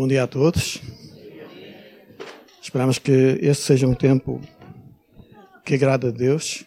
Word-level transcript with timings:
Bom 0.00 0.08
dia 0.08 0.22
a 0.22 0.26
todos. 0.26 0.80
Esperamos 2.62 2.98
que 2.98 3.12
este 3.42 3.64
seja 3.64 3.86
um 3.86 3.94
tempo 3.94 4.40
que 5.62 5.74
agrada 5.74 6.08
a 6.08 6.10
Deus. 6.10 6.64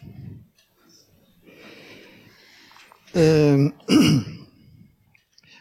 Hum, 3.15 3.71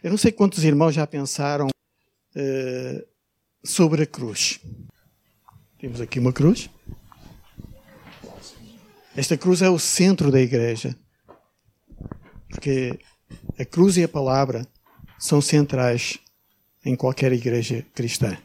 eu 0.04 0.11
não 0.11 0.19
sei 0.19 0.32
quantos 0.32 0.64
irmãos 0.64 0.95
já 0.95 1.06
pensaram 1.06 1.69
uh, 1.69 3.08
sobre 3.64 4.02
a 4.02 4.06
cruz. 4.06 4.60
Temos 5.78 6.02
aqui 6.02 6.18
uma 6.18 6.30
cruz. 6.30 6.68
Esta 9.16 9.38
cruz 9.38 9.62
é 9.62 9.70
o 9.70 9.78
centro 9.78 10.30
da 10.30 10.42
igreja. 10.42 10.94
Porque 12.50 12.98
a 13.58 13.64
cruz 13.64 13.96
e 13.96 14.04
a 14.04 14.08
palavra 14.08 14.68
são 15.18 15.40
centrais 15.40 16.20
em 16.84 16.96
qualquer 16.96 17.33
igreja 17.33 17.87
cristã. 17.95 18.37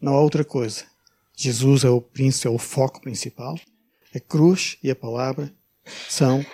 Não 0.00 0.14
há 0.14 0.20
outra 0.20 0.44
coisa. 0.44 0.84
Jesus 1.36 1.84
é 1.84 1.90
o 1.90 2.00
príncipe, 2.00 2.48
é 2.48 2.50
o 2.50 2.58
foco 2.58 3.00
principal. 3.00 3.58
A 4.14 4.20
cruz 4.20 4.76
e 4.82 4.90
a 4.90 4.96
palavra 4.96 5.52
são 6.08 6.44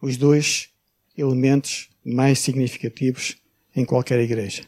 os 0.00 0.16
dois 0.16 0.70
elementos 1.16 1.90
mais 2.04 2.38
significativos 2.38 3.36
em 3.76 3.84
qualquer 3.84 4.20
igreja. 4.20 4.64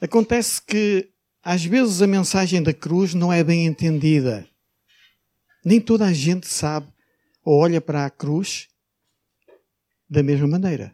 Acontece 0.00 0.60
que 0.60 1.08
às 1.42 1.64
vezes 1.64 2.02
a 2.02 2.06
mensagem 2.06 2.62
da 2.62 2.74
cruz 2.74 3.14
não 3.14 3.32
é 3.32 3.42
bem 3.42 3.66
entendida. 3.66 4.46
Nem 5.64 5.80
toda 5.80 6.06
a 6.06 6.12
gente 6.12 6.46
sabe 6.46 6.88
ou 7.44 7.60
olha 7.60 7.80
para 7.80 8.04
a 8.04 8.10
cruz 8.10 8.68
da 10.08 10.22
mesma 10.22 10.46
maneira 10.46 10.92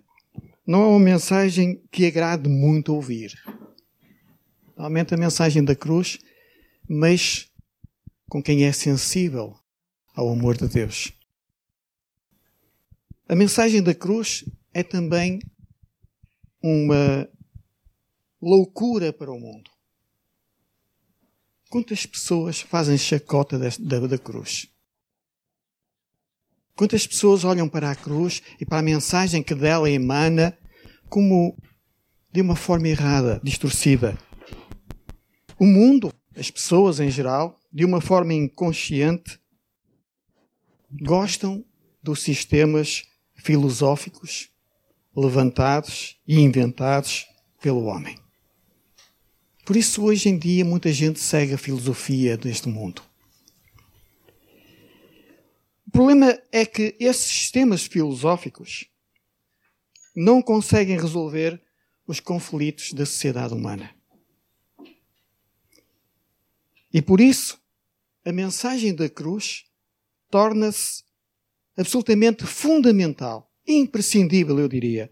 não 0.66 0.82
é 0.82 0.86
uma 0.86 1.00
mensagem 1.00 1.82
que 1.90 2.06
agrade 2.06 2.48
muito 2.48 2.94
ouvir. 2.94 3.32
Normalmente 4.76 5.14
a 5.14 5.18
mensagem 5.18 5.64
da 5.64 5.74
cruz 5.74 6.18
mexe 6.88 7.48
com 8.28 8.42
quem 8.42 8.64
é 8.64 8.72
sensível 8.72 9.56
ao 10.14 10.30
amor 10.30 10.56
de 10.56 10.68
Deus. 10.68 11.12
A 13.28 13.34
mensagem 13.34 13.82
da 13.82 13.94
cruz 13.94 14.44
é 14.72 14.82
também 14.82 15.40
uma 16.62 17.28
loucura 18.40 19.12
para 19.12 19.32
o 19.32 19.38
mundo. 19.38 19.70
Quantas 21.70 22.04
pessoas 22.04 22.60
fazem 22.60 22.98
chacota 22.98 23.58
da, 23.58 23.98
da 24.06 24.18
cruz? 24.18 24.68
Quantas 26.74 27.06
pessoas 27.06 27.44
olham 27.44 27.68
para 27.68 27.90
a 27.90 27.96
cruz 27.96 28.42
e 28.60 28.66
para 28.66 28.78
a 28.78 28.82
mensagem 28.82 29.42
que 29.42 29.54
dela 29.54 29.90
emana 29.90 30.56
como 31.12 31.54
de 32.32 32.40
uma 32.40 32.56
forma 32.56 32.88
errada, 32.88 33.38
distorcida? 33.44 34.16
O 35.58 35.66
mundo, 35.66 36.10
as 36.34 36.50
pessoas 36.50 37.00
em 37.00 37.10
geral, 37.10 37.60
de 37.70 37.84
uma 37.84 38.00
forma 38.00 38.32
inconsciente, 38.32 39.38
gostam 41.02 41.62
dos 42.02 42.22
sistemas 42.22 43.04
filosóficos 43.34 44.48
levantados 45.14 46.18
e 46.26 46.40
inventados 46.40 47.26
pelo 47.60 47.84
homem. 47.84 48.18
Por 49.66 49.76
isso, 49.76 50.02
hoje 50.04 50.30
em 50.30 50.38
dia, 50.38 50.64
muita 50.64 50.90
gente 50.90 51.20
segue 51.20 51.52
a 51.52 51.58
filosofia 51.58 52.38
deste 52.38 52.70
mundo. 52.70 53.02
O 55.86 55.90
problema 55.90 56.38
é 56.50 56.64
que 56.64 56.96
esses 56.98 57.30
sistemas 57.30 57.84
filosóficos 57.84 58.86
não 60.14 60.42
conseguem 60.42 60.98
resolver 60.98 61.60
os 62.06 62.20
conflitos 62.20 62.92
da 62.92 63.06
sociedade 63.06 63.54
humana. 63.54 63.94
E 66.92 67.00
por 67.00 67.20
isso, 67.20 67.58
a 68.24 68.32
mensagem 68.32 68.94
da 68.94 69.08
cruz 69.08 69.64
torna-se 70.30 71.02
absolutamente 71.76 72.44
fundamental, 72.44 73.50
imprescindível, 73.66 74.58
eu 74.58 74.68
diria, 74.68 75.10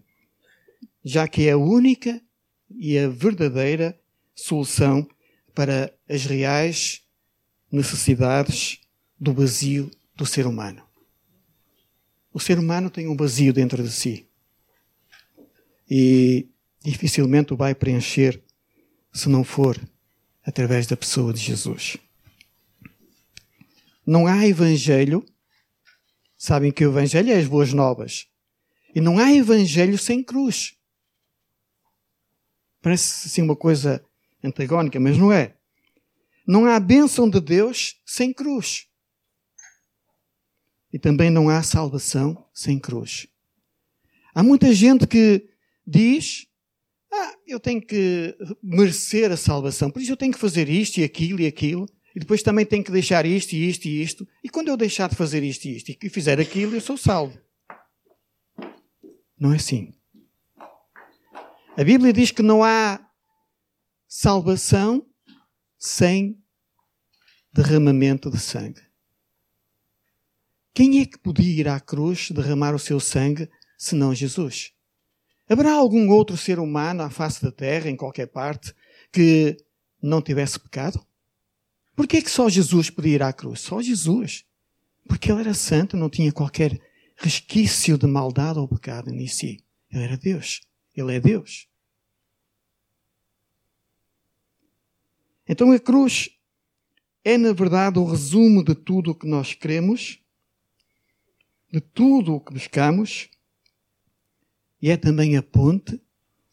já 1.03 1.27
que 1.27 1.49
é 1.49 1.53
a 1.53 1.57
única 1.57 2.21
e 2.71 2.99
a 2.99 3.09
verdadeira 3.09 3.99
solução 4.35 5.09
para 5.55 5.93
as 6.09 6.25
reais 6.25 7.03
necessidades 7.71 8.81
do 9.19 9.33
vazio 9.33 9.91
do 10.15 10.27
ser 10.27 10.47
humano. 10.47 10.83
O 12.33 12.39
ser 12.39 12.59
humano 12.59 12.91
tem 12.91 13.09
um 13.09 13.17
vazio 13.17 13.53
dentro 13.53 13.83
de 13.83 13.91
si. 13.91 14.30
E 15.91 16.49
dificilmente 16.81 17.53
o 17.53 17.57
vai 17.57 17.75
preencher 17.75 18.41
se 19.13 19.29
não 19.29 19.43
for 19.43 19.77
através 20.45 20.87
da 20.87 20.97
pessoa 20.97 21.33
de 21.33 21.41
Jesus. 21.41 21.97
Não 24.07 24.27
há 24.27 24.47
evangelho. 24.47 25.25
Sabem 26.37 26.73
que 26.73 26.87
o 26.87 26.91
evangelho 26.91 27.33
é 27.33 27.39
as 27.39 27.47
boas 27.47 27.73
novas. 27.73 28.29
E 28.95 29.01
não 29.01 29.19
há 29.19 29.33
evangelho 29.33 29.99
sem 29.99 30.23
cruz. 30.23 30.77
Parece 32.81 33.27
assim 33.27 33.43
uma 33.43 33.57
coisa 33.57 34.05
antagónica, 34.43 34.99
mas 34.99 35.19
não 35.19 35.33
é. 35.33 35.57
Não 36.47 36.67
há 36.67 36.81
bênção 36.81 37.29
de 37.29 37.41
Deus 37.41 38.01
sem 38.07 38.33
cruz. 38.33 38.87
E 40.93 40.99
também 40.99 41.31
não 41.31 41.49
há 41.49 41.63
salvação 41.63 42.49
sem 42.55 42.79
cruz. 42.79 43.29
Há 44.35 44.43
muita 44.43 44.73
gente 44.75 45.07
que 45.07 45.50
diz: 45.91 46.47
Ah, 47.13 47.35
eu 47.47 47.59
tenho 47.59 47.81
que 47.81 48.37
merecer 48.63 49.33
a 49.33 49.37
salvação, 49.37 49.91
por 49.91 50.01
isso 50.01 50.13
eu 50.13 50.17
tenho 50.17 50.33
que 50.33 50.39
fazer 50.39 50.69
isto 50.69 50.99
e 50.99 51.05
aquilo 51.05 51.41
e 51.41 51.47
aquilo, 51.47 51.87
e 52.15 52.21
depois 52.21 52.43
também 52.43 52.65
tenho 52.65 52.85
que 52.85 52.93
deixar 52.93 53.27
isto 53.27 53.53
e 53.53 53.69
isto 53.69 53.87
e 53.87 54.03
isto, 54.03 54.29
e 54.45 54.49
quando 54.49 54.69
eu 54.69 54.77
deixar 54.77 55.09
de 55.09 55.17
fazer 55.17 55.43
isto 55.43 55.65
e 55.65 55.77
isto 55.77 55.91
e 55.91 56.09
fizer 56.09 56.39
aquilo, 56.41 56.75
eu 56.75 56.81
sou 56.81 56.97
salvo. 56.97 57.39
Não 59.39 59.53
é 59.53 59.57
assim. 59.57 59.93
A 61.77 61.85
Bíblia 61.85 62.13
diz 62.13 62.31
que 62.31 62.43
não 62.43 62.63
há 62.63 63.01
salvação 64.07 65.07
sem 65.79 66.39
derramamento 67.53 68.31
de 68.31 68.39
sangue. 68.39 68.83
Quem 70.75 71.01
é 71.01 71.07
que 71.07 71.19
podia 71.19 71.61
ir 71.61 71.69
à 71.69 71.81
cruz 71.81 72.31
derramar 72.31 72.75
o 72.75 72.79
seu 72.79 73.01
sangue 73.01 73.49
senão 73.79 74.15
Jesus? 74.15 74.73
Haverá 75.51 75.73
algum 75.73 76.09
outro 76.11 76.37
ser 76.37 76.61
humano 76.61 77.03
à 77.03 77.11
face 77.11 77.43
da 77.43 77.51
terra, 77.51 77.91
em 77.91 77.97
qualquer 77.97 78.29
parte, 78.29 78.73
que 79.13 79.57
não 80.01 80.23
tivesse 80.23 80.61
pecado? 80.61 81.05
Por 81.97 82.07
que 82.07 82.19
é 82.19 82.23
que 82.23 82.31
só 82.31 82.49
Jesus 82.49 82.89
podia 82.89 83.15
ir 83.17 83.23
à 83.23 83.33
cruz? 83.33 83.61
Só 83.61 83.83
Jesus. 83.83 84.45
Porque 85.09 85.31
ele 85.31 85.41
era 85.41 85.53
santo, 85.53 85.97
não 85.97 86.09
tinha 86.09 86.31
qualquer 86.31 86.81
resquício 87.17 87.99
de 87.99 88.07
maldade 88.07 88.61
ou 88.61 88.69
pecado 88.69 89.11
em 89.11 89.27
si. 89.27 89.63
Ele 89.91 90.05
era 90.05 90.17
Deus. 90.17 90.61
Ele 90.97 91.17
é 91.17 91.21
Deus. 91.21 91.69
Então 95.49 95.73
a 95.73 95.81
cruz 95.81 96.31
é, 97.25 97.37
na 97.37 97.53
verdade, 97.53 97.99
o 97.99 98.05
resumo 98.05 98.65
de 98.65 98.75
tudo 98.75 99.11
o 99.11 99.15
que 99.15 99.27
nós 99.27 99.53
cremos 99.53 100.23
de 101.73 101.81
tudo 101.81 102.35
o 102.35 102.41
que 102.41 102.53
buscamos 102.53 103.29
e 104.81 104.91
é 104.91 104.97
também 104.97 105.37
a 105.37 105.43
ponte 105.43 106.01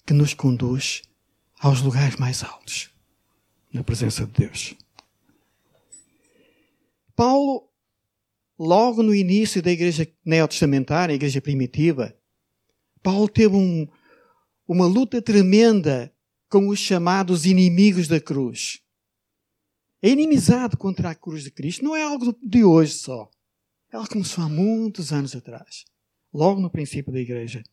que 0.05 0.13
nos 0.13 0.33
conduz 0.33 1.03
aos 1.59 1.81
lugares 1.81 2.15
mais 2.17 2.43
altos, 2.43 2.89
na 3.73 3.83
presença 3.83 4.25
de 4.25 4.31
Deus. 4.31 4.75
Paulo, 7.15 7.67
logo 8.59 9.01
no 9.01 9.13
início 9.13 9.61
da 9.61 9.71
igreja 9.71 10.07
neotestamentária, 10.23 11.13
a 11.13 11.15
igreja 11.15 11.41
primitiva, 11.41 12.15
Paulo 13.01 13.27
teve 13.27 13.55
um, 13.55 13.87
uma 14.67 14.85
luta 14.85 15.21
tremenda 15.21 16.13
com 16.49 16.67
os 16.67 16.79
chamados 16.79 17.45
inimigos 17.45 18.07
da 18.07 18.19
cruz. 18.19 18.81
A 20.03 20.07
inimizade 20.07 20.77
contra 20.77 21.09
a 21.09 21.15
cruz 21.15 21.43
de 21.43 21.51
Cristo 21.51 21.83
não 21.83 21.95
é 21.95 22.03
algo 22.03 22.37
de 22.41 22.63
hoje 22.63 22.93
só. 22.93 23.29
Ela 23.91 24.07
começou 24.07 24.43
há 24.43 24.49
muitos 24.49 25.11
anos 25.11 25.35
atrás, 25.35 25.85
logo 26.31 26.61
no 26.61 26.69
princípio 26.69 27.11
da 27.11 27.19
igreja. 27.19 27.63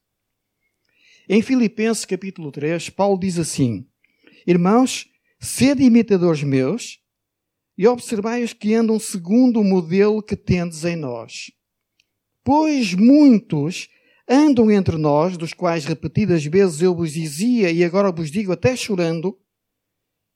Em 1.29 1.43
Filipenses 1.43 2.05
capítulo 2.05 2.53
3, 2.53 2.91
Paulo 2.91 3.19
diz 3.19 3.39
assim: 3.39 3.87
Irmãos, 4.47 5.07
sede 5.41 5.83
imitadores 5.83 6.43
meus 6.43 7.01
e 7.77 7.87
observai 7.87 8.43
os 8.43 8.53
que 8.53 8.75
andam 8.75 8.99
segundo 8.99 9.61
o 9.61 9.65
modelo 9.65 10.23
que 10.23 10.37
tendes 10.37 10.85
em 10.85 10.97
nós. 10.97 11.51
Pois 12.43 12.95
muitos 12.95 13.89
andam 14.29 14.71
entre 14.71 14.97
nós, 14.97 15.37
dos 15.37 15.53
quais 15.53 15.85
repetidas 15.85 16.45
vezes 16.45 16.81
eu 16.81 16.95
vos 16.95 17.13
dizia 17.13 17.71
e 17.71 17.83
agora 17.83 18.13
vos 18.13 18.31
digo 18.31 18.53
até 18.53 18.77
chorando, 18.77 19.39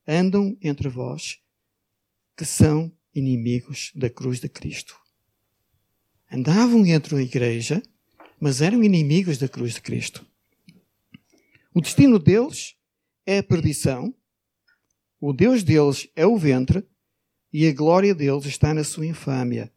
andam 0.07 0.57
entre 0.63 0.89
vós 0.89 1.39
que 2.37 2.45
são 2.45 2.93
inimigos 3.15 3.93
da 3.95 4.09
cruz 4.09 4.41
de 4.41 4.49
Cristo 4.49 4.99
andavam 6.31 6.85
entre 6.87 7.17
a 7.17 7.23
igreja, 7.23 7.83
mas 8.41 8.61
eram 8.61 8.85
inimigos 8.85 9.39
da 9.39 9.49
cruz 9.49 9.75
de 9.75 9.81
Cristo. 9.81 10.25
O 11.79 11.81
destino 11.81 12.19
deles 12.19 12.75
é 13.25 13.39
a 13.39 13.43
perdição, 13.43 14.13
o 15.21 15.33
Deus 15.33 15.63
deles 15.63 16.09
é 16.17 16.27
o 16.27 16.37
ventre 16.37 16.85
e 17.53 17.69
a 17.69 17.73
glória 17.73 18.13
deles 18.17 18.47
está 18.47 18.75
na 18.75 18.83
sua 18.83 19.07
infâmia, 19.07 19.73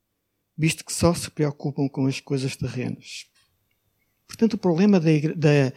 visto 0.58 0.84
que 0.84 0.92
só 0.92 1.14
se 1.14 1.30
preocupam 1.30 1.88
com 1.88 2.08
as 2.08 2.20
coisas 2.20 2.56
terrenas. 2.56 3.28
Portanto, 4.26 4.56
o 4.56 4.58
problema 4.58 5.00
da, 5.00 5.12
da, 5.36 5.74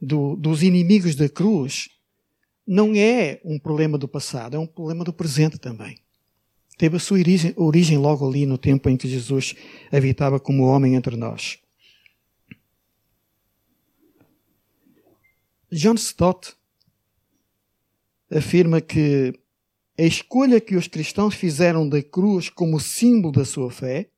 do, 0.00 0.36
dos 0.36 0.62
inimigos 0.62 1.16
da 1.16 1.28
cruz 1.28 1.88
não 2.64 2.94
é 2.94 3.40
um 3.44 3.58
problema 3.58 3.98
do 3.98 4.06
passado, 4.06 4.54
é 4.54 4.60
um 4.60 4.68
problema 4.68 5.02
do 5.02 5.12
presente 5.12 5.58
também. 5.58 5.98
Teve 6.78 6.98
a 6.98 7.00
sua 7.00 7.18
origem, 7.18 7.52
origem 7.56 7.98
logo 7.98 8.24
ali 8.24 8.46
no 8.46 8.58
tempo 8.58 8.88
em 8.88 8.96
que 8.96 9.08
Jesus 9.08 9.56
habitava 9.90 10.38
como 10.38 10.62
homem 10.62 10.94
entre 10.94 11.16
nós. 11.16 11.58
John 15.70 15.94
Stott 15.94 16.54
afirma 18.30 18.80
que 18.80 19.32
a 19.98 20.02
escolha 20.02 20.60
que 20.60 20.76
os 20.76 20.88
cristãos 20.88 21.34
fizeram 21.34 21.88
da 21.88 22.02
cruz 22.02 22.48
como 22.48 22.80
símbolo 22.80 23.32
da 23.32 23.44
sua 23.44 23.70
fé 23.70 24.10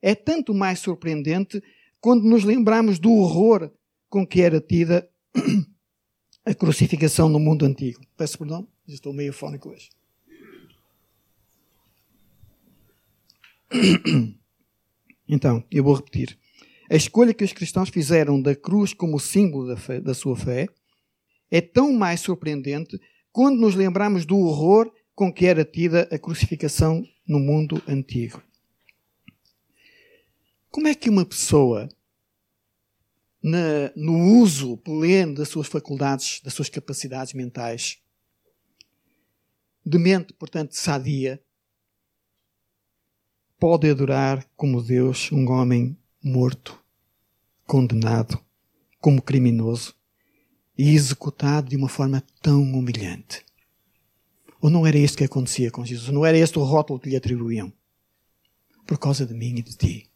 é 0.00 0.14
tanto 0.14 0.54
mais 0.54 0.78
surpreendente 0.78 1.62
quando 2.00 2.24
nos 2.24 2.44
lembramos 2.44 2.98
do 2.98 3.12
horror 3.12 3.70
com 4.08 4.26
que 4.26 4.40
era 4.40 4.60
tida 4.60 5.08
a 6.44 6.54
crucificação 6.54 7.28
no 7.28 7.38
mundo 7.38 7.64
antigo. 7.66 8.00
Peço 8.16 8.38
perdão, 8.38 8.66
estou 8.86 9.12
meio 9.12 9.32
fónico 9.32 9.70
hoje. 9.70 9.90
Então, 15.32 15.62
eu 15.70 15.84
vou 15.84 15.94
repetir. 15.94 16.36
A 16.90 16.96
escolha 16.96 17.32
que 17.32 17.44
os 17.44 17.52
cristãos 17.52 17.88
fizeram 17.88 18.42
da 18.42 18.52
cruz 18.52 18.92
como 18.92 19.20
símbolo 19.20 19.68
da, 19.68 19.76
fé, 19.76 20.00
da 20.00 20.12
sua 20.12 20.36
fé 20.36 20.66
é 21.48 21.60
tão 21.60 21.92
mais 21.92 22.20
surpreendente 22.20 23.00
quando 23.30 23.60
nos 23.60 23.76
lembramos 23.76 24.26
do 24.26 24.36
horror 24.36 24.92
com 25.14 25.32
que 25.32 25.46
era 25.46 25.64
tida 25.64 26.08
a 26.10 26.18
crucificação 26.18 27.04
no 27.24 27.38
mundo 27.38 27.80
antigo. 27.86 28.42
Como 30.68 30.88
é 30.88 30.94
que 30.94 31.08
uma 31.08 31.24
pessoa 31.24 31.88
na, 33.40 33.92
no 33.94 34.40
uso 34.40 34.76
pleno 34.78 35.34
das 35.34 35.48
suas 35.48 35.68
faculdades, 35.68 36.40
das 36.42 36.54
suas 36.54 36.68
capacidades 36.68 37.34
mentais, 37.34 38.02
de 39.86 39.96
mente, 39.96 40.32
portanto, 40.32 40.72
sadia, 40.72 41.40
pode 43.60 43.88
adorar 43.88 44.44
como 44.56 44.82
Deus 44.82 45.30
um 45.30 45.48
homem 45.50 45.96
morto, 46.22 46.79
condenado, 47.70 48.36
como 49.00 49.22
criminoso 49.22 49.94
e 50.76 50.92
executado 50.92 51.68
de 51.68 51.76
uma 51.76 51.88
forma 51.88 52.20
tão 52.42 52.62
humilhante. 52.62 53.46
Ou 54.60 54.68
não 54.68 54.84
era 54.84 54.98
isto 54.98 55.16
que 55.16 55.22
acontecia 55.22 55.70
com 55.70 55.84
Jesus? 55.84 56.08
Não 56.08 56.26
era 56.26 56.36
este 56.36 56.58
o 56.58 56.64
rótulo 56.64 56.98
que 56.98 57.08
lhe 57.08 57.14
atribuíam? 57.14 57.72
Por 58.84 58.98
causa 58.98 59.24
de 59.24 59.32
mim 59.32 59.54
e 59.58 59.62
de 59.62 59.76
ti. 59.76 60.10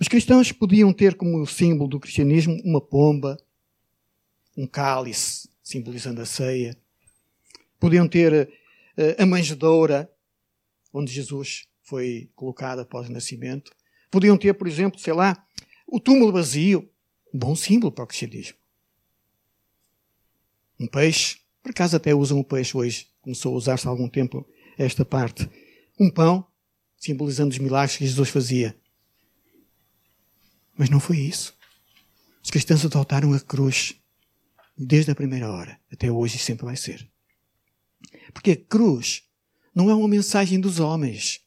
Os 0.00 0.08
cristãos 0.08 0.50
podiam 0.50 0.94
ter 0.94 1.14
como 1.14 1.46
símbolo 1.46 1.90
do 1.90 2.00
cristianismo 2.00 2.58
uma 2.64 2.80
pomba, 2.80 3.36
um 4.56 4.66
cálice, 4.66 5.46
simbolizando 5.62 6.22
a 6.22 6.26
ceia. 6.26 6.74
Podiam 7.78 8.08
ter 8.08 8.48
uh, 8.96 9.22
a 9.22 9.26
manjedoura, 9.26 10.10
onde 10.90 11.12
Jesus 11.12 11.68
foi 11.82 12.30
colocado 12.34 12.78
após 12.78 13.10
o 13.10 13.12
nascimento. 13.12 13.75
Podiam 14.10 14.36
ter, 14.36 14.54
por 14.54 14.66
exemplo, 14.66 14.98
sei 15.00 15.12
lá, 15.12 15.46
o 15.86 16.00
túmulo 16.00 16.32
vazio, 16.32 16.88
um 17.32 17.38
bom 17.38 17.54
símbolo 17.54 17.92
para 17.92 18.04
o 18.04 18.06
cristianismo. 18.06 18.56
Um 20.78 20.86
peixe, 20.86 21.38
por 21.62 21.70
acaso 21.70 21.96
até 21.96 22.14
usam 22.14 22.38
o 22.38 22.44
peixe 22.44 22.76
hoje, 22.76 23.08
começou 23.22 23.54
a 23.54 23.56
usar-se 23.56 23.86
há 23.86 23.90
algum 23.90 24.08
tempo 24.08 24.46
esta 24.78 25.04
parte. 25.04 25.48
Um 25.98 26.10
pão, 26.10 26.46
simbolizando 26.98 27.50
os 27.50 27.58
milagres 27.58 27.96
que 27.96 28.06
Jesus 28.06 28.28
fazia. 28.28 28.78
Mas 30.76 30.90
não 30.90 31.00
foi 31.00 31.18
isso. 31.18 31.56
Os 32.42 32.50
cristãos 32.50 32.84
adotaram 32.84 33.32
a 33.32 33.40
cruz 33.40 33.94
desde 34.76 35.10
a 35.10 35.14
primeira 35.14 35.50
hora 35.50 35.80
até 35.90 36.10
hoje 36.10 36.36
e 36.36 36.38
sempre 36.38 36.66
vai 36.66 36.76
ser. 36.76 37.08
Porque 38.32 38.52
a 38.52 38.56
cruz 38.56 39.22
não 39.74 39.90
é 39.90 39.94
uma 39.94 40.08
mensagem 40.08 40.60
dos 40.60 40.78
homens, 40.78 41.40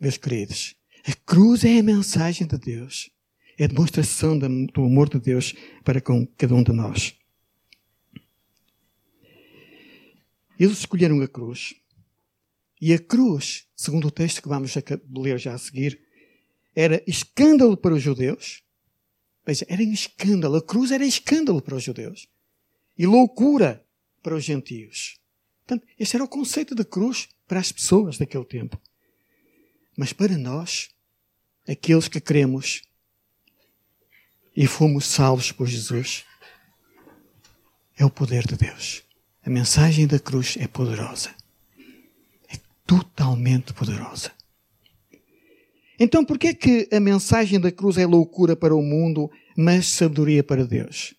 meus 0.00 0.16
queridos. 0.16 0.74
A 1.08 1.14
cruz 1.24 1.64
é 1.64 1.78
a 1.78 1.82
mensagem 1.82 2.46
de 2.46 2.58
Deus. 2.58 3.10
É 3.56 3.64
a 3.64 3.68
demonstração 3.68 4.36
do 4.38 4.84
amor 4.84 5.08
de 5.08 5.20
Deus 5.20 5.54
para 5.84 6.00
com 6.00 6.26
cada 6.26 6.54
um 6.54 6.62
de 6.62 6.72
nós. 6.72 7.14
Eles 10.58 10.78
escolheram 10.78 11.20
a 11.20 11.28
cruz. 11.28 11.74
E 12.80 12.92
a 12.92 12.98
cruz, 12.98 13.66
segundo 13.76 14.08
o 14.08 14.10
texto 14.10 14.42
que 14.42 14.48
vamos 14.48 14.74
ler 15.14 15.38
já 15.38 15.54
a 15.54 15.58
seguir, 15.58 16.00
era 16.74 17.02
escândalo 17.06 17.76
para 17.76 17.94
os 17.94 18.02
judeus. 18.02 18.62
Veja, 19.46 19.64
era 19.68 19.82
um 19.82 19.92
escândalo. 19.92 20.56
A 20.56 20.62
cruz 20.62 20.90
era 20.90 21.06
escândalo 21.06 21.62
para 21.62 21.76
os 21.76 21.84
judeus. 21.84 22.28
E 22.98 23.06
loucura 23.06 23.86
para 24.22 24.34
os 24.34 24.42
gentios. 24.42 25.20
Portanto, 25.64 25.86
este 25.98 26.16
era 26.16 26.24
o 26.24 26.28
conceito 26.28 26.74
da 26.74 26.84
cruz 26.84 27.28
para 27.46 27.60
as 27.60 27.70
pessoas 27.70 28.18
daquele 28.18 28.44
tempo. 28.44 28.80
Mas 29.96 30.12
para 30.12 30.36
nós, 30.36 30.90
aqueles 31.68 32.08
que 32.08 32.20
cremos 32.20 32.82
e 34.56 34.66
fomos 34.66 35.04
salvos 35.04 35.52
por 35.52 35.66
Jesus, 35.66 36.24
é 37.98 38.04
o 38.04 38.10
poder 38.10 38.46
de 38.46 38.56
Deus. 38.56 39.02
A 39.44 39.50
mensagem 39.50 40.06
da 40.06 40.18
cruz 40.18 40.56
é 40.58 40.66
poderosa. 40.66 41.30
É 42.48 42.56
totalmente 42.86 43.72
poderosa. 43.72 44.32
Então, 45.98 46.24
por 46.24 46.38
que 46.38 46.48
é 46.48 46.54
que 46.54 46.88
a 46.92 47.00
mensagem 47.00 47.58
da 47.58 47.72
cruz 47.72 47.96
é 47.96 48.06
loucura 48.06 48.54
para 48.54 48.74
o 48.74 48.82
mundo, 48.82 49.30
mas 49.56 49.86
sabedoria 49.86 50.44
para 50.44 50.66
Deus? 50.66 51.14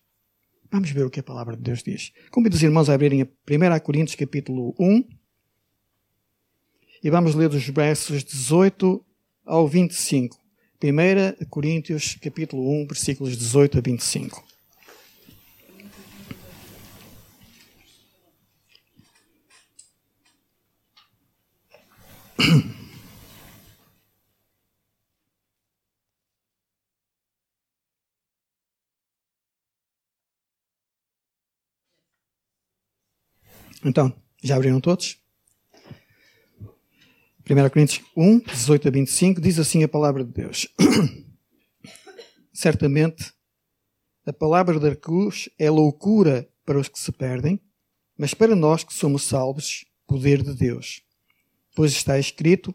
Vamos 0.70 0.90
ver 0.90 1.04
o 1.04 1.10
que 1.10 1.20
a 1.20 1.22
palavra 1.22 1.56
de 1.56 1.62
Deus 1.62 1.82
diz. 1.82 2.12
Convido 2.30 2.54
os 2.54 2.62
irmãos 2.62 2.88
a 2.88 2.94
abrirem 2.94 3.22
a 3.22 3.24
1 3.24 3.80
Coríntios 3.80 4.14
capítulo 4.14 4.74
1 4.78 5.04
e 7.02 7.10
vamos 7.10 7.34
ler 7.34 7.48
dos 7.48 7.66
versos 7.68 8.22
18 8.22 9.04
ao 9.48 9.66
25. 9.66 10.38
1 10.80 11.46
Coríntios 11.46 12.16
capítulo 12.22 12.70
1, 12.82 12.86
versículos 12.86 13.36
18 13.36 13.78
a 13.78 13.80
25. 13.80 14.44
Então, 33.84 34.12
já 34.42 34.56
abriram 34.56 34.80
todos? 34.80 35.18
1 37.48 37.70
Coríntios 37.70 38.04
1, 38.16 38.40
18 38.40 38.88
a 38.88 38.90
25, 38.90 39.40
diz 39.40 39.58
assim 39.58 39.82
a 39.82 39.88
palavra 39.88 40.24
de 40.24 40.32
Deus. 40.32 40.68
Certamente, 42.52 43.32
a 44.26 44.32
palavra 44.32 44.78
da 44.78 44.94
cruz 44.94 45.48
é 45.58 45.70
loucura 45.70 46.48
para 46.64 46.78
os 46.78 46.88
que 46.88 46.98
se 46.98 47.10
perdem, 47.10 47.60
mas 48.16 48.34
para 48.34 48.54
nós 48.54 48.84
que 48.84 48.92
somos 48.92 49.22
salvos, 49.22 49.86
poder 50.06 50.42
de 50.42 50.54
Deus. 50.54 51.02
Pois 51.74 51.92
está 51.92 52.18
escrito: 52.18 52.74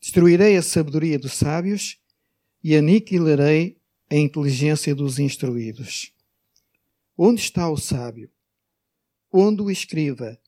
Destruirei 0.00 0.56
a 0.56 0.62
sabedoria 0.62 1.18
dos 1.18 1.34
sábios 1.34 1.98
e 2.62 2.76
aniquilarei 2.76 3.78
a 4.10 4.16
inteligência 4.16 4.94
dos 4.94 5.18
instruídos. 5.18 6.12
Onde 7.18 7.40
está 7.40 7.68
o 7.68 7.76
sábio? 7.76 8.30
onde 9.38 9.60
o 9.62 9.70
escriba, 9.70 10.38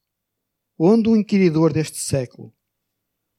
onde 0.77 1.09
o 1.09 1.15
inquiridor 1.15 1.71
deste 1.71 1.99
século, 1.99 2.51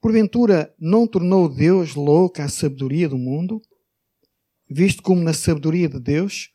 porventura 0.01 0.75
não 0.79 1.05
tornou 1.05 1.47
Deus 1.47 1.93
louca 1.93 2.43
a 2.43 2.49
sabedoria 2.49 3.07
do 3.07 3.17
mundo? 3.17 3.61
Visto 4.67 5.03
como 5.03 5.21
na 5.21 5.33
sabedoria 5.33 5.87
de 5.87 5.99
Deus, 5.99 6.49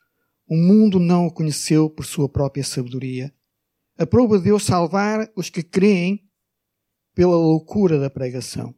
o 0.48 0.56
mundo 0.56 0.98
não 0.98 1.26
o 1.26 1.32
conheceu 1.32 1.88
por 1.88 2.04
sua 2.04 2.28
própria 2.28 2.64
sabedoria, 2.64 3.32
aprova 3.96 4.38
Deus 4.38 4.64
salvar 4.64 5.30
os 5.36 5.48
que 5.48 5.62
creem 5.62 6.28
pela 7.14 7.36
loucura 7.36 7.98
da 7.98 8.10
pregação. 8.10 8.74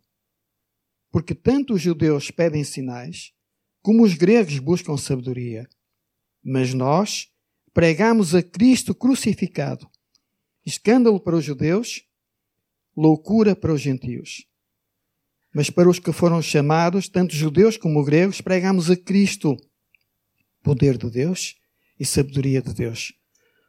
Porque 1.11 1.35
tanto 1.35 1.75
os 1.75 1.83
judeus 1.83 2.31
pedem 2.31 2.63
sinais, 2.63 3.33
como 3.81 4.03
os 4.03 4.15
gregos 4.15 4.59
buscam 4.59 4.97
sabedoria. 4.97 5.69
Mas 6.45 6.75
nós 6.75 7.29
pregamos 7.73 8.35
a 8.35 8.43
Cristo 8.43 8.95
crucificado, 8.95 9.89
escândalo 10.65 11.21
para 11.21 11.37
os 11.37 11.45
judeus, 11.45 12.05
loucura 12.97 13.55
para 13.55 13.73
os 13.73 13.81
gentios. 13.81 14.48
Mas 15.55 15.71
para 15.71 15.88
os 15.88 15.99
que 15.99 16.12
foram 16.12 16.43
chamados, 16.43 17.09
tanto 17.09 17.35
judeus 17.35 17.76
como 17.76 18.05
gregos, 18.05 18.40
pregamos 18.40 18.90
a 18.90 18.97
Cristo, 18.97 19.57
poder 20.62 20.99
de 20.99 21.11
Deus 21.11 21.57
e 21.99 22.05
sabedoria 22.05 22.61
de 22.61 22.75
Deus. 22.75 23.12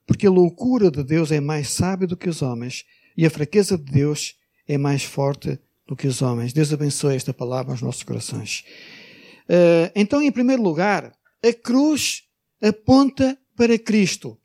Porque 0.05 0.27
a 0.27 0.31
loucura 0.31 0.91
de 0.91 1.03
Deus 1.03 1.31
é 1.31 1.39
mais 1.39 1.69
sábia 1.69 2.07
do 2.07 2.17
que 2.17 2.29
os 2.29 2.41
homens 2.41 2.85
e 3.15 3.25
a 3.25 3.29
fraqueza 3.29 3.77
de 3.77 3.91
Deus 3.91 4.35
é 4.67 4.77
mais 4.77 5.03
forte 5.03 5.59
do 5.87 5.95
que 5.95 6.07
os 6.07 6.21
homens. 6.21 6.53
Deus 6.53 6.71
abençoe 6.71 7.15
esta 7.15 7.33
palavra 7.33 7.73
aos 7.73 7.81
nossos 7.81 8.03
corações. 8.03 8.63
Uh, 9.45 9.89
então, 9.95 10.21
em 10.21 10.31
primeiro 10.31 10.61
lugar, 10.61 11.11
a 11.43 11.53
cruz 11.53 12.23
aponta 12.61 13.37
para 13.55 13.77
Cristo. 13.79 14.39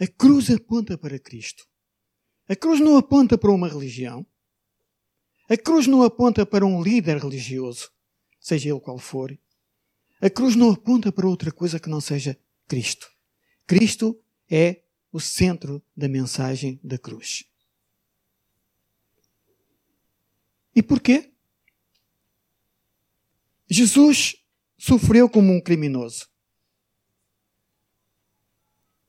A 0.00 0.06
cruz 0.06 0.50
aponta 0.50 0.96
para 0.96 1.18
Cristo. 1.18 1.66
A 2.48 2.56
cruz 2.56 2.80
não 2.80 2.96
aponta 2.96 3.36
para 3.36 3.50
uma 3.50 3.68
religião. 3.68 4.24
A 5.48 5.56
cruz 5.56 5.86
não 5.86 6.02
aponta 6.02 6.44
para 6.44 6.66
um 6.66 6.82
líder 6.82 7.18
religioso, 7.18 7.90
seja 8.38 8.68
ele 8.68 8.80
qual 8.80 8.98
for. 8.98 9.36
A 10.20 10.28
cruz 10.28 10.54
não 10.54 10.70
aponta 10.70 11.10
para 11.10 11.28
outra 11.28 11.50
coisa 11.50 11.80
que 11.80 11.88
não 11.88 12.00
seja 12.00 12.38
Cristo. 12.66 13.10
Cristo 13.66 14.20
é 14.50 14.82
o 15.12 15.20
centro 15.20 15.82
da 15.96 16.08
mensagem 16.08 16.78
da 16.82 16.98
cruz. 16.98 17.44
E 20.74 20.82
porquê? 20.82 21.32
Jesus 23.68 24.36
sofreu 24.76 25.28
como 25.28 25.52
um 25.52 25.60
criminoso. 25.60 26.28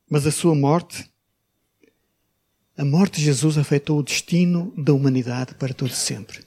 Mas 0.10 0.26
a 0.26 0.32
sua 0.32 0.56
morte, 0.56 1.09
a 2.80 2.86
morte 2.86 3.20
de 3.20 3.26
Jesus 3.26 3.58
afetou 3.58 4.00
o 4.00 4.04
destino 4.04 4.74
da 4.78 4.94
humanidade 4.94 5.54
para 5.56 5.74
todo 5.74 5.92
sempre. 5.92 6.46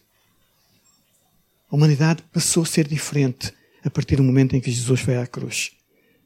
A 1.71 1.77
humanidade 1.77 2.23
passou 2.33 2.63
a 2.63 2.67
ser 2.67 2.89
diferente 2.89 3.53
a 3.85 3.91
partir 3.91 4.17
do 4.17 4.23
momento 4.23 4.57
em 4.57 4.61
que 4.61 4.71
Jesus 4.71 5.03
foi 5.03 5.19
à 5.19 5.27
cruz. 5.27 5.77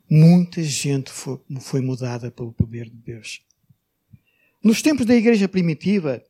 Muita 0.09 0.63
gente 0.63 1.11
foi, 1.11 1.41
foi 1.61 1.81
mudada 1.81 2.31
pelo 2.31 2.53
poder 2.53 2.89
de 2.89 2.97
Deus. 2.97 3.43
Nos 4.63 4.81
tempos 4.81 5.07
da 5.07 5.15
igreja 5.17 5.49
primitiva, 5.49 6.23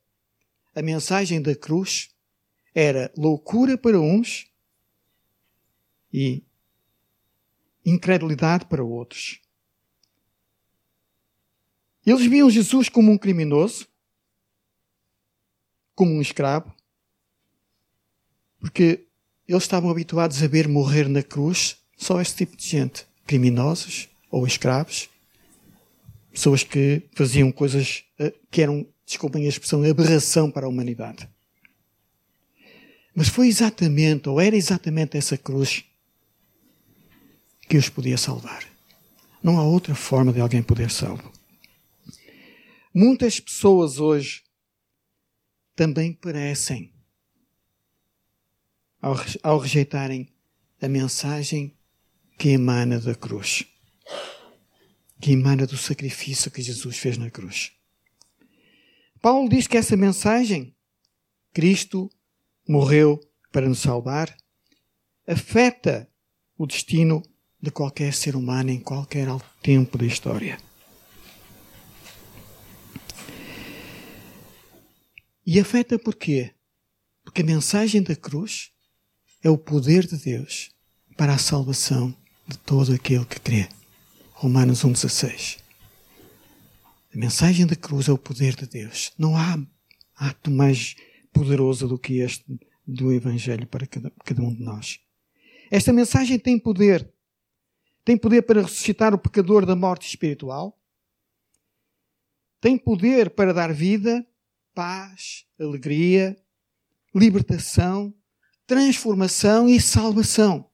a 0.74 0.80
mensagem 0.80 1.42
da 1.42 1.54
cruz 1.54 2.08
era 2.74 3.12
loucura 3.14 3.76
para 3.76 4.00
uns 4.00 4.46
e 6.10 6.42
incredulidade 7.84 8.64
para 8.64 8.82
outros. 8.82 9.38
Eles 12.06 12.24
viam 12.24 12.48
Jesus 12.48 12.88
como 12.88 13.10
um 13.10 13.18
criminoso, 13.18 13.88
como 15.92 16.12
um 16.12 16.20
escravo, 16.22 16.72
porque 18.60 19.06
eles 19.48 19.64
estavam 19.64 19.90
habituados 19.90 20.40
a 20.40 20.46
ver 20.46 20.68
morrer 20.68 21.08
na 21.08 21.22
cruz 21.22 21.78
só 21.96 22.20
esse 22.20 22.36
tipo 22.36 22.56
de 22.56 22.64
gente, 22.64 23.04
criminosos 23.26 24.08
ou 24.30 24.46
escravos, 24.46 25.08
pessoas 26.32 26.62
que 26.62 27.02
faziam 27.12 27.50
coisas 27.50 28.04
eh, 28.18 28.32
que 28.50 28.62
eram, 28.62 28.86
desculpem 29.04 29.46
a 29.46 29.48
expressão, 29.48 29.82
aberração 29.82 30.48
para 30.48 30.66
a 30.66 30.68
humanidade. 30.68 31.28
Mas 33.14 33.28
foi 33.28 33.48
exatamente, 33.48 34.28
ou 34.28 34.40
era 34.40 34.54
exatamente 34.54 35.16
essa 35.16 35.36
cruz 35.36 35.84
que 37.68 37.78
os 37.78 37.88
podia 37.88 38.18
salvar. 38.18 38.64
Não 39.42 39.58
há 39.58 39.64
outra 39.64 39.94
forma 39.94 40.32
de 40.32 40.40
alguém 40.40 40.62
poder 40.62 40.90
salvo. 40.90 41.35
Muitas 42.98 43.38
pessoas 43.38 43.98
hoje 43.98 44.42
também 45.74 46.14
perecem 46.14 46.94
ao, 49.02 49.14
ao 49.42 49.58
rejeitarem 49.58 50.32
a 50.80 50.88
mensagem 50.88 51.76
que 52.38 52.48
emana 52.48 52.98
da 52.98 53.14
cruz, 53.14 53.66
que 55.20 55.32
emana 55.32 55.66
do 55.66 55.76
sacrifício 55.76 56.50
que 56.50 56.62
Jesus 56.62 56.96
fez 56.96 57.18
na 57.18 57.30
cruz. 57.30 57.72
Paulo 59.20 59.46
diz 59.46 59.66
que 59.66 59.76
essa 59.76 59.94
mensagem, 59.94 60.74
Cristo 61.52 62.10
morreu 62.66 63.20
para 63.52 63.68
nos 63.68 63.80
salvar, 63.80 64.34
afeta 65.26 66.10
o 66.56 66.66
destino 66.66 67.22
de 67.60 67.70
qualquer 67.70 68.14
ser 68.14 68.34
humano 68.34 68.70
em 68.70 68.80
qualquer 68.80 69.28
tempo 69.62 69.98
da 69.98 70.06
história. 70.06 70.58
E 75.46 75.60
afeta 75.60 75.96
porquê? 75.96 76.50
Porque 77.22 77.42
a 77.42 77.44
mensagem 77.44 78.02
da 78.02 78.16
cruz 78.16 78.72
é 79.44 79.48
o 79.48 79.56
poder 79.56 80.04
de 80.04 80.16
Deus 80.16 80.74
para 81.16 81.34
a 81.34 81.38
salvação 81.38 82.12
de 82.48 82.58
todo 82.58 82.92
aquele 82.92 83.24
que 83.24 83.38
crê. 83.38 83.68
Romanos 84.32 84.82
1,16. 84.82 85.60
A 87.14 87.16
mensagem 87.16 87.64
da 87.64 87.76
cruz 87.76 88.08
é 88.08 88.12
o 88.12 88.18
poder 88.18 88.56
de 88.56 88.66
Deus. 88.66 89.12
Não 89.16 89.36
há 89.36 89.56
ato 90.16 90.50
mais 90.50 90.96
poderoso 91.32 91.86
do 91.86 91.96
que 91.96 92.18
este 92.18 92.44
do 92.84 93.12
Evangelho 93.12 93.68
para 93.68 93.86
cada, 93.86 94.10
cada 94.24 94.42
um 94.42 94.52
de 94.52 94.64
nós. 94.64 94.98
Esta 95.70 95.92
mensagem 95.92 96.40
tem 96.40 96.58
poder. 96.58 97.08
Tem 98.04 98.16
poder 98.16 98.42
para 98.42 98.62
ressuscitar 98.62 99.14
o 99.14 99.18
pecador 99.18 99.64
da 99.64 99.76
morte 99.76 100.08
espiritual. 100.08 100.76
Tem 102.60 102.76
poder 102.76 103.30
para 103.30 103.54
dar 103.54 103.72
vida 103.72 104.26
paz, 104.76 105.46
alegria, 105.58 106.36
libertação, 107.14 108.14
transformação 108.66 109.66
e 109.66 109.80
salvação. 109.80 110.70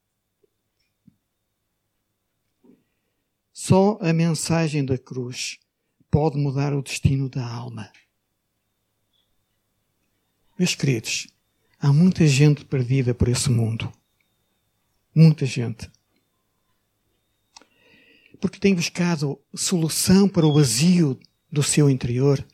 Só 3.52 3.96
a 4.00 4.12
mensagem 4.12 4.84
da 4.84 4.98
cruz 4.98 5.60
pode 6.10 6.36
mudar 6.36 6.74
o 6.74 6.82
destino 6.82 7.28
da 7.28 7.46
alma. 7.46 7.92
Meus 10.58 10.74
queridos, 10.74 11.28
há 11.78 11.92
muita 11.92 12.26
gente 12.26 12.64
perdida 12.64 13.14
por 13.14 13.28
esse 13.28 13.48
mundo. 13.50 13.92
Muita 15.14 15.46
gente. 15.46 15.88
Porque 18.40 18.58
tem 18.58 18.74
buscado 18.74 19.40
solução 19.54 20.28
para 20.28 20.44
o 20.44 20.52
vazio 20.52 21.20
do 21.52 21.62
seu 21.62 21.88
interior 21.88 22.44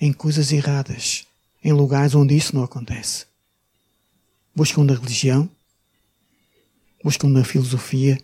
em 0.00 0.12
coisas 0.12 0.52
erradas, 0.52 1.26
em 1.62 1.72
lugares 1.72 2.14
onde 2.14 2.36
isso 2.36 2.54
não 2.54 2.62
acontece. 2.62 3.26
Buscam 4.54 4.84
na 4.84 4.94
religião, 4.94 5.48
buscam 7.02 7.28
na 7.28 7.44
filosofia, 7.44 8.20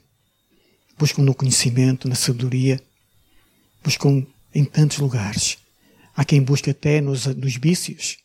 buscam 0.98 1.22
no 1.22 1.34
conhecimento, 1.34 2.08
na 2.08 2.14
sabedoria, 2.14 2.80
buscam 3.82 4.26
em 4.54 4.64
tantos 4.64 4.98
lugares. 4.98 5.58
Há 6.14 6.24
quem 6.24 6.42
busca 6.42 6.70
até 6.70 7.00
nos, 7.00 7.26
nos 7.26 7.56
vícios 7.56 8.18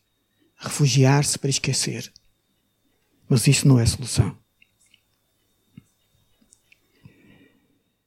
refugiar-se 0.57 1.37
para 1.37 1.49
esquecer. 1.49 2.11
Mas 3.29 3.47
isso 3.47 3.67
não 3.67 3.79
é 3.79 3.85
solução. 3.85 4.37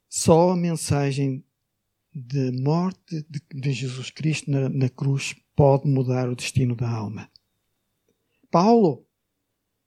Só 0.09 0.51
a 0.51 0.57
mensagem 0.57 1.45
de 2.19 2.51
morte 2.53 3.25
de, 3.29 3.43
de 3.55 3.73
Jesus 3.73 4.11
Cristo 4.11 4.51
na, 4.51 4.69
na 4.69 4.89
cruz 4.89 5.35
pode 5.55 5.89
mudar 5.89 6.29
o 6.29 6.37
destino 6.37 6.75
da 6.75 6.89
alma. 6.89 7.31
Paulo, 8.51 9.07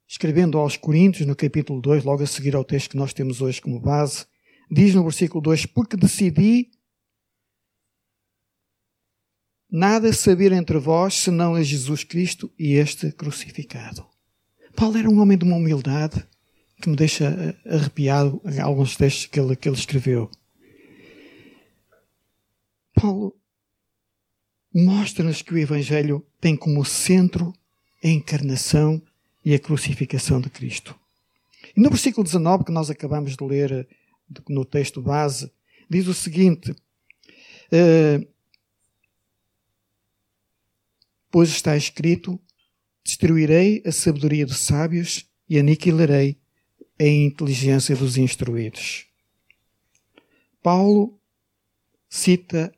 escrevendo 0.07 0.57
aos 0.57 0.77
Coríntios, 0.77 1.27
no 1.27 1.35
capítulo 1.35 1.81
2, 1.81 2.03
logo 2.03 2.23
a 2.23 2.27
seguir 2.27 2.55
ao 2.55 2.63
texto 2.63 2.91
que 2.91 2.97
nós 2.97 3.13
temos 3.13 3.41
hoje 3.41 3.61
como 3.61 3.79
base, 3.79 4.25
diz 4.69 4.93
no 4.93 5.03
versículo 5.03 5.41
2: 5.41 5.65
Porque 5.67 5.97
decidi 5.97 6.71
nada 9.69 10.11
saber 10.13 10.51
entre 10.51 10.77
vós 10.77 11.15
senão 11.15 11.55
a 11.55 11.63
Jesus 11.63 12.03
Cristo 12.03 12.51
e 12.57 12.73
este 12.73 13.11
crucificado. 13.11 14.05
Paulo 14.75 14.97
era 14.97 15.09
um 15.09 15.19
homem 15.19 15.37
de 15.37 15.45
uma 15.45 15.55
humildade 15.55 16.25
que 16.81 16.89
me 16.89 16.95
deixa 16.95 17.55
arrepiado 17.65 18.41
alguns 18.61 18.97
textos 18.97 19.27
que 19.27 19.39
ele, 19.39 19.55
que 19.55 19.69
ele 19.69 19.77
escreveu. 19.77 20.29
Paulo 22.93 23.35
mostra-nos 24.73 25.41
que 25.41 25.53
o 25.53 25.57
Evangelho 25.57 26.25
tem 26.39 26.55
como 26.55 26.83
centro 26.85 27.53
a 28.03 28.07
encarnação 28.07 29.01
e 29.43 29.53
a 29.53 29.59
crucificação 29.59 30.39
de 30.39 30.49
Cristo. 30.49 30.97
E 31.75 31.81
no 31.81 31.89
versículo 31.89 32.23
19, 32.23 32.65
que 32.65 32.71
nós 32.71 32.89
acabamos 32.89 33.35
de 33.35 33.43
ler 33.43 33.71
eh, 33.71 33.87
no 34.49 34.65
texto 34.65 35.01
base, 35.01 35.51
diz 35.89 36.07
o 36.07 36.13
seguinte: 36.13 36.71
uh, 36.71 38.27
Pois 41.29 41.49
está 41.49 41.77
escrito: 41.77 42.39
Destruirei 43.03 43.81
a 43.85 43.91
sabedoria 43.91 44.45
dos 44.45 44.59
sábios 44.59 45.25
e 45.49 45.57
aniquilarei 45.57 46.37
a 46.99 47.05
inteligência 47.05 47.95
dos 47.95 48.17
instruídos. 48.17 49.07
Paulo 50.61 51.19
cita 52.09 52.71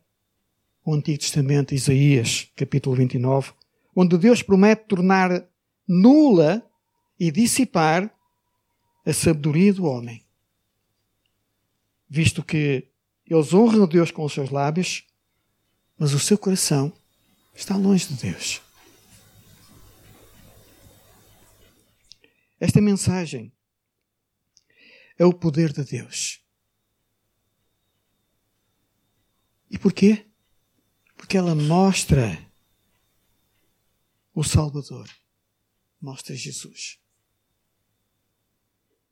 o 0.84 0.94
Antigo 0.94 1.18
Testamento, 1.18 1.74
Isaías, 1.74 2.50
capítulo 2.54 2.94
29, 2.94 3.52
onde 3.96 4.18
Deus 4.18 4.42
promete 4.42 4.84
tornar 4.84 5.48
nula 5.88 6.68
e 7.18 7.30
dissipar 7.30 8.14
a 9.06 9.12
sabedoria 9.12 9.72
do 9.72 9.84
homem. 9.84 10.22
visto 12.08 12.44
que 12.44 12.88
eles 13.26 13.52
honram 13.52 13.88
Deus 13.88 14.10
com 14.10 14.24
os 14.24 14.32
seus 14.32 14.50
lábios, 14.50 15.04
mas 15.98 16.12
o 16.12 16.18
seu 16.20 16.38
coração 16.38 16.92
está 17.54 17.76
longe 17.76 18.06
de 18.06 18.14
Deus. 18.14 18.60
Esta 22.60 22.80
mensagem 22.80 23.52
é 25.18 25.24
o 25.24 25.32
poder 25.32 25.72
de 25.72 25.82
Deus. 25.82 26.40
E 29.70 29.78
porquê? 29.78 30.24
Porque 31.24 31.38
ela 31.38 31.54
mostra 31.54 32.38
o 34.34 34.44
Salvador, 34.44 35.08
mostra 35.98 36.36
Jesus. 36.36 36.98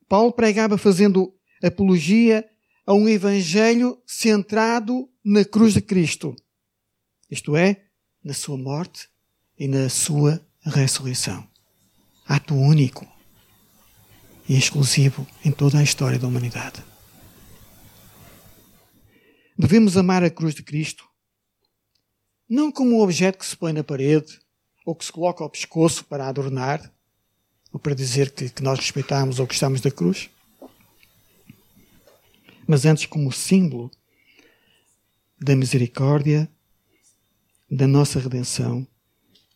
Paulo 0.06 0.30
pregava 0.30 0.76
fazendo 0.76 1.34
apologia 1.62 2.46
a 2.84 2.92
um 2.92 3.08
evangelho 3.08 3.98
centrado 4.06 5.08
na 5.24 5.42
cruz 5.42 5.72
de 5.72 5.80
Cristo, 5.80 6.36
isto 7.30 7.56
é, 7.56 7.82
na 8.22 8.34
sua 8.34 8.58
morte 8.58 9.08
e 9.58 9.66
na 9.66 9.88
sua 9.88 10.46
ressurreição. 10.60 11.48
Ato 12.26 12.54
único 12.54 13.08
e 14.46 14.54
exclusivo 14.54 15.26
em 15.42 15.50
toda 15.50 15.78
a 15.78 15.82
história 15.82 16.18
da 16.18 16.28
humanidade. 16.28 16.84
Devemos 19.58 19.96
amar 19.96 20.22
a 20.22 20.28
cruz 20.28 20.54
de 20.54 20.62
Cristo 20.62 21.10
não 22.52 22.70
como 22.70 22.96
um 22.96 23.00
objeto 23.00 23.38
que 23.38 23.46
se 23.46 23.56
põe 23.56 23.72
na 23.72 23.82
parede 23.82 24.38
ou 24.84 24.94
que 24.94 25.06
se 25.06 25.10
coloca 25.10 25.42
ao 25.42 25.48
pescoço 25.48 26.04
para 26.04 26.28
adornar 26.28 26.92
ou 27.72 27.80
para 27.80 27.94
dizer 27.94 28.30
que, 28.30 28.50
que 28.50 28.62
nós 28.62 28.78
respeitamos 28.78 29.40
ou 29.40 29.46
gostamos 29.46 29.80
da 29.80 29.90
cruz, 29.90 30.28
mas 32.68 32.84
antes 32.84 33.06
como 33.06 33.32
símbolo 33.32 33.90
da 35.40 35.56
misericórdia, 35.56 36.46
da 37.70 37.86
nossa 37.86 38.20
redenção 38.20 38.86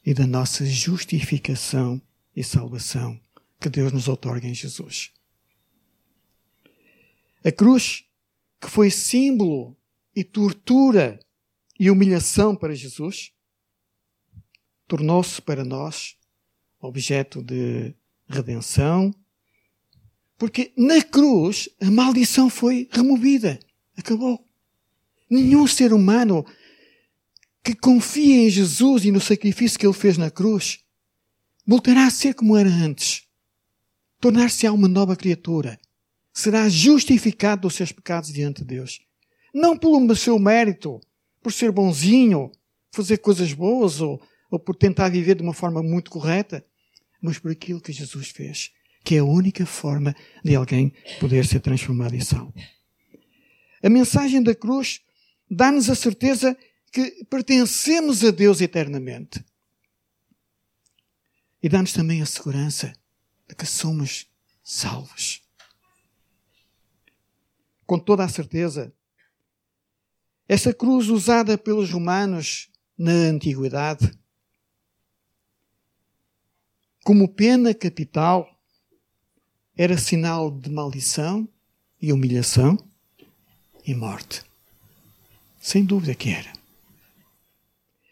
e 0.02 0.14
da 0.14 0.26
nossa 0.26 0.64
justificação 0.64 2.00
e 2.34 2.42
salvação 2.42 3.20
que 3.60 3.68
Deus 3.68 3.92
nos 3.92 4.08
outorga 4.08 4.48
em 4.48 4.54
Jesus. 4.54 5.12
A 7.44 7.52
cruz, 7.52 8.06
que 8.58 8.70
foi 8.70 8.90
símbolo 8.90 9.76
e 10.14 10.24
tortura 10.24 11.20
e 11.78 11.90
humilhação 11.90 12.56
para 12.56 12.74
Jesus, 12.74 13.32
tornou-se 14.86 15.40
para 15.42 15.64
nós 15.64 16.16
objeto 16.80 17.42
de 17.42 17.94
redenção, 18.28 19.14
porque 20.38 20.72
na 20.76 21.02
cruz 21.02 21.68
a 21.80 21.90
maldição 21.90 22.50
foi 22.50 22.88
removida. 22.92 23.58
Acabou. 23.96 24.44
Nenhum 25.28 25.66
ser 25.66 25.92
humano 25.92 26.44
que 27.62 27.74
confia 27.74 28.46
em 28.46 28.50
Jesus 28.50 29.04
e 29.04 29.10
no 29.10 29.20
sacrifício 29.20 29.78
que 29.78 29.86
ele 29.86 29.92
fez 29.92 30.16
na 30.16 30.30
cruz 30.30 30.80
voltará 31.66 32.06
a 32.06 32.10
ser 32.10 32.34
como 32.34 32.56
era 32.56 32.68
antes. 32.68 33.24
Tornar-se-á 34.20 34.72
uma 34.72 34.88
nova 34.88 35.16
criatura. 35.16 35.78
Será 36.32 36.68
justificado 36.68 37.62
dos 37.62 37.74
seus 37.74 37.90
pecados 37.90 38.32
diante 38.32 38.60
de 38.60 38.66
Deus. 38.66 39.00
Não 39.52 39.76
pelo 39.76 40.14
seu 40.14 40.38
mérito, 40.38 41.00
por 41.46 41.52
ser 41.52 41.70
bonzinho, 41.70 42.50
fazer 42.90 43.18
coisas 43.18 43.52
boas 43.52 44.00
ou, 44.00 44.20
ou 44.50 44.58
por 44.58 44.74
tentar 44.74 45.08
viver 45.10 45.36
de 45.36 45.44
uma 45.44 45.54
forma 45.54 45.80
muito 45.80 46.10
correta, 46.10 46.66
mas 47.22 47.38
por 47.38 47.52
aquilo 47.52 47.80
que 47.80 47.92
Jesus 47.92 48.30
fez, 48.30 48.72
que 49.04 49.14
é 49.14 49.18
a 49.20 49.24
única 49.24 49.64
forma 49.64 50.12
de 50.44 50.56
alguém 50.56 50.92
poder 51.20 51.46
ser 51.46 51.60
transformado 51.60 52.16
e 52.16 52.24
salvo. 52.24 52.52
A 53.80 53.88
mensagem 53.88 54.42
da 54.42 54.56
cruz 54.56 55.02
dá-nos 55.48 55.88
a 55.88 55.94
certeza 55.94 56.58
que 56.90 57.24
pertencemos 57.30 58.24
a 58.24 58.32
Deus 58.32 58.60
eternamente. 58.60 59.44
E 61.62 61.68
dá-nos 61.68 61.92
também 61.92 62.22
a 62.22 62.26
segurança 62.26 62.92
de 63.48 63.54
que 63.54 63.66
somos 63.66 64.26
salvos. 64.64 65.44
Com 67.86 68.00
toda 68.00 68.24
a 68.24 68.28
certeza, 68.28 68.92
essa 70.48 70.72
cruz 70.72 71.08
usada 71.08 71.58
pelos 71.58 71.90
romanos 71.90 72.68
na 72.96 73.12
antiguidade 73.12 74.10
como 77.06 77.28
pena 77.28 77.72
capital 77.72 78.50
era 79.76 79.96
sinal 79.96 80.50
de 80.50 80.68
maldição 80.68 81.48
e 82.02 82.12
humilhação 82.12 82.76
e 83.86 83.94
morte. 83.94 84.42
Sem 85.60 85.84
dúvida 85.84 86.16
que 86.16 86.30
era. 86.30 86.52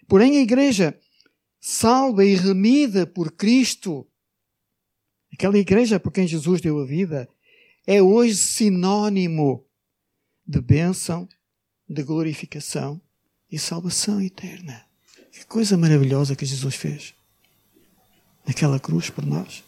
Porém, 0.06 0.36
a 0.36 0.42
igreja, 0.42 0.96
salva 1.60 2.24
e 2.24 2.36
remida 2.36 3.04
por 3.04 3.32
Cristo, 3.32 4.06
aquela 5.32 5.58
igreja 5.58 5.98
por 5.98 6.12
quem 6.12 6.28
Jesus 6.28 6.60
deu 6.60 6.78
a 6.78 6.86
vida, 6.86 7.28
é 7.84 8.00
hoje 8.00 8.36
sinônimo 8.36 9.66
de 10.46 10.60
bênção, 10.60 11.28
de 11.94 12.02
glorificação 12.02 13.00
e 13.50 13.58
salvação 13.58 14.20
eterna. 14.20 14.84
Que 15.32 15.46
coisa 15.46 15.78
maravilhosa 15.78 16.36
que 16.36 16.44
Jesus 16.44 16.74
fez 16.74 17.14
naquela 18.46 18.78
cruz 18.78 19.08
por 19.08 19.24
nós. 19.24 19.64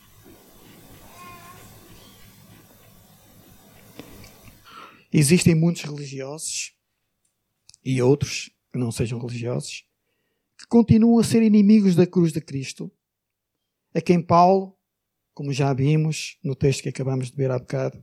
Existem 5.12 5.54
muitos 5.54 5.82
religiosos 5.82 6.74
e 7.84 8.02
outros 8.02 8.50
que 8.72 8.78
não 8.78 8.92
sejam 8.92 9.18
religiosos 9.18 9.84
que 10.58 10.66
continuam 10.66 11.18
a 11.18 11.24
ser 11.24 11.42
inimigos 11.42 11.94
da 11.94 12.06
cruz 12.06 12.32
de 12.32 12.40
Cristo, 12.40 12.90
a 13.94 14.00
quem 14.00 14.22
Paulo, 14.22 14.76
como 15.34 15.52
já 15.52 15.72
vimos 15.72 16.38
no 16.42 16.54
texto 16.54 16.82
que 16.82 16.88
acabamos 16.88 17.30
de 17.30 17.36
ver 17.36 17.50
há 17.50 17.58
bocado, 17.58 18.02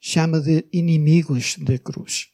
chama 0.00 0.40
de 0.40 0.68
inimigos 0.72 1.56
da 1.58 1.78
cruz. 1.78 2.31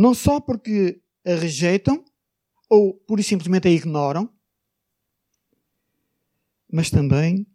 Não 0.00 0.14
só 0.14 0.40
porque 0.40 0.98
a 1.26 1.34
rejeitam 1.34 2.02
ou 2.70 2.94
pura 2.94 3.20
e 3.20 3.24
simplesmente 3.24 3.68
a 3.68 3.70
ignoram, 3.70 4.32
mas 6.72 6.88
também 6.88 7.46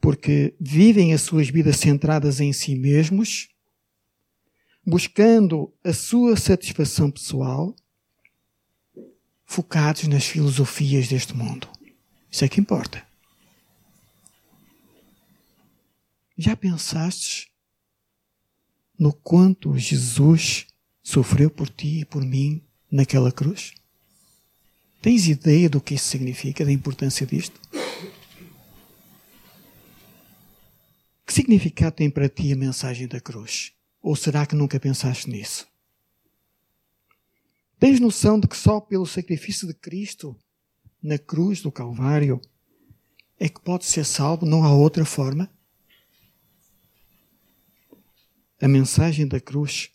porque 0.00 0.54
vivem 0.60 1.12
as 1.12 1.22
suas 1.22 1.48
vidas 1.48 1.76
centradas 1.78 2.38
em 2.38 2.52
si 2.52 2.76
mesmos, 2.76 3.48
buscando 4.86 5.74
a 5.82 5.92
sua 5.92 6.36
satisfação 6.36 7.10
pessoal 7.10 7.74
focados 9.44 10.06
nas 10.06 10.26
filosofias 10.26 11.08
deste 11.08 11.34
mundo. 11.34 11.68
Isso 12.30 12.44
é 12.44 12.48
que 12.48 12.60
importa. 12.60 13.04
Já 16.38 16.54
pensaste 16.54 17.52
no 18.96 19.12
quanto 19.12 19.76
Jesus 19.76 20.69
sofreu 21.02 21.50
por 21.50 21.68
ti 21.68 22.00
e 22.00 22.04
por 22.04 22.24
mim 22.24 22.62
naquela 22.90 23.32
cruz? 23.32 23.72
Tens 25.00 25.26
ideia 25.28 25.68
do 25.68 25.80
que 25.80 25.94
isso 25.94 26.08
significa, 26.08 26.64
da 26.64 26.72
importância 26.72 27.26
disto? 27.26 27.58
Que 31.26 31.32
significado 31.32 31.96
tem 31.96 32.10
para 32.10 32.28
ti 32.28 32.52
a 32.52 32.56
mensagem 32.56 33.06
da 33.06 33.20
cruz? 33.20 33.72
Ou 34.02 34.16
será 34.16 34.44
que 34.44 34.54
nunca 34.54 34.80
pensaste 34.80 35.30
nisso? 35.30 35.66
Tens 37.78 37.98
noção 37.98 38.38
de 38.38 38.46
que 38.46 38.56
só 38.56 38.78
pelo 38.78 39.06
sacrifício 39.06 39.66
de 39.66 39.72
Cristo 39.72 40.36
na 41.02 41.18
cruz 41.18 41.62
do 41.62 41.72
Calvário 41.72 42.40
é 43.38 43.48
que 43.48 43.60
pode 43.60 43.86
ser 43.86 44.04
salvo, 44.04 44.44
não 44.44 44.64
há 44.64 44.72
outra 44.74 45.04
forma? 45.06 45.50
A 48.60 48.68
mensagem 48.68 49.26
da 49.26 49.40
cruz 49.40 49.90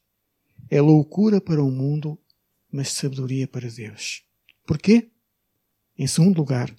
é 0.69 0.81
loucura 0.81 1.39
para 1.39 1.63
o 1.63 1.71
mundo, 1.71 2.19
mas 2.71 2.91
sabedoria 2.91 3.47
para 3.47 3.69
Deus. 3.69 4.23
Porquê? 4.65 5.11
Em 5.97 6.07
segundo 6.07 6.37
lugar, 6.37 6.75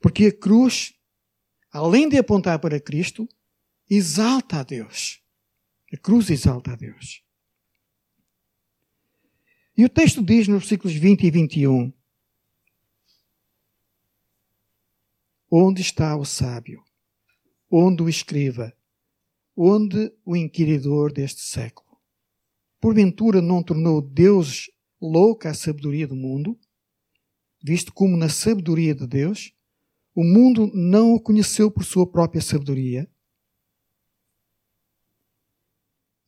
porque 0.00 0.26
a 0.26 0.32
cruz, 0.32 0.94
além 1.72 2.08
de 2.08 2.16
apontar 2.16 2.58
para 2.60 2.80
Cristo, 2.80 3.28
exalta 3.90 4.60
a 4.60 4.62
Deus. 4.62 5.20
A 5.92 5.96
cruz 5.96 6.30
exalta 6.30 6.72
a 6.72 6.76
Deus. 6.76 7.24
E 9.76 9.84
o 9.84 9.88
texto 9.88 10.22
diz 10.22 10.46
nos 10.46 10.60
versículos 10.60 10.96
20 10.96 11.24
e 11.24 11.30
21: 11.30 11.92
Onde 15.50 15.80
está 15.80 16.16
o 16.16 16.24
sábio? 16.24 16.84
Onde 17.70 18.02
o 18.02 18.08
escriba? 18.08 18.76
Onde 19.56 20.12
o 20.24 20.36
inquiridor 20.36 21.12
deste 21.12 21.40
século? 21.40 21.87
Porventura 22.80 23.42
não 23.42 23.62
tornou 23.62 24.00
Deus 24.00 24.70
louca 25.00 25.50
a 25.50 25.54
sabedoria 25.54 26.06
do 26.06 26.16
mundo? 26.16 26.58
Visto 27.62 27.92
como 27.92 28.16
na 28.16 28.28
sabedoria 28.28 28.94
de 28.94 29.06
Deus, 29.06 29.52
o 30.14 30.22
mundo 30.22 30.70
não 30.74 31.14
o 31.14 31.20
conheceu 31.20 31.70
por 31.70 31.84
sua 31.84 32.10
própria 32.10 32.40
sabedoria. 32.40 33.08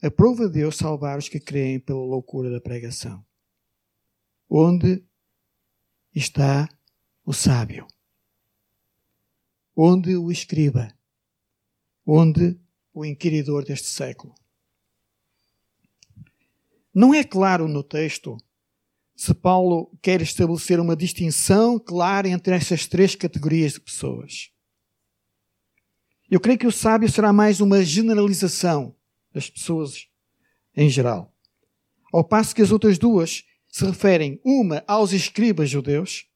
aprova 0.03 0.49
Deus 0.49 0.77
salvar 0.77 1.19
os 1.19 1.29
que 1.29 1.39
creem 1.39 1.79
pela 1.79 2.01
loucura 2.01 2.51
da 2.51 2.61
pregação. 2.61 3.25
Onde 4.49 5.05
está 6.15 6.69
o 7.25 7.33
sábio? 7.33 7.87
Onde 9.77 10.17
o 10.17 10.31
escriba? 10.31 10.97
Onde 12.05 12.59
o 12.93 13.05
inquiridor 13.05 13.65
deste 13.65 13.89
século? 13.89 14.35
Não 16.95 17.15
é 17.15 17.23
claro 17.23 17.69
no 17.69 17.83
texto 17.83 18.37
se 19.15 19.35
Paulo 19.35 19.97
quer 20.01 20.23
estabelecer 20.23 20.81
uma 20.81 20.97
distinção 20.97 21.79
clara 21.79 22.29
entre 22.29 22.55
essas 22.55 22.87
três 22.87 23.15
categorias 23.15 23.75
de 23.75 23.81
pessoas. 23.81 24.51
Eu 26.31 26.41
creio 26.41 26.59
que 26.59 26.67
o 26.67 26.73
sábio 26.73 27.11
será 27.11 27.33
mais 27.33 27.61
uma 27.61 27.85
generalização 27.85 28.97
das 29.33 29.51
pessoas 29.51 30.07
em 30.75 30.89
geral. 30.89 31.35
Ao 32.13 32.25
passo 32.25 32.55
que 32.55 32.63
as 32.63 32.73
outras 32.73 32.99
duas 32.99 33.45
se 33.69 33.85
referem, 33.85 34.41
uma 34.45 34.83
aos 34.87 35.13
escribas 35.13 35.71
judeus 35.71 36.27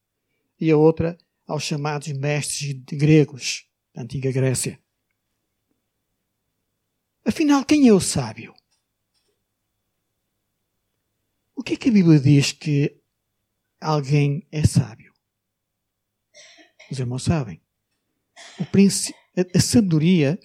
e 0.59 0.71
a 0.71 0.77
outra 0.77 1.17
aos 1.45 1.63
chamados 1.63 2.07
mestres 2.09 2.73
gregos 2.85 3.67
da 3.93 4.03
antiga 4.03 4.31
Grécia. 4.31 4.79
Afinal, 7.25 7.65
quem 7.65 7.87
é 7.87 7.93
o 7.93 7.99
sábio? 7.99 8.53
O 11.55 11.63
que 11.63 11.73
é 11.73 11.77
que 11.77 11.89
a 11.89 11.93
Bíblia 11.93 12.19
diz 12.19 12.51
que 12.51 13.01
alguém 13.79 14.45
é 14.51 14.65
sábio? 14.65 15.13
Os 16.91 16.99
irmãos 16.99 17.23
sabem. 17.23 17.61
A, 19.55 19.59
sabedoria 19.59 20.37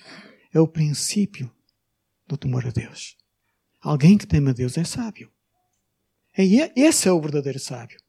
é 0.55 0.61
o 0.61 0.69
princípio 0.69 1.51
do 2.27 2.37
temor 2.37 2.65
a 2.67 2.71
Deus. 2.71 3.17
Alguém 3.81 4.17
que 4.17 4.27
teme 4.27 4.51
a 4.51 4.53
Deus 4.53 4.79
é 4.79 4.85
sábio. 4.85 5.33
É, 6.37 6.45
esse 6.79 7.09
é 7.09 7.13
o 7.13 7.21
verdadeiro 7.21 7.59
sábio. 7.59 8.01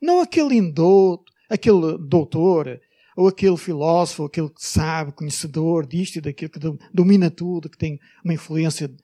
Não 0.00 0.20
aquele 0.20 0.54
indouto, 0.54 1.32
aquele 1.50 1.98
doutor, 1.98 2.80
ou 3.16 3.26
aquele 3.26 3.56
filósofo, 3.56 4.24
aquele 4.24 4.50
que 4.50 4.64
sabe, 4.64 5.10
conhecedor 5.12 5.86
disto 5.86 6.16
e 6.16 6.20
daquilo, 6.20 6.50
que 6.50 6.60
domina 6.92 7.30
tudo, 7.30 7.68
que 7.68 7.78
tem 7.78 7.98
uma 8.22 8.34
influência 8.34 8.94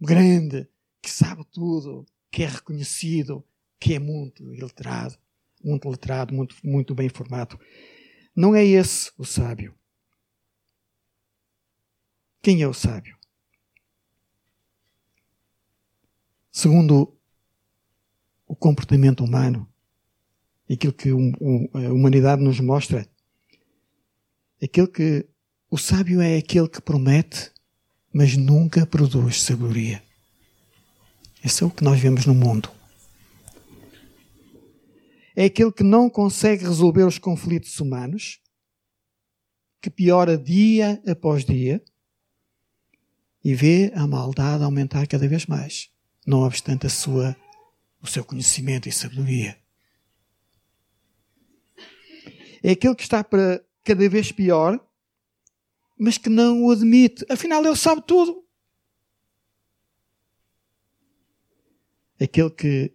grande, 0.00 0.66
que 1.02 1.10
sabe 1.10 1.44
tudo, 1.52 2.06
que 2.30 2.42
é 2.42 2.46
reconhecido, 2.46 3.44
que 3.78 3.94
é 3.94 3.98
muito 3.98 4.54
iletrado, 4.54 5.18
muito 5.62 5.88
letrado, 5.88 6.34
muito, 6.34 6.56
muito 6.62 6.94
bem 6.94 7.08
formado. 7.08 7.58
Não 8.34 8.54
é 8.54 8.64
esse 8.64 9.10
o 9.18 9.24
sábio. 9.24 9.74
Quem 12.42 12.62
é 12.62 12.68
o 12.68 12.74
sábio? 12.74 13.18
Segundo 16.50 17.16
o 18.46 18.56
comportamento 18.56 19.22
humano, 19.22 19.68
aquilo 20.70 20.92
que 20.92 21.10
a 21.10 21.92
humanidade 21.92 22.42
nos 22.42 22.60
mostra, 22.60 23.08
aquele 24.62 24.88
que 24.88 25.28
o 25.70 25.78
sábio 25.78 26.20
é 26.20 26.36
aquele 26.36 26.68
que 26.68 26.80
promete, 26.80 27.52
mas 28.12 28.36
nunca 28.36 28.84
produz 28.84 29.42
sabedoria. 29.42 30.02
Esse 31.44 31.62
é 31.62 31.66
o 31.66 31.70
que 31.70 31.82
nós 31.82 31.98
vemos 31.98 32.26
no 32.26 32.34
mundo. 32.34 32.70
É 35.34 35.44
aquele 35.44 35.72
que 35.72 35.82
não 35.82 36.10
consegue 36.10 36.64
resolver 36.64 37.04
os 37.04 37.18
conflitos 37.18 37.80
humanos, 37.80 38.40
que 39.80 39.88
piora 39.88 40.36
dia 40.36 41.02
após 41.06 41.44
dia 41.44 41.82
e 43.42 43.54
vê 43.54 43.90
a 43.94 44.06
maldade 44.06 44.62
aumentar 44.62 45.06
cada 45.06 45.26
vez 45.26 45.46
mais, 45.46 45.90
não 46.26 46.42
obstante 46.42 46.86
a 46.86 46.90
sua, 46.90 47.34
o 48.02 48.06
seu 48.06 48.22
conhecimento 48.22 48.88
e 48.88 48.92
sabedoria. 48.92 49.58
É 52.62 52.72
aquele 52.72 52.94
que 52.94 53.02
está 53.02 53.24
para 53.24 53.64
cada 53.82 54.06
vez 54.08 54.30
pior, 54.30 54.78
mas 55.98 56.18
que 56.18 56.28
não 56.28 56.64
o 56.64 56.70
admite. 56.70 57.24
Afinal, 57.30 57.64
ele 57.64 57.76
sabe 57.76 58.02
tudo. 58.06 58.44
Aquele 62.24 62.50
que 62.50 62.92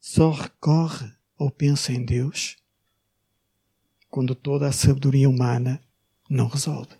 só 0.00 0.30
recorre 0.30 1.10
ou 1.36 1.50
pensa 1.50 1.92
em 1.92 2.04
Deus 2.04 2.56
quando 4.10 4.34
toda 4.34 4.68
a 4.68 4.72
sabedoria 4.72 5.28
humana 5.28 5.80
não 6.28 6.48
resolve. 6.48 6.96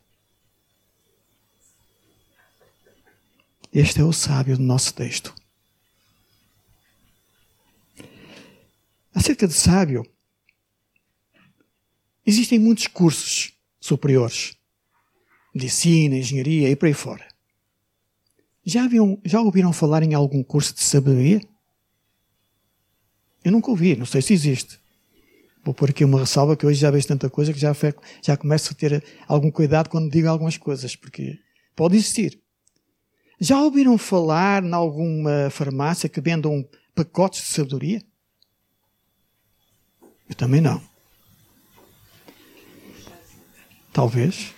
Este 3.72 4.00
é 4.00 4.04
o 4.04 4.12
sábio 4.12 4.56
do 4.56 4.62
nosso 4.62 4.94
texto. 4.94 5.34
Acerca 9.14 9.46
de 9.46 9.52
sábio, 9.52 10.06
existem 12.24 12.58
muitos 12.58 12.86
cursos 12.86 13.52
superiores, 13.80 14.56
medicina, 15.54 16.16
engenharia 16.16 16.70
e 16.70 16.76
por 16.76 16.86
aí 16.86 16.94
fora. 16.94 17.27
Já, 18.68 18.84
haviam, 18.84 19.18
já 19.24 19.40
ouviram 19.40 19.72
falar 19.72 20.02
em 20.02 20.12
algum 20.12 20.44
curso 20.44 20.74
de 20.74 20.82
sabedoria? 20.82 21.40
Eu 23.42 23.50
nunca 23.50 23.70
ouvi, 23.70 23.96
não 23.96 24.04
sei 24.04 24.20
se 24.20 24.34
existe. 24.34 24.78
Vou 25.64 25.72
pôr 25.72 25.88
aqui 25.88 26.04
uma 26.04 26.20
ressalva 26.20 26.54
que 26.54 26.66
hoje 26.66 26.78
já 26.78 26.90
vejo 26.90 27.08
tanta 27.08 27.30
coisa 27.30 27.50
que 27.50 27.58
já, 27.58 27.74
já 28.22 28.36
começo 28.36 28.70
a 28.70 28.76
ter 28.76 29.02
algum 29.26 29.50
cuidado 29.50 29.88
quando 29.88 30.10
digo 30.10 30.28
algumas 30.28 30.58
coisas, 30.58 30.94
porque 30.94 31.38
pode 31.74 31.96
existir. 31.96 32.38
Já 33.40 33.58
ouviram 33.58 33.96
falar 33.96 34.62
em 34.62 34.74
alguma 34.74 35.48
farmácia 35.48 36.06
que 36.06 36.20
vendam 36.20 36.62
pacotes 36.94 37.40
de 37.40 37.46
sabedoria? 37.46 38.02
Eu 40.28 40.34
também 40.34 40.60
não. 40.60 40.78
Talvez. 43.94 44.57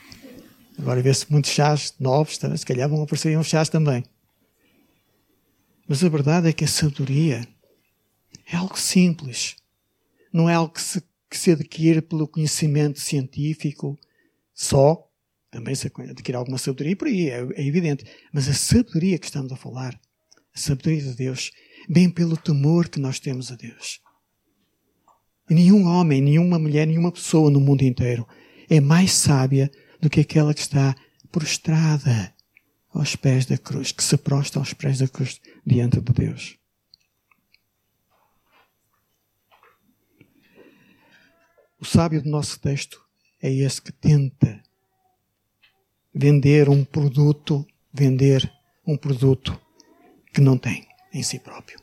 Agora 0.81 1.03
vê-se 1.03 1.31
muitos 1.31 1.51
chás 1.51 1.95
novos, 2.01 2.39
tá? 2.39 2.57
se 2.57 2.65
calhar 2.65 2.89
vão 2.89 3.03
aparecer 3.03 3.37
uns 3.37 3.49
chás 3.49 3.69
também. 3.69 4.03
Mas 5.87 6.03
a 6.03 6.09
verdade 6.09 6.49
é 6.49 6.53
que 6.55 6.65
a 6.65 6.69
sabedoria 6.69 7.47
é 8.51 8.57
algo 8.57 8.79
simples. 8.79 9.57
Não 10.33 10.49
é 10.49 10.55
algo 10.55 10.73
que 10.73 10.81
se, 10.81 11.03
que 11.29 11.37
se 11.37 11.51
adquire 11.51 12.01
pelo 12.01 12.27
conhecimento 12.27 12.99
científico 12.99 13.99
só. 14.55 15.07
Também 15.51 15.75
se 15.75 15.89
adquire 15.89 16.37
alguma 16.37 16.57
sabedoria 16.57 16.97
por 16.97 17.09
aí, 17.09 17.29
é, 17.29 17.47
é 17.57 17.67
evidente. 17.67 18.07
Mas 18.33 18.49
a 18.49 18.55
sabedoria 18.55 19.19
que 19.19 19.27
estamos 19.27 19.53
a 19.53 19.57
falar, 19.57 20.01
a 20.55 20.59
sabedoria 20.59 21.03
de 21.03 21.15
Deus, 21.15 21.51
vem 21.91 22.09
pelo 22.09 22.39
temor 22.39 22.89
que 22.89 22.99
nós 22.99 23.21
temos 23.21 23.53
a 23.53 23.57
Deus. 23.57 24.01
Nenhum 25.51 25.85
homem, 25.85 26.23
nenhuma 26.23 26.59
mulher, 26.59 26.87
nenhuma 26.87 27.13
pessoa 27.13 27.51
no 27.51 27.61
mundo 27.61 27.83
inteiro 27.83 28.27
é 28.71 28.81
mais 28.81 29.13
sábia 29.13 29.71
do 30.01 30.09
que 30.09 30.21
aquela 30.21 30.55
que 30.55 30.61
está 30.61 30.97
prostrada 31.31 32.35
aos 32.93 33.15
pés 33.15 33.47
da 33.47 33.57
cruz, 33.57 33.93
que 33.93 34.03
se 34.03 34.17
prostra 34.17 34.61
aos 34.61 34.73
pés 34.73 34.99
da 34.99 35.09
cruz 35.09 35.41
diante 35.65 36.01
de 36.01 36.13
Deus. 36.13 36.59
O 41.79 41.85
sábio 41.85 42.23
do 42.23 42.29
nosso 42.29 42.61
texto 42.61 43.03
é 43.43 43.51
esse 43.51 43.81
que 43.81 43.93
tenta 43.93 44.63
vender 46.13 46.69
um 46.69 46.85
produto, 46.85 47.67
vender 47.93 48.53
um 48.87 48.97
produto 48.97 49.59
que 50.33 50.41
não 50.41 50.59
tem 50.59 50.87
em 51.13 51.23
si 51.23 51.39
próprio. 51.39 51.81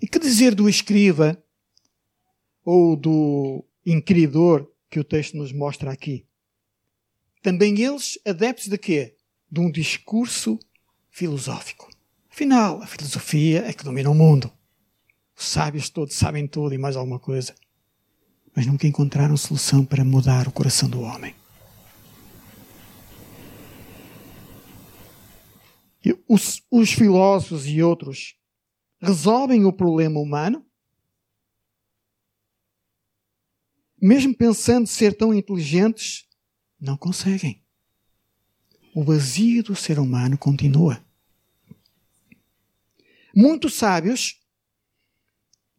E 0.00 0.06
que 0.06 0.18
dizer 0.18 0.54
do 0.54 0.68
escriba 0.68 1.42
ou 2.64 2.96
do 2.96 3.64
inquiridor 3.84 4.68
que 4.88 4.98
o 4.98 5.04
texto 5.04 5.36
nos 5.36 5.52
mostra 5.52 5.92
aqui? 5.92 6.26
Também 7.42 7.80
eles 7.82 8.18
adeptos 8.24 8.68
de 8.68 8.78
quê? 8.78 9.16
De 9.50 9.60
um 9.60 9.70
discurso 9.70 10.58
filosófico. 11.10 11.90
Afinal, 12.30 12.80
a 12.80 12.86
filosofia 12.86 13.66
é 13.66 13.72
que 13.72 13.84
domina 13.84 14.08
o 14.08 14.14
mundo. 14.14 14.50
Os 15.36 15.46
sábios 15.46 15.90
todos 15.90 16.14
sabem 16.14 16.46
tudo 16.46 16.74
e 16.74 16.78
mais 16.78 16.96
alguma 16.96 17.18
coisa. 17.18 17.54
Mas 18.54 18.64
nunca 18.64 18.86
encontraram 18.86 19.36
solução 19.36 19.84
para 19.84 20.04
mudar 20.04 20.48
o 20.48 20.52
coração 20.52 20.88
do 20.88 21.00
homem. 21.00 21.34
Os, 26.28 26.62
os 26.70 26.92
filósofos 26.92 27.66
e 27.66 27.82
outros 27.82 28.36
resolvem 29.00 29.64
o 29.64 29.72
problema 29.72 30.18
humano 30.18 30.64
mesmo 34.02 34.34
pensando 34.34 34.88
ser 34.88 35.16
tão 35.16 35.32
inteligentes, 35.32 36.26
não 36.82 36.96
conseguem. 36.96 37.62
O 38.92 39.04
vazio 39.04 39.62
do 39.62 39.76
ser 39.76 40.00
humano 40.00 40.36
continua. 40.36 41.02
Muitos 43.34 43.74
sábios, 43.74 44.40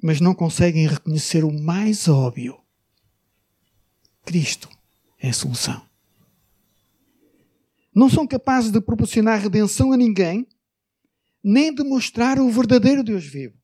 mas 0.01 0.21
não 0.21 0.33
conseguem 0.33 0.87
reconhecer 0.87 1.43
o 1.43 1.51
mais 1.51 2.07
óbvio. 2.07 2.59
Cristo 4.23 4.69
é 5.19 5.29
a 5.29 5.33
solução. 5.33 5.85
não 7.93 8.09
são 8.09 8.25
capazes 8.25 8.71
de 8.71 8.81
proporcionar 8.81 9.39
redenção 9.39 9.91
a 9.91 9.97
ninguém, 9.97 10.47
nem 11.43 11.75
de 11.75 11.83
mostrar 11.83 12.39
o 12.39 12.49
verdadeiro 12.49 13.03
Deus 13.03 13.25
vivo. 13.25 13.61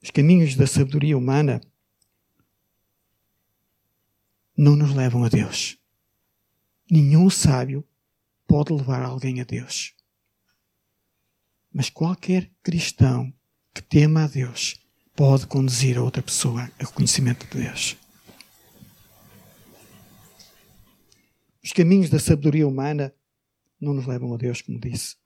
Os 0.00 0.10
caminhos 0.10 0.54
da 0.54 0.66
sabedoria 0.66 1.18
humana 1.18 1.60
não 4.58 4.74
nos 4.74 4.92
levam 4.92 5.22
a 5.22 5.28
Deus. 5.28 5.78
Nenhum 6.90 7.30
sábio 7.30 7.86
pode 8.44 8.72
levar 8.72 9.02
alguém 9.02 9.40
a 9.40 9.44
Deus. 9.44 9.94
Mas 11.72 11.88
qualquer 11.88 12.50
cristão 12.60 13.32
que 13.72 13.80
tema 13.80 14.24
a 14.24 14.26
Deus 14.26 14.76
pode 15.14 15.46
conduzir 15.46 15.96
a 15.96 16.02
outra 16.02 16.22
pessoa 16.22 16.68
ao 16.80 16.90
conhecimento 16.90 17.46
de 17.46 17.62
Deus. 17.62 17.96
Os 21.62 21.72
caminhos 21.72 22.10
da 22.10 22.18
sabedoria 22.18 22.66
humana 22.66 23.14
não 23.80 23.94
nos 23.94 24.06
levam 24.06 24.34
a 24.34 24.36
Deus, 24.36 24.60
como 24.60 24.80
disse. 24.80 25.16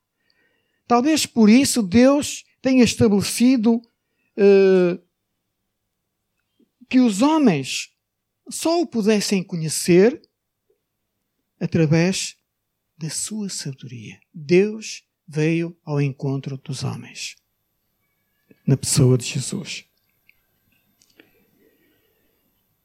Talvez 0.87 1.25
por 1.25 1.49
isso 1.49 1.83
Deus 1.83 2.45
tenha 2.61 2.85
estabelecido 2.85 3.77
uh, 3.77 5.03
que 6.88 7.01
os 7.01 7.23
homens 7.23 7.91
só 8.50 8.81
o 8.81 8.87
pudessem 8.87 9.42
conhecer 9.42 10.20
através 11.61 12.37
da 12.98 13.09
sua 13.09 13.48
sabedoria. 13.48 14.20
Deus 14.33 15.05
veio 15.26 15.76
ao 15.85 16.00
encontro 16.00 16.57
dos 16.59 16.85
homens 16.85 17.37
na 18.66 18.76
pessoa 18.76 19.16
de 19.16 19.24
Jesus. 19.24 19.85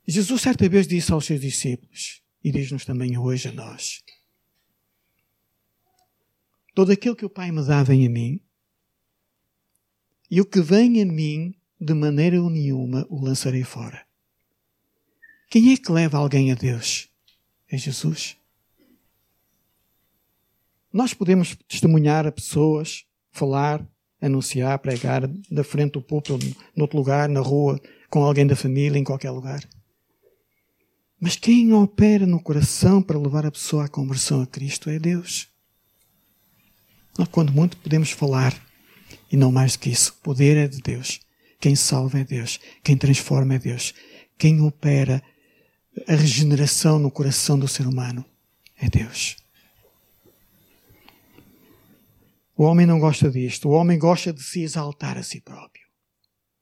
Jesus 0.08 0.42
certa 0.42 0.70
vez 0.70 0.88
disse 0.88 1.12
aos 1.12 1.26
seus 1.26 1.42
discípulos, 1.42 2.24
e 2.44 2.52
diz-nos 2.52 2.86
também 2.86 3.18
hoje 3.18 3.50
a 3.50 3.52
nós: 3.52 4.02
Todo 6.74 6.92
aquilo 6.92 7.16
que 7.16 7.26
o 7.26 7.30
Pai 7.30 7.52
me 7.52 7.66
dá 7.66 7.84
vem 7.84 8.06
a 8.06 8.10
mim, 8.10 8.40
e 10.32 10.40
o 10.40 10.46
que 10.46 10.62
vem 10.62 11.02
a 11.02 11.06
mim, 11.06 11.54
de 11.80 11.94
maneira 11.94 12.38
nenhuma 12.50 13.06
o 13.10 13.20
lançarei 13.20 13.64
fora. 13.64 14.07
Quem 15.50 15.72
é 15.72 15.78
que 15.78 15.92
leva 15.92 16.18
alguém 16.18 16.52
a 16.52 16.56
Deus? 16.56 17.08
É 17.70 17.78
Jesus. 17.78 18.36
Nós 20.92 21.14
podemos 21.14 21.56
testemunhar 21.68 22.26
a 22.26 22.32
pessoas, 22.32 23.06
falar, 23.32 23.86
anunciar, 24.22 24.80
pregar 24.80 25.28
da 25.50 25.64
frente 25.64 25.94
do 25.94 26.02
púlpito, 26.02 26.38
no 26.76 26.84
outro 26.84 26.98
lugar, 26.98 27.30
na 27.30 27.40
rua, 27.40 27.80
com 28.10 28.24
alguém 28.24 28.48
da 28.48 28.56
família, 28.56 28.98
em 28.98 29.04
qualquer 29.04 29.32
lugar. 29.32 29.68
Mas 31.20 31.36
quem 31.36 31.74
opera 31.74 32.26
no 32.26 32.42
coração 32.42 33.02
para 33.02 33.18
levar 33.18 33.46
a 33.46 33.52
pessoa 33.52 33.86
à 33.86 33.88
conversão 33.88 34.42
a 34.42 34.48
Cristo 34.48 34.90
é 34.90 35.00
Deus. 35.00 35.48
Nós, 37.18 37.28
quando 37.30 37.52
muito, 37.52 37.78
podemos 37.78 38.12
falar, 38.12 38.54
e 39.32 39.38
não 39.38 39.52
mais 39.52 39.76
que 39.76 39.90
isso. 39.90 40.12
O 40.20 40.24
poder 40.24 40.58
é 40.58 40.68
de 40.68 40.82
Deus. 40.82 41.20
Quem 41.60 41.76
salva 41.76 42.20
é 42.20 42.24
Deus. 42.24 42.60
Quem 42.84 42.98
transforma 42.98 43.56
é 43.56 43.60
Deus. 43.60 43.94
Quem 44.38 44.62
opera 44.62 45.24
a 46.08 46.16
regeneração 46.16 47.00
no 47.00 47.10
coração 47.10 47.58
do 47.58 47.68
ser 47.68 47.88
humano 47.88 48.26
é 48.78 48.90
Deus. 48.90 49.38
O 52.56 52.64
homem 52.64 52.86
não 52.86 53.00
gosta 53.00 53.30
disto. 53.30 53.70
O 53.70 53.72
homem 53.72 54.00
gosta 54.00 54.34
de 54.34 54.42
se 54.42 54.62
exaltar 54.62 55.18
a 55.18 55.24
si 55.24 55.40
próprio. 55.40 55.86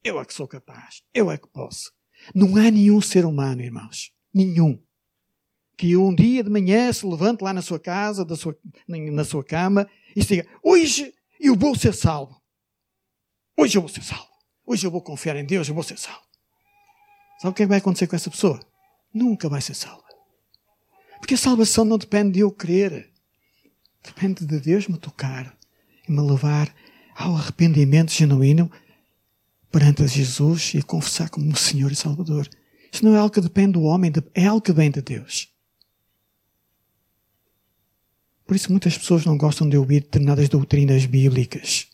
Eu 0.04 0.20
é 0.20 0.26
que 0.26 0.34
sou 0.34 0.48
capaz. 0.48 1.02
Eu 1.14 1.32
é 1.32 1.38
que 1.38 1.48
posso. 1.48 1.92
Não 2.34 2.56
há 2.58 2.70
nenhum 2.70 3.02
ser 3.02 3.26
humano, 3.26 3.62
irmãos. 3.62 4.12
Nenhum. 4.34 4.80
Que 5.78 5.96
um 5.96 6.14
dia 6.14 6.44
de 6.44 6.50
manhã 6.50 6.92
se 6.92 7.06
levante 7.06 7.42
lá 7.42 7.54
na 7.54 7.62
sua 7.62 7.80
casa, 7.80 8.26
sua, 8.36 8.58
na 8.88 9.24
sua 9.24 9.44
cama, 9.44 9.90
e 10.16 10.24
diga: 10.24 10.48
Hoje 10.62 11.14
eu 11.40 11.56
vou 11.56 11.76
ser 11.76 11.94
salvo. 11.94 12.42
Hoje 13.58 13.78
eu 13.78 13.82
vou 13.82 13.90
ser 13.90 14.04
salvo. 14.04 14.30
Hoje 14.66 14.86
eu 14.86 14.92
vou 14.92 15.02
confiar 15.02 15.36
em 15.36 15.46
Deus, 15.46 15.68
eu 15.68 15.74
vou 15.74 15.84
ser 15.84 15.98
salvo. 15.98 16.26
Sabe 17.40 17.52
o 17.52 17.54
que, 17.54 17.64
é 17.64 17.66
que 17.66 17.70
vai 17.70 17.78
acontecer 17.80 18.08
com 18.08 18.16
essa 18.16 18.30
pessoa? 18.30 18.60
Nunca 19.16 19.48
vai 19.48 19.62
ser 19.62 19.74
salva. 19.74 20.04
Porque 21.20 21.36
a 21.36 21.38
salvação 21.38 21.86
não 21.86 21.98
depende 21.98 22.34
de 22.34 22.42
eu 22.42 22.52
querer. 22.52 23.10
Depende 24.04 24.46
de 24.46 24.60
Deus 24.60 24.90
me 24.90 24.98
tocar 24.98 25.58
e 26.06 26.12
me 26.12 26.20
levar 26.20 26.76
ao 27.16 27.34
arrependimento 27.38 28.12
genuíno 28.12 28.70
perante 29.72 30.06
Jesus 30.06 30.74
e 30.76 30.84
confessar 30.84 31.30
como 31.30 31.56
Senhor 31.56 31.94
e 31.94 31.96
Salvador. 31.96 32.50
Isso 32.92 33.06
não 33.06 33.16
é 33.16 33.18
algo 33.18 33.34
que 33.34 33.40
depende 33.40 33.74
do 33.74 33.84
homem, 33.84 34.12
é 34.34 34.46
algo 34.46 34.62
que 34.62 34.74
vem 34.74 34.92
de 34.92 35.02
Deus. 35.02 35.50
Por 38.46 38.56
isso 38.56 38.70
muitas 38.70 38.98
pessoas 38.98 39.26
não 39.26 39.38
gostam 39.38 39.68
de 39.68 39.78
ouvir 39.78 40.02
determinadas 40.02 40.50
doutrinas 40.50 41.06
bíblicas. 41.06 41.88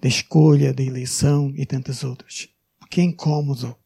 Da 0.00 0.08
escolha, 0.08 0.74
da 0.74 0.82
eleição 0.82 1.52
e 1.56 1.64
tantas 1.64 2.02
outras. 2.02 2.48
Porque 2.80 3.00
é 3.00 3.04
incômodo. 3.04 3.79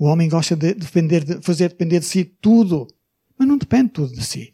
O 0.00 0.06
homem 0.06 0.30
gosta 0.30 0.56
de, 0.56 0.72
depender, 0.72 1.22
de 1.22 1.42
fazer 1.42 1.68
depender 1.68 2.00
de 2.00 2.06
si 2.06 2.24
tudo. 2.24 2.88
Mas 3.36 3.46
não 3.46 3.58
depende 3.58 3.90
tudo 3.90 4.14
de 4.14 4.24
si. 4.24 4.50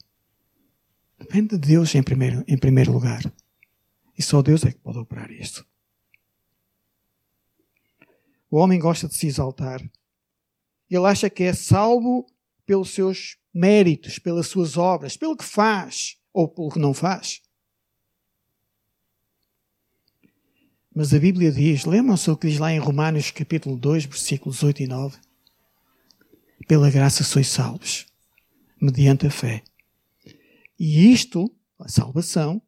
Depende 1.17 1.57
de 1.57 1.69
Deus 1.69 1.95
em 1.95 2.03
primeiro, 2.03 2.43
em 2.49 2.59
primeiro 2.59 2.91
lugar. 2.91 3.23
E 4.19 4.23
só 4.25 4.43
Deus 4.43 4.65
é 4.65 4.73
que 4.73 4.81
pode 4.81 4.99
operar 4.99 5.31
isto. 5.31 5.65
O 8.51 8.57
homem 8.57 8.81
gosta 8.81 9.07
de 9.07 9.15
se 9.15 9.29
exaltar. 9.29 9.81
Ele 10.91 11.07
acha 11.07 11.31
que 11.31 11.45
é 11.45 11.53
salvo 11.53 12.27
pelos 12.67 12.91
seus 12.91 13.39
méritos, 13.55 14.19
pelas 14.19 14.49
suas 14.49 14.77
obras, 14.77 15.17
pelo 15.17 15.37
que 15.37 15.45
faz 15.45 16.17
ou 16.33 16.49
pelo 16.49 16.71
que 16.71 16.81
não 16.81 16.93
faz. 16.93 17.41
Mas 20.93 21.15
a 21.15 21.21
Bíblia 21.21 21.53
diz, 21.53 21.85
lembram-se 21.85 22.29
o 22.29 22.37
que 22.37 22.49
diz 22.49 22.59
lá 22.59 22.73
em 22.73 22.81
Romanos 22.81 23.31
capítulo 23.31 23.77
2, 23.77 24.07
versículos 24.07 24.65
8 24.65 24.83
e 24.83 24.87
9? 24.89 25.26
Pela 26.67 26.91
graça 26.91 27.23
sois 27.23 27.49
salvos, 27.49 28.07
mediante 28.81 29.27
a 29.27 29.31
fé. 29.31 29.63
E 30.79 31.13
isto, 31.13 31.51
a 31.79 31.89
salvação, 31.89 32.61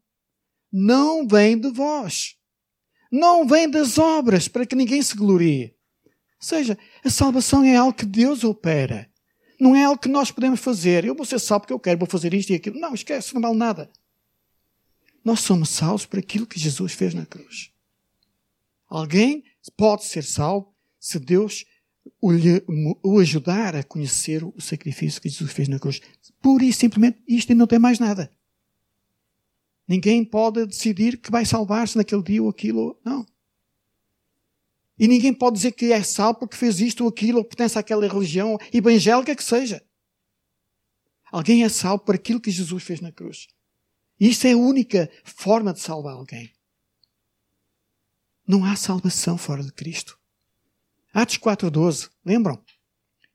não 0.73 1.27
vem 1.27 1.59
de 1.59 1.71
vós. 1.71 2.37
Não 3.11 3.47
vem 3.47 3.71
das 3.71 3.99
obras, 3.99 4.49
para 4.49 4.67
que 4.67 4.77
ninguém 4.77 5.03
se 5.03 5.17
glorie. 5.17 5.75
Ou 6.07 6.47
seja, 6.47 6.79
a 7.05 7.11
salvação 7.11 7.65
é 7.65 7.77
algo 7.77 7.95
que 7.95 8.05
Deus 8.07 8.45
opera. 8.45 9.11
Não 9.59 9.75
é 9.75 9.85
algo 9.85 10.01
que 10.01 10.09
nós 10.09 10.31
podemos 10.31 10.61
fazer. 10.61 11.05
Eu 11.05 11.15
vou 11.15 11.27
ser 11.27 11.39
salvo 11.39 11.63
porque 11.63 11.73
eu 11.73 11.81
quero, 11.81 11.99
vou 11.99 12.09
fazer 12.09 12.33
isto 12.33 12.51
e 12.51 12.55
aquilo. 12.55 12.79
Não, 12.79 12.95
esquece, 12.95 13.35
não 13.35 13.41
vale 13.41 13.57
nada. 13.57 13.91
Nós 15.25 15.41
somos 15.41 15.71
salvos 15.71 16.07
por 16.07 16.19
aquilo 16.19 16.47
que 16.47 16.61
Jesus 16.61 16.93
fez 16.93 17.13
na 17.13 17.27
cruz. 17.27 17.73
Alguém 18.87 19.45
pode 19.77 20.05
ser 20.05 20.23
salvo 20.23 20.73
se 21.01 21.19
Deus 21.19 21.65
o, 22.21 22.33
lhe, 22.33 22.65
o 23.03 23.19
ajudar 23.19 23.77
a 23.77 23.83
conhecer 23.83 24.43
o 24.45 24.55
sacrifício 24.61 25.21
que 25.21 25.29
Jesus 25.29 25.53
fez 25.53 25.69
na 25.69 25.79
cruz. 25.79 26.01
Pura 26.41 26.65
e 26.65 26.73
simplesmente 26.73 27.23
isto 27.27 27.55
não 27.55 27.67
tem 27.67 27.79
mais 27.79 27.99
nada. 27.99 28.31
Ninguém 29.87 30.25
pode 30.25 30.67
decidir 30.67 31.19
que 31.19 31.31
vai 31.31 31.47
salvar-se 31.47 31.97
naquele 31.97 32.23
dia 32.23 32.43
ou 32.43 32.51
aquilo. 32.51 32.99
Não. 33.05 33.27
E 34.99 35.07
ninguém 35.07 35.33
pode 35.33 35.57
dizer 35.57 35.73
que 35.73 35.93
é 35.93 36.03
salvo 36.03 36.41
porque 36.41 36.57
fez 36.57 36.81
isto 36.81 37.05
ou 37.05 37.11
aquilo, 37.11 37.39
ou 37.39 37.45
pertence 37.45 37.79
àquela 37.79 38.07
religião 38.07 38.59
evangélica 38.73 39.35
que 39.35 39.45
seja. 39.45 39.83
Alguém 41.31 41.63
é 41.63 41.69
salvo 41.69 42.05
por 42.05 42.17
aquilo 42.17 42.41
que 42.41 42.51
Jesus 42.51 42.83
fez 42.83 43.01
na 43.01 43.13
cruz. 43.13 43.47
E 44.19 44.29
isso 44.29 44.47
é 44.47 44.53
a 44.53 44.57
única 44.57 45.09
forma 45.25 45.73
de 45.73 45.81
salvar 45.81 46.15
alguém. 46.15 46.51
Não 48.47 48.65
há 48.65 48.75
salvação 48.75 49.39
fora 49.39 49.63
de 49.63 49.73
Cristo. 49.73 50.18
Atos 51.13 51.39
4,12, 51.39 52.11
lembram? 52.25 52.63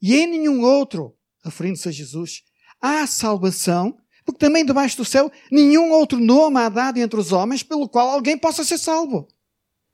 E 0.01 0.15
em 0.15 0.27
nenhum 0.27 0.61
outro, 0.61 1.17
referindo-se 1.43 1.87
a 1.87 1.91
Jesus, 1.91 2.43
há 2.81 3.07
salvação, 3.07 3.97
porque 4.25 4.39
também 4.39 4.65
debaixo 4.65 4.97
do 4.97 5.05
céu 5.05 5.31
nenhum 5.51 5.91
outro 5.91 6.19
nome 6.19 6.57
há 6.59 6.69
dado 6.69 6.97
entre 6.97 7.19
os 7.19 7.31
homens 7.31 7.63
pelo 7.63 7.89
qual 7.89 8.09
alguém 8.09 8.37
possa 8.37 8.63
ser 8.63 8.77
salvo. 8.77 9.27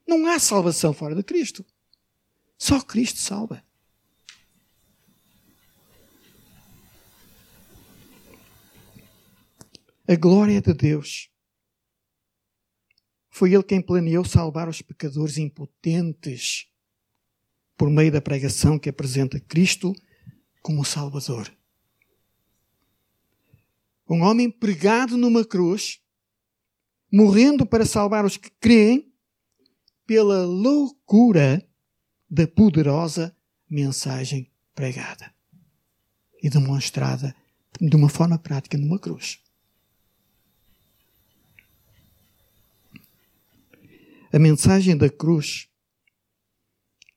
Não 0.08 0.26
há 0.28 0.40
salvação 0.40 0.94
fora 0.94 1.16
de 1.16 1.24
Cristo. 1.24 1.66
Só 2.58 2.82
Cristo 2.82 3.20
salva. 3.20 3.64
A 10.08 10.16
glória 10.16 10.60
de 10.60 10.74
Deus. 10.74 11.30
Foi 13.30 13.54
Ele 13.54 13.64
quem 13.64 13.82
planeou 13.82 14.26
salvar 14.26 14.68
os 14.68 14.82
pecadores 14.82 15.38
impotentes 15.38 16.69
por 17.80 17.90
meio 17.90 18.12
da 18.12 18.20
pregação 18.20 18.78
que 18.78 18.90
apresenta 18.90 19.40
Cristo 19.40 19.96
como 20.62 20.84
Salvador. 20.84 21.50
Um 24.10 24.22
homem 24.22 24.52
pregado 24.52 25.16
numa 25.16 25.46
cruz, 25.46 26.02
morrendo 27.10 27.66
para 27.66 27.86
salvar 27.86 28.26
os 28.26 28.36
que 28.36 28.50
creem, 28.60 29.10
pela 30.06 30.46
loucura 30.46 31.66
da 32.30 32.46
poderosa 32.46 33.34
mensagem 33.70 34.52
pregada. 34.76 35.34
e 36.42 36.50
demonstrada 36.50 37.36
de 37.80 37.96
uma 37.96 38.10
forma 38.10 38.38
prática 38.38 38.78
numa 38.78 39.00
cruz. 39.00 39.40
A 44.34 44.40
mensagem 44.40 44.98
da 44.98 45.10
cruz 45.10 45.69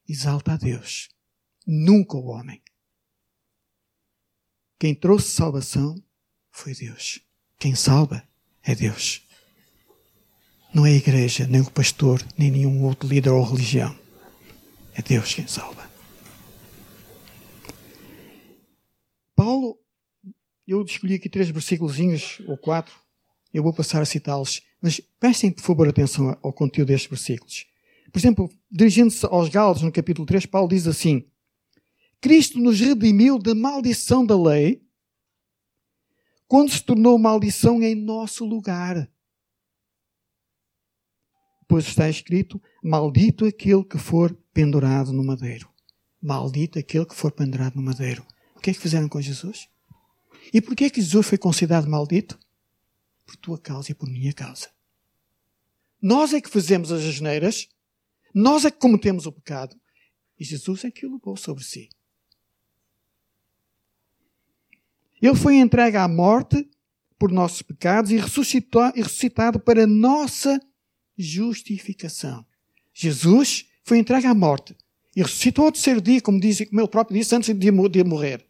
exalta 0.08 0.52
a 0.52 0.56
Deus, 0.56 1.08
nunca 1.66 2.16
o 2.16 2.26
homem. 2.26 2.62
Quem 4.78 4.94
trouxe 4.94 5.30
salvação 5.30 6.02
foi 6.50 6.74
Deus. 6.74 7.20
Quem 7.58 7.74
salva 7.74 8.26
é 8.62 8.74
Deus. 8.74 9.24
Não 10.74 10.84
é 10.84 10.90
a 10.90 10.96
igreja, 10.96 11.46
nem 11.46 11.60
o 11.60 11.70
pastor, 11.70 12.20
nem 12.36 12.50
nenhum 12.50 12.82
outro 12.84 13.08
líder 13.08 13.30
ou 13.30 13.44
religião. 13.44 13.96
É 14.94 15.02
Deus 15.02 15.34
quem 15.34 15.46
salva. 15.46 15.88
Paulo, 19.36 19.78
eu 20.66 20.82
escolhi 20.82 21.14
aqui 21.14 21.28
três 21.28 21.48
versículos 21.50 21.96
ou 22.46 22.56
quatro, 22.56 22.94
eu 23.52 23.62
vou 23.62 23.72
passar 23.72 24.02
a 24.02 24.06
citá-los, 24.06 24.62
mas 24.80 25.00
prestem 25.20 25.50
por 25.50 25.62
favor 25.62 25.88
atenção 25.88 26.36
ao 26.42 26.52
conteúdo 26.52 26.88
destes 26.88 27.10
versículos. 27.10 27.66
Por 28.12 28.18
exemplo, 28.18 28.50
dirigindo-se 28.70 29.24
aos 29.24 29.48
Gálatas 29.48 29.82
no 29.82 29.90
capítulo 29.90 30.26
3, 30.26 30.44
Paulo 30.46 30.68
diz 30.68 30.86
assim: 30.86 31.26
Cristo 32.20 32.60
nos 32.60 32.78
redimiu 32.78 33.38
da 33.38 33.54
maldição 33.54 34.24
da 34.24 34.40
lei, 34.40 34.86
quando 36.46 36.70
se 36.70 36.84
tornou 36.84 37.18
maldição 37.18 37.82
em 37.82 37.94
nosso 37.94 38.44
lugar. 38.44 39.10
Pois 41.66 41.86
está 41.86 42.10
escrito: 42.10 42.60
Maldito 42.82 43.46
aquele 43.46 43.82
que 43.82 43.96
for 43.96 44.36
pendurado 44.52 45.12
no 45.12 45.24
madeiro. 45.24 45.70
Maldito 46.20 46.78
aquele 46.78 47.06
que 47.06 47.14
for 47.14 47.32
pendurado 47.32 47.76
no 47.76 47.82
madeiro. 47.82 48.24
O 48.54 48.60
que 48.60 48.70
é 48.70 48.74
que 48.74 48.80
fizeram 48.80 49.08
com 49.08 49.20
Jesus? 49.20 49.68
E 50.52 50.60
por 50.60 50.76
que 50.76 50.84
é 50.84 50.90
que 50.90 51.00
Jesus 51.00 51.26
foi 51.26 51.38
considerado 51.38 51.88
maldito? 51.88 52.38
Por 53.24 53.36
tua 53.36 53.58
causa 53.58 53.90
e 53.90 53.94
por 53.94 54.08
minha 54.08 54.32
causa. 54.34 54.68
Nós 56.00 56.34
é 56.34 56.40
que 56.40 56.50
fazemos 56.50 56.92
as 56.92 57.02
asneiras, 57.02 57.68
nós 58.34 58.64
é 58.64 58.70
que 58.70 58.78
cometemos 58.78 59.26
o 59.26 59.32
pecado, 59.32 59.76
e 60.38 60.44
Jesus 60.44 60.84
é 60.84 60.90
que 60.90 61.06
o 61.06 61.12
levou 61.12 61.36
sobre 61.36 61.62
si. 61.62 61.88
Ele 65.20 65.36
foi 65.36 65.56
entregue 65.56 65.96
à 65.96 66.08
morte 66.08 66.68
por 67.18 67.30
nossos 67.30 67.62
pecados 67.62 68.10
e 68.10 68.16
ressuscitado 68.16 69.60
para 69.60 69.86
nossa 69.86 70.60
justificação. 71.16 72.44
Jesus 72.92 73.66
foi 73.84 73.98
entregue 73.98 74.26
à 74.26 74.34
morte 74.34 74.76
e 75.14 75.22
ressuscitou 75.22 75.66
ao 75.66 75.72
terceiro 75.72 76.00
dia, 76.00 76.20
como, 76.20 76.40
diz, 76.40 76.66
como 76.68 76.80
ele 76.80 76.88
próprio 76.88 77.16
disse 77.16 77.34
antes 77.36 77.54
de 77.54 77.70
morrer. 78.04 78.44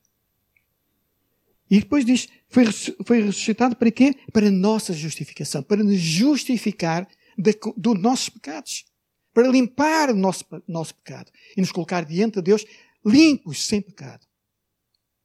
E 1.70 1.80
depois 1.80 2.04
diz, 2.04 2.28
foi, 2.48 2.64
foi 3.04 3.22
ressuscitado 3.22 3.76
para 3.76 3.90
quê? 3.90 4.14
Para 4.32 4.50
nossa 4.50 4.92
justificação, 4.92 5.62
para 5.62 5.82
nos 5.82 5.98
justificar 5.98 7.08
de, 7.36 7.58
dos 7.76 8.00
nossos 8.00 8.28
pecados, 8.28 8.84
para 9.32 9.48
limpar 9.48 10.10
o 10.10 10.14
nosso, 10.14 10.44
nosso 10.66 10.94
pecado 10.94 11.30
e 11.56 11.60
nos 11.60 11.72
colocar 11.72 12.04
diante 12.04 12.36
de 12.36 12.42
Deus 12.42 12.64
limpos, 13.04 13.64
sem 13.66 13.80
pecado, 13.80 14.26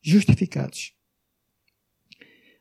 justificados. 0.02 0.94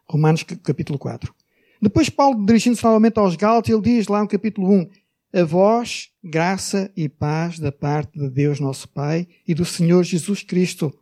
Romanos 0.09 0.43
capítulo 0.43 0.99
4. 0.99 1.35
Depois 1.81 2.09
Paulo, 2.09 2.45
dirigindo-se 2.45 2.83
novamente 2.85 3.19
aos 3.19 3.37
Gálatas, 3.37 3.71
ele 3.71 3.83
diz 3.83 4.07
lá 4.09 4.21
no 4.21 4.29
capítulo 4.29 4.71
1, 4.71 4.91
a 5.33 5.45
vós, 5.45 6.11
graça 6.23 6.91
e 6.97 7.09
paz 7.09 7.59
da 7.59 7.71
parte 7.71 8.19
de 8.19 8.31
Deus 8.31 8.59
nosso 8.59 8.89
Pai 8.89 9.29
e 9.47 9.55
do 9.55 9.65
Senhor 9.65 10.03
Jesus 10.03 10.43
Cristo. 10.43 10.93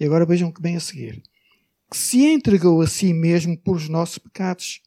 E 0.00 0.04
agora 0.04 0.24
vejam 0.24 0.50
que 0.50 0.62
bem 0.62 0.76
a 0.76 0.80
seguir. 0.80 1.22
Que 1.90 1.96
se 1.96 2.24
entregou 2.24 2.80
a 2.80 2.86
si 2.86 3.12
mesmo 3.12 3.56
por 3.58 3.76
os 3.76 3.88
nossos 3.88 4.18
pecados, 4.18 4.80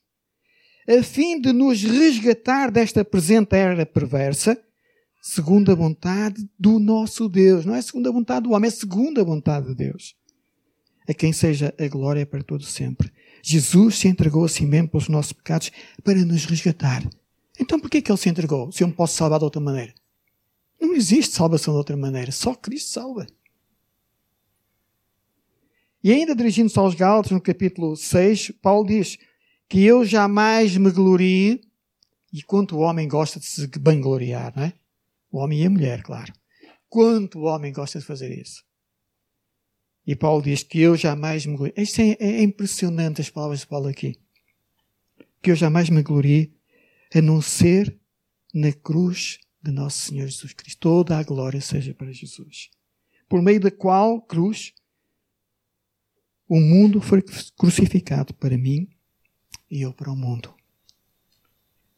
a 0.88 1.04
fim 1.04 1.40
de 1.40 1.52
nos 1.52 1.82
resgatar 1.82 2.70
desta 2.70 3.04
presente 3.04 3.56
era 3.56 3.86
perversa, 3.86 4.60
segundo 5.22 5.72
a 5.72 5.76
vontade 5.76 6.48
do 6.58 6.78
nosso 6.78 7.28
Deus. 7.28 7.66
Não 7.66 7.74
é 7.74 7.82
segundo 7.82 8.08
a 8.08 8.12
vontade 8.12 8.44
do 8.44 8.52
homem, 8.52 8.68
é 8.68 8.72
segundo 8.72 9.20
a 9.20 9.24
vontade 9.24 9.68
de 9.68 9.76
Deus. 9.76 10.16
A 11.08 11.14
quem 11.14 11.34
seja 11.34 11.74
a 11.80 11.88
glória 11.88 12.26
para 12.26 12.44
todo 12.44 12.64
sempre. 12.64 13.12
Jesus 13.42 13.98
se 13.98 14.08
entregou 14.08 14.46
a 14.46 14.50
si 14.50 14.66
mesmo 14.66 14.90
pelos 14.90 15.08
nossos 15.08 15.34
pecados 15.34 15.72
para 16.04 16.24
nos 16.24 16.46
resgatar. 16.46 17.04
Então 17.60 17.80
por 17.80 17.90
que 17.90 18.04
ele 18.08 18.18
se 18.18 18.30
entregou 18.30 18.72
se 18.72 18.84
eu 18.84 18.88
me 18.88 18.94
posso 18.94 19.16
salvar 19.16 19.40
de 19.40 19.46
outra 19.46 19.62
maneira? 19.62 19.94
Não 20.80 20.94
existe 20.94 21.36
salvação 21.36 21.74
de 21.74 21.78
outra 21.78 21.98
maneira. 21.98 22.32
Só 22.32 22.54
Cristo 22.54 22.90
salva. 22.90 23.26
E 26.04 26.12
ainda 26.12 26.36
dirigindo-se 26.36 26.78
aos 26.78 26.94
Gálatas, 26.94 27.32
no 27.32 27.42
capítulo 27.42 27.96
6, 27.96 28.52
Paulo 28.62 28.88
diz: 28.88 29.18
que 29.68 29.84
eu 29.84 30.06
jamais 30.06 30.78
me 30.78 30.92
glorie, 30.92 31.62
e 32.32 32.42
quanto 32.44 32.76
o 32.76 32.80
homem 32.80 33.08
gosta 33.08 33.40
de 33.40 33.46
se 33.46 33.70
vangloriar, 33.80 34.54
não 34.56 34.64
é? 34.64 34.74
O 35.32 35.40
homem 35.40 35.62
e 35.62 35.66
a 35.66 35.70
mulher, 35.70 36.04
claro. 36.04 36.34
Quanto 36.88 37.40
o 37.40 37.44
homem 37.44 37.74
gosta 37.74 38.00
de 38.00 38.06
fazer 38.06 38.32
isso. 38.38 38.64
E 40.06 40.16
Paulo 40.16 40.42
diz 40.42 40.62
que 40.62 40.80
eu 40.80 40.96
jamais 40.96 41.46
me 41.46 41.56
glorie. 41.56 41.74
Isto 41.76 42.02
é, 42.02 42.18
é 42.20 42.44
impressionante 42.44 43.22
as 43.22 43.30
palavras 43.30 43.62
de 43.62 43.68
Paulo 43.68 43.88
aqui. 43.88 44.16
Que 45.42 45.52
eu 45.52 45.56
jamais 45.56 45.90
me 45.90 46.04
glorie 46.04 46.54
a 47.14 47.22
não 47.22 47.42
ser 47.42 47.98
na 48.54 48.72
cruz 48.72 49.40
de 49.62 49.72
nosso 49.72 50.00
Senhor 50.00 50.28
Jesus 50.28 50.54
Cristo. 50.54 50.80
Toda 50.80 51.18
a 51.18 51.24
glória 51.24 51.60
seja 51.60 51.94
para 51.94 52.12
Jesus. 52.12 52.70
Por 53.28 53.42
meio 53.42 53.60
da 53.60 53.72
qual 53.72 54.22
cruz 54.22 54.74
o 56.48 56.60
mundo 56.60 57.02
foi 57.02 57.24
crucificado 57.58 58.34
para 58.36 58.58
mim 58.58 58.95
e 59.70 59.82
eu 59.82 59.94
para 59.94 60.12
o 60.12 60.16
mundo. 60.16 60.54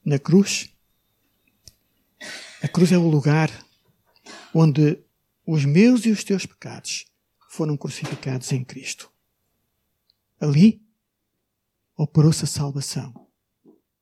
Na 0.04 0.18
cruz, 0.18 0.74
a 2.62 2.68
cruz 2.68 2.92
é 2.92 2.98
o 2.98 3.08
lugar 3.08 3.50
onde 4.54 5.04
os 5.46 5.66
meus 5.66 6.06
e 6.06 6.12
os 6.12 6.24
teus 6.24 6.46
pecados 6.46 7.06
foram 7.50 7.78
crucificados 7.78 8.52
em 8.52 8.64
Cristo. 8.64 9.12
Ali 10.40 10.82
operou-se 11.96 12.44
a 12.44 12.48
salvação, 12.48 13.28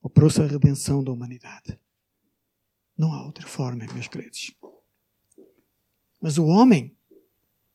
operou-se 0.01 0.41
a 0.41 0.47
redenção 0.47 1.03
da 1.03 1.11
humanidade. 1.11 1.79
Não 2.97 3.13
há 3.13 3.25
outra 3.25 3.47
forma, 3.47 3.85
meus 3.93 4.07
queridos. 4.07 4.51
Mas 6.21 6.37
o 6.37 6.45
homem, 6.45 6.95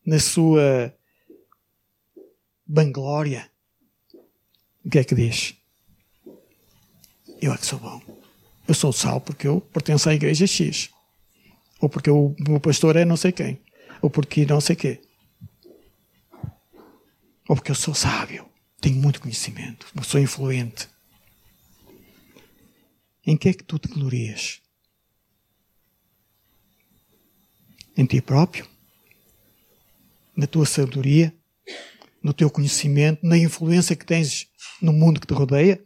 na 0.05 0.19
sua 0.19 0.97
vanglória, 2.67 3.51
o 4.85 4.89
que 4.91 4.99
é 4.99 5.05
que 5.05 5.15
diz? 5.15 5.60
Eu 7.41 7.55
é 7.55 7.57
que 7.57 7.65
sou 7.65 7.79
bom. 7.79 8.01
Eu 8.69 8.75
sou 8.75 8.93
sal 8.93 9.21
porque 9.21 9.49
eu 9.49 9.61
pertenço 9.61 10.09
à 10.09 10.15
igreja 10.15 10.47
X. 10.47 10.91
Ou 11.81 11.89
porque 11.89 12.11
o 12.11 12.37
meu 12.39 12.61
pastor 12.61 12.97
é 12.97 13.05
não 13.05 13.17
sei 13.17 13.33
quem. 13.33 13.61
Ou 14.03 14.11
porque 14.11 14.45
não 14.45 14.61
sei 14.61 14.77
quê. 14.77 15.01
Ou 17.49 17.57
porque 17.57 17.71
eu 17.71 17.75
sou 17.75 17.95
sábio. 17.95 18.47
Tenho 18.81 18.97
muito 18.97 19.21
conhecimento. 19.21 19.87
Sou 20.03 20.21
influente. 20.21 20.89
Em 23.27 23.37
que 23.37 23.49
é 23.49 23.55
que 23.55 23.65
tu 23.65 23.79
te 23.79 23.89
glorias? 23.89 24.61
Em 27.97 28.05
ti 28.05 28.21
próprio? 28.21 28.69
Na 30.37 30.47
tua 30.47 30.67
sabedoria? 30.67 31.35
No 32.23 32.35
teu 32.35 32.51
conhecimento? 32.51 33.25
Na 33.25 33.37
influência 33.37 33.97
que 33.97 34.05
tens 34.05 34.47
no 34.81 34.93
mundo 34.93 35.21
que 35.21 35.27
te 35.27 35.35
rodeia? 35.35 35.83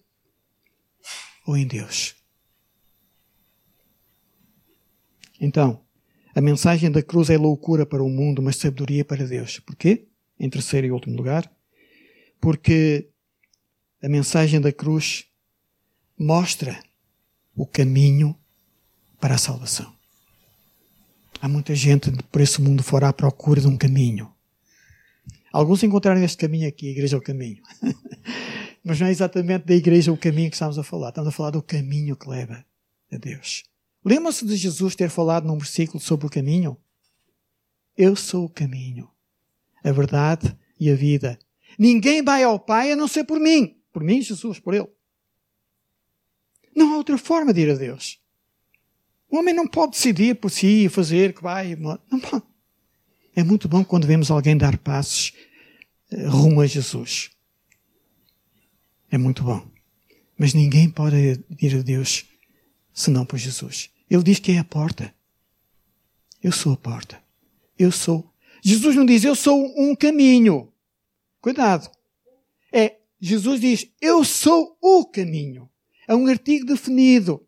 Ou 1.47 1.57
em 1.57 1.67
Deus. 1.67 2.15
Então, 5.41 5.81
a 6.35 6.41
mensagem 6.41 6.91
da 6.91 7.03
cruz 7.03 7.31
é 7.31 7.37
loucura 7.37 7.85
para 7.85 8.03
o 8.03 8.09
mundo, 8.09 8.43
mas 8.43 8.57
sabedoria 8.57 9.05
para 9.05 9.27
Deus. 9.27 9.61
Porquê? 9.61 10.07
Em 10.39 10.51
terceiro 10.51 10.87
e 10.87 10.91
último 10.91 11.17
lugar, 11.17 11.51
porque 12.41 13.09
a 14.03 14.09
mensagem 14.09 14.61
da 14.61 14.73
cruz 14.73 15.27
mostra 16.19 16.83
o 17.55 17.67
caminho 17.67 18.37
para 19.21 19.37
a 19.37 19.39
salvação. 19.39 19.95
Há 21.41 21.49
muita 21.49 21.75
gente 21.75 22.11
por 22.33 22.41
esse 22.41 22.61
mundo 22.61 22.83
fora 22.83 23.09
à 23.09 23.13
procura 23.13 23.61
de 23.61 23.67
um 23.67 23.77
caminho. 23.77 24.33
Alguns 25.53 25.83
encontraram 25.83 26.23
este 26.23 26.37
caminho 26.37 26.69
aqui, 26.69 26.89
a 26.89 26.91
igreja 26.91 27.17
é 27.17 27.19
o 27.19 27.23
caminho. 27.23 27.63
Mas 28.85 29.01
não 29.01 29.07
é 29.07 29.11
exatamente 29.11 29.65
da 29.65 29.75
igreja 29.75 30.13
o 30.13 30.17
caminho 30.17 30.51
que 30.51 30.57
estamos 30.57 30.79
a 30.79 30.83
falar. 30.83 31.09
Estamos 31.09 31.29
a 31.29 31.33
falar 31.33 31.51
do 31.51 31.63
caminho 31.63 32.15
que 32.15 32.29
leva 32.29 32.65
a 33.11 33.17
Deus. 33.17 33.65
Lembram-se 34.05 34.47
de 34.47 34.55
Jesus 34.55 34.95
ter 34.95 35.09
falado 35.09 35.47
num 35.47 35.57
versículo 35.57 35.99
sobre 35.99 36.27
o 36.27 36.31
caminho? 36.31 36.77
Eu 37.97 38.15
sou 38.15 38.45
o 38.45 38.51
caminho, 38.51 39.09
a 39.83 39.91
verdade 39.91 40.55
e 40.79 40.91
a 40.91 40.95
vida. 40.95 41.39
Ninguém 41.79 42.23
vai 42.23 42.43
ao 42.43 42.59
Pai 42.59 42.93
a 42.93 42.97
não 42.97 43.09
ser 43.09 43.25
por 43.25 43.41
mim. 43.41 43.77
Por 43.91 44.05
mim, 44.05 44.21
Jesus, 44.21 44.59
por 44.61 44.75
Ele. 44.75 44.89
Não 46.77 46.93
há 46.93 46.97
outra 46.99 47.17
forma 47.17 47.55
de 47.55 47.63
ir 47.63 47.71
a 47.71 47.75
Deus. 47.75 48.21
O 49.31 49.39
homem 49.39 49.55
não 49.55 49.67
pode 49.67 49.93
decidir 49.93 50.35
por 50.37 50.51
si 50.51 50.85
e 50.85 50.89
fazer 50.89 51.33
que 51.33 51.43
vai. 51.43 51.75
Não 51.75 52.21
pode. 52.21 52.45
É 53.35 53.43
muito 53.43 53.69
bom 53.69 53.83
quando 53.83 54.07
vemos 54.07 54.31
alguém 54.31 54.57
dar 54.57 54.77
passos 54.79 55.33
eh, 56.11 56.27
rumo 56.27 56.61
a 56.61 56.67
Jesus. 56.67 57.31
É 59.11 59.19
muito 59.19 59.43
bom. 59.43 59.67
Mas 60.37 60.55
ninguém 60.55 60.91
pode 60.91 61.17
ir 61.61 61.79
a 61.79 61.83
Deus 61.83 62.27
senão 62.93 63.25
por 63.25 63.39
Jesus. 63.39 63.91
Ele 64.11 64.23
diz 64.23 64.39
que 64.39 64.53
é 64.53 64.59
a 64.59 64.65
porta. 64.65 65.15
Eu 66.43 66.53
sou 66.53 66.73
a 66.73 66.77
porta. 66.77 67.23
Eu 67.79 67.91
sou. 67.91 68.33
Jesus 68.63 68.97
não 68.97 69.05
diz 69.05 69.25
eu 69.25 69.35
sou 69.35 69.73
um 69.77 69.95
caminho. 69.95 70.73
Cuidado. 71.41 71.91
É, 72.73 72.99
Jesus 73.21 73.61
diz 73.61 73.87
eu 74.01 74.25
sou 74.25 74.77
o 74.81 75.05
caminho. 75.05 75.69
É 76.07 76.15
um 76.15 76.27
artigo 76.27 76.67
definido, 76.67 77.47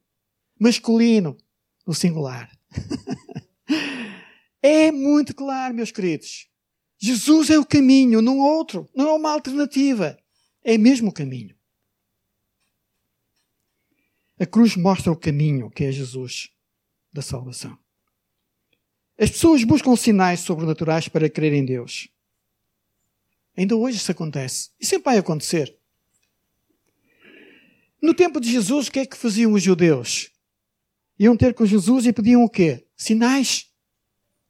masculino, 0.58 1.36
no 1.86 1.92
singular. 1.92 2.50
é 4.62 4.90
muito 4.90 5.34
claro, 5.34 5.74
meus 5.74 5.90
queridos. 5.90 6.48
Jesus 6.98 7.50
é 7.50 7.58
o 7.58 7.66
caminho, 7.66 8.22
não 8.22 8.38
outro. 8.38 8.88
Não 8.94 9.08
é 9.08 9.12
uma 9.12 9.32
alternativa. 9.32 10.18
É 10.68 10.76
mesmo 10.76 11.10
o 11.10 11.12
caminho. 11.12 11.54
A 14.36 14.44
cruz 14.44 14.74
mostra 14.74 15.12
o 15.12 15.16
caminho 15.16 15.70
que 15.70 15.84
é 15.84 15.92
Jesus 15.92 16.50
da 17.12 17.22
salvação. 17.22 17.78
As 19.16 19.30
pessoas 19.30 19.62
buscam 19.62 19.94
sinais 19.94 20.40
sobrenaturais 20.40 21.06
para 21.06 21.30
crer 21.30 21.52
em 21.52 21.64
Deus. 21.64 22.08
Ainda 23.56 23.76
hoje 23.76 23.98
isso 23.98 24.10
acontece. 24.10 24.70
E 24.80 24.84
sempre 24.84 25.04
vai 25.04 25.18
acontecer. 25.18 25.78
No 28.02 28.12
tempo 28.12 28.40
de 28.40 28.50
Jesus, 28.50 28.88
o 28.88 28.90
que 28.90 28.98
é 28.98 29.06
que 29.06 29.16
faziam 29.16 29.52
os 29.52 29.62
judeus? 29.62 30.32
Iam 31.16 31.36
ter 31.36 31.54
com 31.54 31.64
Jesus 31.64 32.06
e 32.06 32.12
pediam 32.12 32.42
o 32.42 32.50
quê? 32.50 32.84
Sinais. 32.96 33.72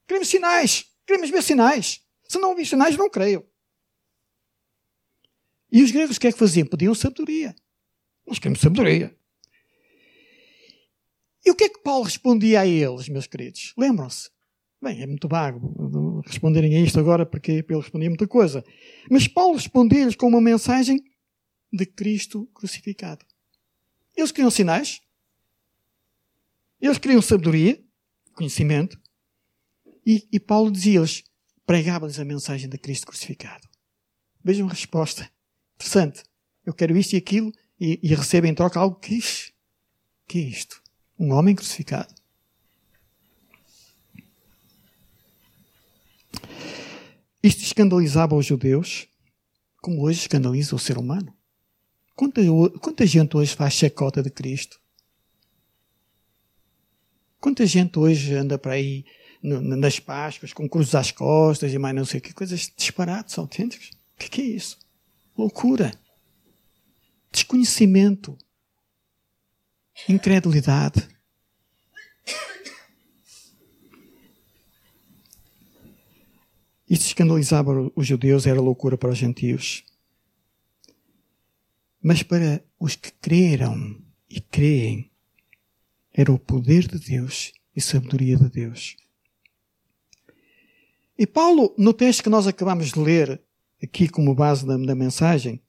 Queremos 0.09 0.29
sinais. 0.29 0.87
Queremos 1.07 1.29
ver 1.29 1.43
sinais. 1.43 2.01
Se 2.27 2.39
não 2.39 2.49
ouvir 2.49 2.65
sinais, 2.65 2.97
não 2.97 3.11
creio. 3.11 3.47
E 5.71 5.83
os 5.83 5.91
gregos 5.91 6.17
o 6.17 6.21
que 6.21 6.29
é 6.29 6.33
que 6.33 6.39
faziam? 6.39 6.67
Pediam 6.67 6.95
sabedoria. 6.95 7.55
Nós 8.27 8.39
queremos 8.39 8.61
sabedoria. 8.61 9.17
E 11.45 11.51
o 11.51 11.55
que 11.55 11.65
é 11.65 11.69
que 11.69 11.83
Paulo 11.83 12.05
respondia 12.05 12.61
a 12.61 12.67
eles, 12.67 13.09
meus 13.09 13.27
queridos? 13.27 13.73
Lembram-se? 13.77 14.31
Bem, 14.83 15.03
é 15.03 15.07
muito 15.07 15.29
vago 15.29 15.77
responderem 16.27 16.77
a 16.77 16.81
isto 16.81 16.99
agora, 16.99 17.25
porque 17.25 17.53
ele 17.53 17.65
respondia 17.69 18.09
muita 18.09 18.27
coisa. 18.27 18.65
Mas 19.11 19.29
Paulo 19.29 19.55
respondia-lhes 19.55 20.17
com 20.17 20.27
uma 20.27 20.41
mensagem 20.41 21.03
de 21.73 21.87
Cristo 21.87 22.47
crucificado. 22.53 23.25
Eles 24.17 24.33
queriam 24.33 24.51
sinais, 24.51 25.01
eles 26.81 26.99
queriam 26.99 27.23
sabedoria, 27.23 27.83
conhecimento, 28.35 29.01
e, 30.05 30.27
e 30.33 30.41
Paulo 30.41 30.71
dizia-lhes, 30.71 31.25
pregava-lhes 31.65 32.19
a 32.19 32.25
mensagem 32.25 32.69
de 32.69 32.79
Cristo 32.79 33.07
crucificado. 33.07 33.67
Vejam 34.43 34.67
a 34.67 34.71
resposta. 34.71 35.31
Interessante. 35.77 36.25
Eu 36.65 36.75
quero 36.75 36.97
isto 36.97 37.13
e 37.13 37.17
aquilo, 37.17 37.53
e, 37.79 38.01
e 38.03 38.15
recebo 38.15 38.47
em 38.47 38.55
troca 38.55 38.81
algo 38.81 38.97
que, 38.97 39.21
que 40.27 40.39
é 40.39 40.43
isto? 40.43 40.83
Um 41.19 41.33
homem 41.33 41.55
crucificado. 41.55 42.13
Isto 47.43 47.63
escandalizava 47.63 48.35
os 48.35 48.45
judeus, 48.45 49.07
como 49.81 50.03
hoje 50.03 50.21
escandaliza 50.21 50.75
o 50.75 50.79
ser 50.81 50.99
humano. 50.99 51.33
Quanta, 52.17 52.41
quanta 52.81 53.07
gente 53.07 53.37
hoje 53.37 53.55
faz 53.55 53.75
chacota 53.75 54.23
de 54.23 54.31
Cristo? 54.31 54.81
Quanta 57.39 57.65
gente 57.67 57.99
hoje 57.99 58.35
anda 58.35 58.59
para 58.59 58.73
aí 58.73 59.05
nas 59.43 60.01
Páscoas 60.01 60.53
com 60.53 60.69
cruzes 60.69 60.95
às 60.95 61.13
costas 61.13 61.73
e 61.73 61.79
mais 61.79 61.95
não 61.95 62.05
sei 62.05 62.21
que, 62.21 62.35
coisas 62.35 62.73
disparadas, 62.77 63.39
autênticas? 63.39 63.91
O 63.91 64.19
que, 64.19 64.29
que 64.29 64.41
é 64.41 64.45
isso? 64.45 64.79
Loucura. 65.37 65.93
Desconhecimento 67.31 68.37
incredulidade. 70.09 71.09
Isso 76.89 77.07
escandalizava 77.07 77.91
os 77.97 78.07
judeus, 78.07 78.47
era 78.47 78.61
loucura 78.61 78.97
para 78.97 79.11
os 79.11 79.19
gentios. 79.19 79.85
Mas 82.01 82.23
para 82.23 82.63
os 82.79 82.95
que 82.95 83.11
creram 83.11 84.01
e 84.31 84.41
creem, 84.41 85.11
era 86.13 86.33
o 86.33 86.39
poder 86.39 86.87
de 86.87 86.99
Deus 86.99 87.53
e 87.75 87.81
sabedoria 87.81 88.37
de 88.37 88.49
Deus. 88.49 88.97
E 91.19 91.27
Paulo, 91.27 91.75
no 91.77 91.93
texto 91.93 92.23
que 92.23 92.29
nós 92.29 92.47
acabamos 92.47 92.93
de 92.93 93.01
ler, 93.01 93.43
aqui 93.83 94.09
como 94.09 94.35
base 94.35 94.67
da, 94.67 94.77
da 94.77 94.95
mensagem, 94.95 95.63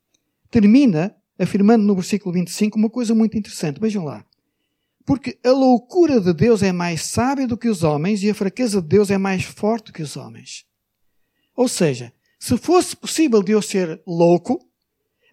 termina 0.50 1.16
afirmando 1.40 1.86
no 1.86 1.96
versículo 1.96 2.34
25 2.34 2.78
uma 2.78 2.90
coisa 2.90 3.14
muito 3.14 3.38
interessante. 3.38 3.80
Vejam 3.80 4.04
lá. 4.04 4.26
Porque 5.06 5.40
a 5.44 5.52
loucura 5.52 6.20
de 6.20 6.34
Deus 6.34 6.62
é 6.62 6.72
mais 6.72 7.02
sábia 7.04 7.48
do 7.48 7.58
que 7.58 7.70
os 7.70 7.84
homens 7.84 8.22
e 8.24 8.30
a 8.30 8.36
fraqueza 8.36 8.82
de 8.82 8.88
Deus 8.88 9.10
é 9.10 9.18
mais 9.18 9.44
forte 9.44 9.94
que 9.94 10.02
os 10.02 10.18
homens. 10.18 10.66
Ou 11.56 11.68
seja, 11.68 12.14
se 12.40 12.58
fosse 12.58 12.96
possível 12.96 13.42
Deus 13.42 13.66
ser 13.68 14.02
louco, 14.06 14.60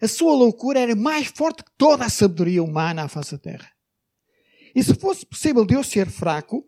a 0.01 0.07
sua 0.07 0.33
loucura 0.33 0.79
era 0.79 0.95
mais 0.95 1.27
forte 1.27 1.63
que 1.63 1.71
toda 1.77 2.05
a 2.05 2.09
sabedoria 2.09 2.63
humana 2.63 3.03
à 3.03 3.07
face 3.07 3.33
da 3.33 3.37
terra. 3.37 3.69
E 4.73 4.83
se 4.83 4.93
fosse 4.93 5.25
possível 5.25 5.65
Deus 5.65 5.87
ser 5.87 6.09
fraco, 6.09 6.65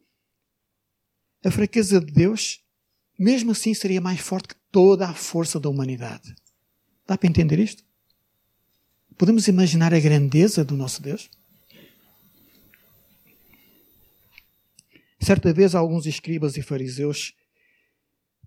a 1.44 1.52
fraqueza 1.52 2.00
de 2.00 2.12
Deus, 2.12 2.64
mesmo 3.18 3.52
assim, 3.52 3.74
seria 3.74 4.02
mais 4.02 4.20
forte 4.20 4.50
que 4.50 4.57
toda 4.72 5.08
a 5.08 5.14
força 5.14 5.60
da 5.60 5.70
humanidade. 5.70 6.36
Dá 7.06 7.18
para 7.18 7.30
entender 7.30 7.60
isto? 7.60 7.84
Podemos 9.18 9.48
imaginar 9.48 9.94
a 9.94 10.00
grandeza 10.00 10.64
do 10.64 10.76
nosso 10.76 11.02
Deus? 11.02 11.30
Certa 15.20 15.52
vez, 15.52 15.74
alguns 15.74 16.06
escribas 16.06 16.56
e 16.58 16.62
fariseus 16.62 17.34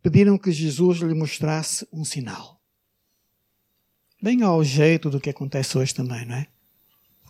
pediram 0.02 0.38
que 0.38 0.52
Jesus 0.52 0.98
lhe 0.98 1.14
mostrasse 1.14 1.86
um 1.92 2.04
sinal. 2.04 2.60
Bem 4.22 4.42
ao 4.42 4.62
jeito 4.62 5.10
do 5.10 5.20
que 5.20 5.30
acontece 5.30 5.76
hoje 5.76 5.94
também, 5.94 6.24
não 6.24 6.36
é? 6.36 6.46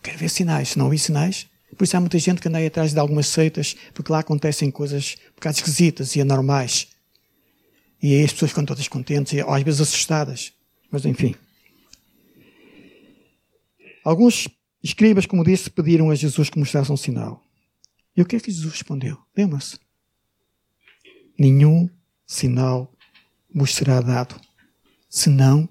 Quero 0.03 0.17
ver 0.17 0.29
sinais. 0.29 0.69
Se 0.69 0.79
não 0.79 0.89
vi 0.89 0.99
sinais, 0.99 1.47
por 1.77 1.83
isso 1.83 1.95
há 1.95 1.99
muita 1.99 2.19
gente 2.19 2.41
que 2.41 2.47
anda 2.47 2.57
aí 2.57 2.67
atrás 2.67 2.93
de 2.93 2.99
algumas 2.99 3.27
seitas, 3.27 3.75
porque 3.93 4.11
lá 4.11 4.19
acontecem 4.19 4.69
coisas 4.69 5.15
um 5.31 5.35
bocado 5.35 5.57
esquisitas 5.57 6.15
e 6.15 6.21
anormais. 6.21 6.87
E 8.01 8.15
aí 8.15 8.23
as 8.23 8.33
pessoas 8.33 8.51
ficam 8.51 8.65
todas 8.65 8.87
contentes, 8.87 9.39
ou 9.43 9.53
às 9.53 9.63
vezes 9.63 9.81
assustadas. 9.81 10.53
Mas 10.89 11.05
enfim. 11.05 11.35
Alguns 14.03 14.49
escribas, 14.83 15.25
como 15.25 15.43
disse, 15.43 15.69
pediram 15.69 16.09
a 16.09 16.15
Jesus 16.15 16.49
que 16.49 16.57
mostrasse 16.57 16.91
um 16.91 16.97
sinal. 16.97 17.43
E 18.17 18.21
o 18.21 18.25
que 18.25 18.35
é 18.35 18.39
que 18.39 18.51
Jesus 18.51 18.73
respondeu? 18.73 19.17
Lembra-se? 19.37 19.77
Nenhum 21.37 21.89
sinal 22.25 22.91
vos 23.53 23.73
será 23.73 24.01
dado, 24.01 24.39
senão 25.09 25.69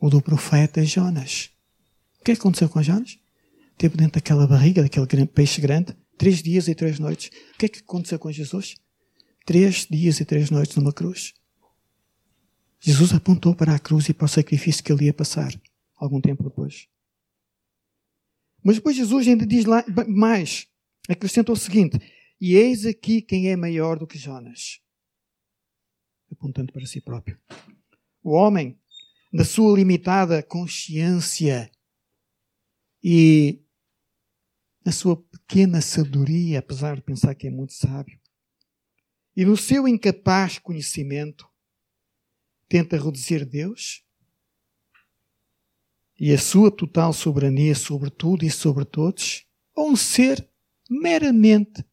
o 0.00 0.08
do 0.08 0.20
profeta 0.22 0.84
Jonas. 0.84 1.50
O 2.20 2.24
que 2.24 2.32
é 2.32 2.34
que 2.34 2.40
aconteceu 2.40 2.68
com 2.68 2.82
Jonas? 2.82 3.18
Teve 3.76 3.96
dentro 3.96 4.14
daquela 4.14 4.46
barriga, 4.46 4.82
daquele 4.82 5.26
peixe 5.26 5.60
grande, 5.60 5.94
três 6.16 6.42
dias 6.42 6.66
e 6.68 6.74
três 6.74 6.98
noites. 6.98 7.30
O 7.54 7.58
que 7.58 7.66
é 7.66 7.68
que 7.68 7.80
aconteceu 7.80 8.18
com 8.18 8.30
Jesus? 8.32 8.74
Três 9.46 9.86
dias 9.88 10.20
e 10.20 10.24
três 10.24 10.50
noites 10.50 10.76
numa 10.76 10.92
cruz. 10.92 11.34
Jesus 12.80 13.12
apontou 13.12 13.54
para 13.54 13.74
a 13.74 13.78
cruz 13.78 14.08
e 14.08 14.14
para 14.14 14.26
o 14.26 14.28
sacrifício 14.28 14.82
que 14.84 14.92
ele 14.92 15.06
ia 15.06 15.14
passar, 15.14 15.50
algum 15.96 16.20
tempo 16.20 16.44
depois. 16.44 16.88
Mas 18.62 18.76
depois 18.76 18.96
Jesus 18.96 19.26
ainda 19.26 19.46
diz 19.46 19.64
lá 19.64 19.84
mais, 20.06 20.68
acrescenta 21.08 21.52
o 21.52 21.56
seguinte: 21.56 21.98
E 22.40 22.54
eis 22.54 22.86
aqui 22.86 23.20
quem 23.22 23.48
é 23.48 23.56
maior 23.56 23.98
do 23.98 24.06
que 24.06 24.18
Jonas. 24.18 24.80
Apontando 26.30 26.72
para 26.72 26.86
si 26.86 27.00
próprio. 27.00 27.38
O 28.22 28.32
homem, 28.32 28.78
na 29.32 29.44
sua 29.44 29.76
limitada 29.76 30.42
consciência 30.42 31.70
e 33.02 33.62
na 34.84 34.92
sua 34.92 35.16
pequena 35.16 35.80
sabedoria, 35.80 36.58
apesar 36.58 36.96
de 36.96 37.02
pensar 37.02 37.34
que 37.34 37.46
é 37.46 37.50
muito 37.50 37.72
sábio, 37.72 38.20
e 39.36 39.44
no 39.44 39.56
seu 39.56 39.86
incapaz 39.86 40.58
conhecimento, 40.58 41.47
tenta 42.68 42.96
reduzir 42.96 43.44
Deus 43.44 44.04
e 46.18 46.32
a 46.32 46.38
sua 46.38 46.70
total 46.70 47.12
soberania 47.12 47.74
sobre 47.74 48.10
tudo 48.10 48.44
e 48.44 48.50
sobre 48.50 48.84
todos 48.84 49.46
a 49.74 49.82
um 49.82 49.96
ser 49.96 50.48
meramente 50.90 51.84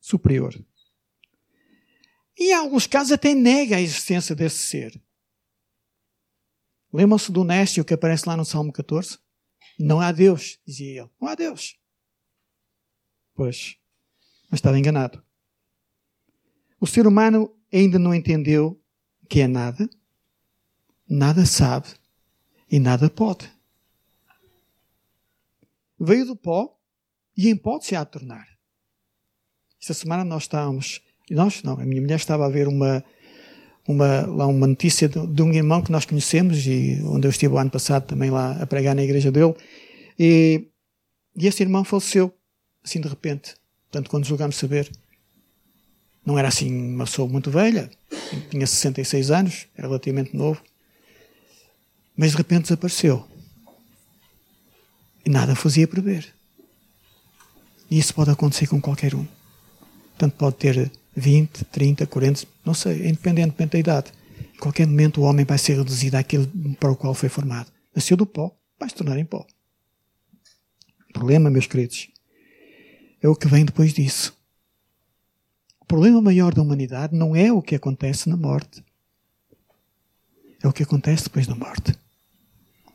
superior. 0.00 0.54
E 2.36 2.50
em 2.50 2.54
alguns 2.54 2.86
casos 2.86 3.12
até 3.12 3.34
nega 3.34 3.76
a 3.76 3.80
existência 3.80 4.34
desse 4.34 4.66
ser. 4.66 5.00
Lembram-se 6.92 7.30
do 7.30 7.44
Nécio 7.44 7.84
que 7.84 7.94
aparece 7.94 8.28
lá 8.28 8.36
no 8.36 8.44
Salmo 8.44 8.72
14? 8.72 9.18
Não 9.78 10.00
há 10.00 10.12
Deus, 10.12 10.58
dizia 10.66 11.02
ele. 11.02 11.10
Não 11.20 11.28
há 11.28 11.34
Deus. 11.34 11.76
Pois, 13.34 13.76
mas 14.50 14.58
estava 14.58 14.78
enganado. 14.78 15.22
O 16.80 16.86
ser 16.86 17.06
humano 17.06 17.56
ainda 17.72 17.98
não 17.98 18.14
entendeu 18.14 18.80
que 19.28 19.40
é 19.40 19.48
nada 19.48 19.88
nada 21.08 21.44
sabe 21.46 21.88
e 22.70 22.78
nada 22.78 23.08
pode. 23.10 23.50
Veio 25.98 26.26
do 26.26 26.36
pó 26.36 26.76
e 27.36 27.48
em 27.48 27.56
pó 27.56 27.80
se 27.80 27.94
há 27.94 28.04
de 28.04 28.10
tornar. 28.10 28.46
Esta 29.80 29.94
semana 29.94 30.24
nós 30.24 30.44
estávamos, 30.44 31.00
nós 31.30 31.62
não, 31.62 31.74
a 31.74 31.84
minha 31.84 32.00
mulher 32.00 32.16
estava 32.16 32.46
a 32.46 32.48
ver 32.48 32.66
uma, 32.68 33.04
uma, 33.86 34.26
lá 34.26 34.46
uma 34.46 34.66
notícia 34.66 35.08
de, 35.08 35.26
de, 35.26 35.42
um 35.42 35.52
irmão 35.52 35.82
que 35.82 35.92
nós 35.92 36.04
conhecemos 36.04 36.66
e 36.66 37.00
onde 37.04 37.26
eu 37.26 37.30
estive 37.30 37.54
o 37.54 37.58
ano 37.58 37.70
passado 37.70 38.06
também 38.06 38.30
lá 38.30 38.60
a 38.60 38.66
pregar 38.66 38.94
na 38.94 39.02
igreja 39.02 39.30
dele 39.30 39.54
e, 40.18 40.68
e 41.36 41.46
esse 41.46 41.62
irmão 41.62 41.84
faleceu 41.84 42.34
assim 42.82 43.00
de 43.00 43.08
repente. 43.08 43.54
Portanto, 43.90 44.10
quando 44.10 44.26
julgámos 44.26 44.56
saber, 44.56 44.90
não 46.24 46.38
era 46.38 46.48
assim 46.48 46.74
uma 46.94 47.04
pessoa 47.04 47.28
muito 47.28 47.50
velha, 47.50 47.90
tinha 48.50 48.66
66 48.66 49.30
anos, 49.30 49.66
era 49.76 49.86
relativamente 49.86 50.36
novo, 50.36 50.62
mas 52.16 52.32
de 52.32 52.36
repente 52.36 52.62
desapareceu. 52.62 53.26
E 55.24 55.30
nada 55.30 55.54
fazia 55.54 55.88
prever. 55.88 56.32
E 57.90 57.98
isso 57.98 58.14
pode 58.14 58.30
acontecer 58.30 58.66
com 58.66 58.80
qualquer 58.80 59.14
um. 59.14 59.26
Portanto, 60.10 60.34
pode 60.36 60.56
ter 60.56 60.92
20, 61.16 61.64
30, 61.64 62.06
40, 62.06 62.46
não 62.64 62.74
sei, 62.74 63.08
independentemente 63.08 63.72
da 63.72 63.78
idade. 63.78 64.12
Em 64.54 64.58
qualquer 64.58 64.86
momento 64.86 65.20
o 65.20 65.24
homem 65.24 65.44
vai 65.44 65.58
ser 65.58 65.76
reduzido 65.76 66.16
àquilo 66.16 66.46
para 66.78 66.90
o 66.90 66.96
qual 66.96 67.14
foi 67.14 67.28
formado. 67.28 67.70
Nasceu 67.94 68.16
do 68.16 68.26
pó, 68.26 68.54
vai 68.78 68.88
se 68.88 68.94
tornar 68.94 69.18
em 69.18 69.24
pó. 69.24 69.46
O 71.10 71.12
problema, 71.12 71.50
meus 71.50 71.66
queridos, 71.66 72.08
é 73.22 73.28
o 73.28 73.36
que 73.36 73.48
vem 73.48 73.64
depois 73.64 73.92
disso. 73.92 74.36
O 75.84 75.86
problema 75.86 76.22
maior 76.22 76.54
da 76.54 76.62
humanidade 76.62 77.14
não 77.14 77.36
é 77.36 77.52
o 77.52 77.60
que 77.60 77.74
acontece 77.74 78.26
na 78.26 78.38
morte. 78.38 78.82
É 80.62 80.66
o 80.66 80.72
que 80.72 80.82
acontece 80.82 81.24
depois 81.24 81.46
da 81.46 81.54
morte. 81.54 81.94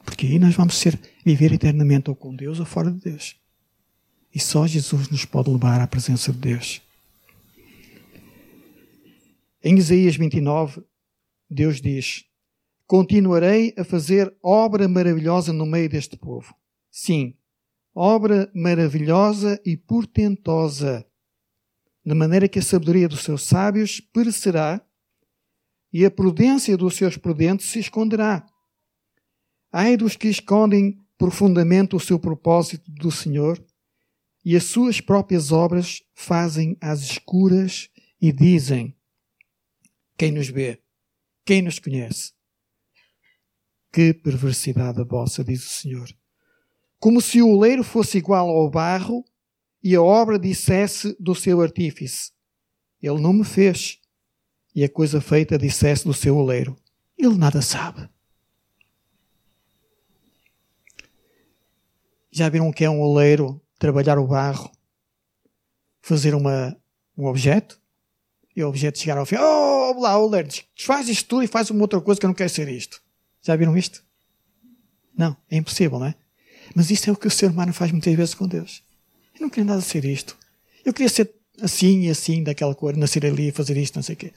Porque 0.04 0.26
aí 0.26 0.40
nós 0.40 0.56
vamos 0.56 0.76
ser, 0.76 1.00
viver 1.24 1.54
eternamente 1.54 2.10
ou 2.10 2.16
com 2.16 2.36
Deus 2.36 2.60
ou 2.60 2.66
fora 2.66 2.92
de 2.92 3.00
Deus. 3.00 3.36
E 4.34 4.40
só 4.40 4.66
Jesus 4.66 5.08
nos 5.08 5.24
pode 5.24 5.52
levar 5.52 5.80
à 5.80 5.86
presença 5.86 6.34
de 6.34 6.40
Deus. 6.40 6.82
Em 9.64 9.78
Isaías 9.78 10.16
29, 10.16 10.82
Deus 11.48 11.80
diz: 11.80 12.26
Continuarei 12.88 13.72
a 13.78 13.84
fazer 13.84 14.36
obra 14.42 14.88
maravilhosa 14.88 15.54
no 15.54 15.68
meio 15.68 15.88
deste 15.88 16.18
povo. 16.18 16.56
Sim, 16.90 17.36
obra 17.94 18.50
maravilhosa 18.52 19.62
e 19.64 19.78
portentosa 19.78 21.06
de 22.10 22.16
maneira 22.16 22.50
que 22.50 22.58
a 22.58 22.62
sabedoria 22.64 23.08
dos 23.08 23.22
seus 23.22 23.44
sábios 23.44 24.00
perecerá 24.00 24.84
e 25.94 26.04
a 26.04 26.10
prudência 26.10 26.76
dos 26.76 26.96
seus 26.96 27.18
prudentes 27.18 27.68
se 27.68 27.78
esconderá. 27.78 28.48
Ai 29.72 29.96
dos 29.96 30.16
que 30.16 30.28
escondem 30.28 31.00
profundamente 31.20 31.96
o 31.96 32.00
seu 32.00 32.18
propósito 32.18 32.90
do 32.90 33.12
Senhor 33.12 33.64
e 34.44 34.56
as 34.56 34.64
suas 34.64 35.00
próprias 35.00 35.52
obras 35.52 36.02
fazem 36.16 36.76
às 36.82 37.02
escuras 37.02 37.92
e 38.20 38.32
dizem: 38.32 38.98
Quem 40.18 40.32
nos 40.32 40.48
vê? 40.48 40.82
Quem 41.46 41.62
nos 41.62 41.78
conhece? 41.78 42.34
Que 43.94 44.16
perversidade 44.16 45.00
a 45.00 45.04
vossa, 45.04 45.44
diz 45.44 45.64
o 45.64 45.70
Senhor. 45.70 46.10
Como 47.00 47.22
se 47.22 47.40
o 47.40 47.50
oleiro 47.50 47.84
fosse 47.84 48.18
igual 48.18 48.50
ao 48.50 48.68
barro 48.68 49.24
e 49.84 49.96
a 49.96 50.02
obra 50.02 50.38
dissesse 50.38 51.16
do 51.20 51.34
seu 51.34 51.62
artífice: 51.62 52.32
Ele 53.02 53.22
não 53.22 53.34
me 53.34 53.44
fez. 53.44 53.98
E 54.76 54.84
a 54.84 54.90
coisa 54.90 55.20
feita 55.20 55.58
dissesse 55.58 56.06
do 56.06 56.14
seu 56.14 56.38
oleiro: 56.38 56.78
Ele 57.18 57.38
nada 57.38 57.62
sabe. 57.62 58.10
Já 62.32 62.48
viram 62.50 62.72
que 62.72 62.86
é 62.86 62.90
um 62.90 63.02
oleiro 63.02 63.60
trabalhar 63.80 64.20
o 64.20 64.28
barro, 64.28 64.72
fazer 66.02 66.36
uma, 66.36 66.78
um 67.18 67.26
objeto? 67.26 67.80
E 68.56 68.64
o 68.64 68.68
objeto 68.68 69.00
chegar 69.00 69.18
ao 69.18 69.26
fim: 69.26 69.38
Oh, 69.38 70.00
lá, 70.00 70.18
oleiro, 70.18 70.50
desfaz 70.76 71.10
isto 71.10 71.28
tudo 71.28 71.44
e 71.44 71.48
faz 71.48 71.70
uma 71.70 71.82
outra 71.82 72.00
coisa 72.00 72.20
que 72.20 72.26
eu 72.26 72.30
não 72.30 72.36
quero 72.36 72.50
ser 72.50 72.68
isto. 72.68 73.02
Já 73.42 73.56
viram 73.56 73.78
isto? 73.78 74.04
Não, 75.18 75.36
é 75.50 75.58
impossível, 75.58 76.00
não 76.00 76.08
é? 76.08 76.16
Mas 76.76 76.92
isto 76.92 77.10
é 77.10 77.14
o 77.14 77.16
que 77.16 77.28
o 77.28 77.32
ser 77.32 77.50
humano 77.50 77.74
faz 77.74 77.92
muitas 77.92 78.14
vezes 78.14 78.34
com 78.34 78.48
Deus. 78.48 78.84
Eu 79.40 79.46
não 79.46 79.50
queria 79.50 79.66
nada 79.66 79.82
ser 79.82 80.04
isto. 80.04 80.38
Eu 80.84 80.94
queria 80.94 81.08
ser 81.08 81.34
assim 81.62 82.02
e 82.02 82.10
assim, 82.10 82.44
daquela 82.44 82.76
cor, 82.76 82.96
nascer 82.98 83.26
ali 83.26 83.52
fazer 83.52 83.78
isto, 83.78 83.96
não 83.96 84.04
sei 84.04 84.16
o 84.16 84.18
quê. 84.18 84.34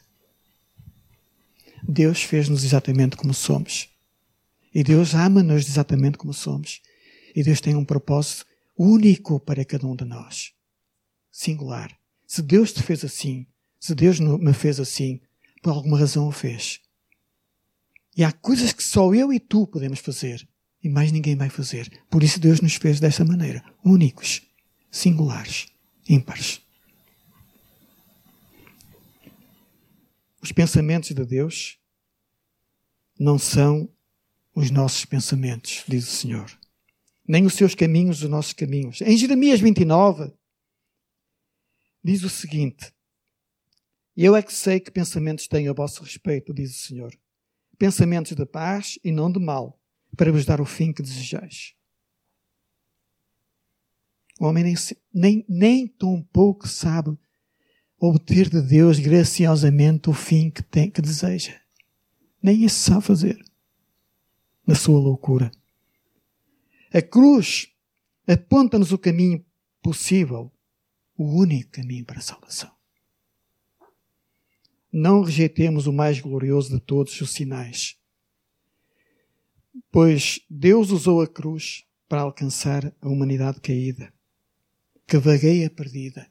Deus 1.82 2.22
fez-nos 2.22 2.64
exatamente 2.64 3.16
como 3.16 3.34
somos. 3.34 3.88
E 4.72 4.84
Deus 4.84 5.12
ama-nos 5.14 5.68
exatamente 5.68 6.16
como 6.16 6.32
somos. 6.32 6.80
E 7.34 7.42
Deus 7.42 7.60
tem 7.60 7.74
um 7.74 7.84
propósito 7.84 8.46
único 8.78 9.40
para 9.40 9.64
cada 9.64 9.86
um 9.86 9.96
de 9.96 10.04
nós. 10.04 10.52
Singular. 11.30 11.96
Se 12.26 12.40
Deus 12.40 12.72
te 12.72 12.82
fez 12.82 13.04
assim, 13.04 13.46
se 13.80 13.94
Deus 13.94 14.20
me 14.20 14.54
fez 14.54 14.78
assim, 14.78 15.20
por 15.60 15.70
alguma 15.70 15.98
razão 15.98 16.28
o 16.28 16.32
fez. 16.32 16.80
E 18.16 18.22
há 18.22 18.30
coisas 18.30 18.72
que 18.72 18.84
só 18.84 19.12
eu 19.12 19.32
e 19.32 19.40
tu 19.40 19.66
podemos 19.66 19.98
fazer 19.98 20.46
e 20.82 20.88
mais 20.88 21.10
ninguém 21.10 21.34
vai 21.34 21.48
fazer. 21.48 21.90
Por 22.08 22.22
isso 22.22 22.38
Deus 22.38 22.60
nos 22.60 22.76
fez 22.76 23.00
dessa 23.00 23.24
maneira, 23.24 23.64
únicos 23.84 24.42
singulares, 24.92 25.66
ímpares. 26.06 26.60
Os 30.42 30.52
pensamentos 30.52 31.10
de 31.14 31.24
Deus 31.24 31.78
não 33.18 33.38
são 33.38 33.88
os 34.54 34.70
nossos 34.70 35.04
pensamentos, 35.06 35.82
diz 35.88 36.06
o 36.06 36.10
Senhor. 36.10 36.58
Nem 37.26 37.46
os 37.46 37.54
seus 37.54 37.74
caminhos, 37.74 38.22
os 38.22 38.28
nossos 38.28 38.52
caminhos. 38.52 39.00
Em 39.00 39.16
Jeremias 39.16 39.60
29, 39.60 40.30
diz 42.04 42.22
o 42.22 42.28
seguinte: 42.28 42.92
Eu 44.14 44.36
é 44.36 44.42
que 44.42 44.52
sei 44.52 44.78
que 44.78 44.90
pensamentos 44.90 45.48
tenho 45.48 45.70
a 45.70 45.74
vosso 45.74 46.02
respeito, 46.02 46.52
diz 46.52 46.76
o 46.76 46.86
Senhor. 46.86 47.16
Pensamentos 47.78 48.32
de 48.32 48.44
paz 48.44 48.98
e 49.02 49.10
não 49.10 49.32
de 49.32 49.40
mal, 49.40 49.80
para 50.16 50.30
vos 50.30 50.44
dar 50.44 50.60
o 50.60 50.66
fim 50.66 50.92
que 50.92 51.02
desejais. 51.02 51.74
O 54.42 54.46
homem 54.46 54.64
nem, 54.64 54.74
nem, 55.14 55.44
nem 55.48 55.86
tão 55.86 56.20
pouco 56.20 56.66
sabe 56.66 57.16
obter 57.96 58.50
de 58.50 58.60
Deus 58.60 58.98
graciosamente 58.98 60.10
o 60.10 60.12
fim 60.12 60.50
que, 60.50 60.64
tem, 60.64 60.90
que 60.90 61.00
deseja. 61.00 61.60
Nem 62.42 62.64
isso 62.64 62.90
sabe 62.90 63.04
fazer. 63.04 63.38
Na 64.66 64.74
sua 64.74 64.98
loucura. 64.98 65.48
A 66.92 67.00
cruz 67.00 67.68
aponta-nos 68.26 68.90
o 68.90 68.98
caminho 68.98 69.46
possível, 69.80 70.50
o 71.16 71.38
único 71.38 71.70
caminho 71.70 72.04
para 72.04 72.18
a 72.18 72.22
salvação. 72.22 72.72
Não 74.92 75.22
rejeitemos 75.22 75.86
o 75.86 75.92
mais 75.92 76.18
glorioso 76.18 76.74
de 76.74 76.80
todos 76.80 77.20
os 77.20 77.30
sinais, 77.30 77.96
pois 79.92 80.40
Deus 80.50 80.90
usou 80.90 81.22
a 81.22 81.28
cruz 81.28 81.84
para 82.08 82.22
alcançar 82.22 82.92
a 83.00 83.08
humanidade 83.08 83.60
caída 83.60 84.12
que 85.12 85.18
vagueia 85.18 85.68
perdida 85.68 86.26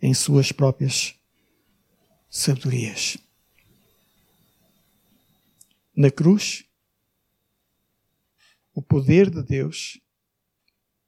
em 0.00 0.14
suas 0.14 0.52
próprias 0.52 1.16
sabedorias. 2.30 3.18
Na 5.92 6.08
cruz, 6.08 6.64
o 8.72 8.80
poder 8.80 9.28
de 9.28 9.42
Deus 9.42 10.00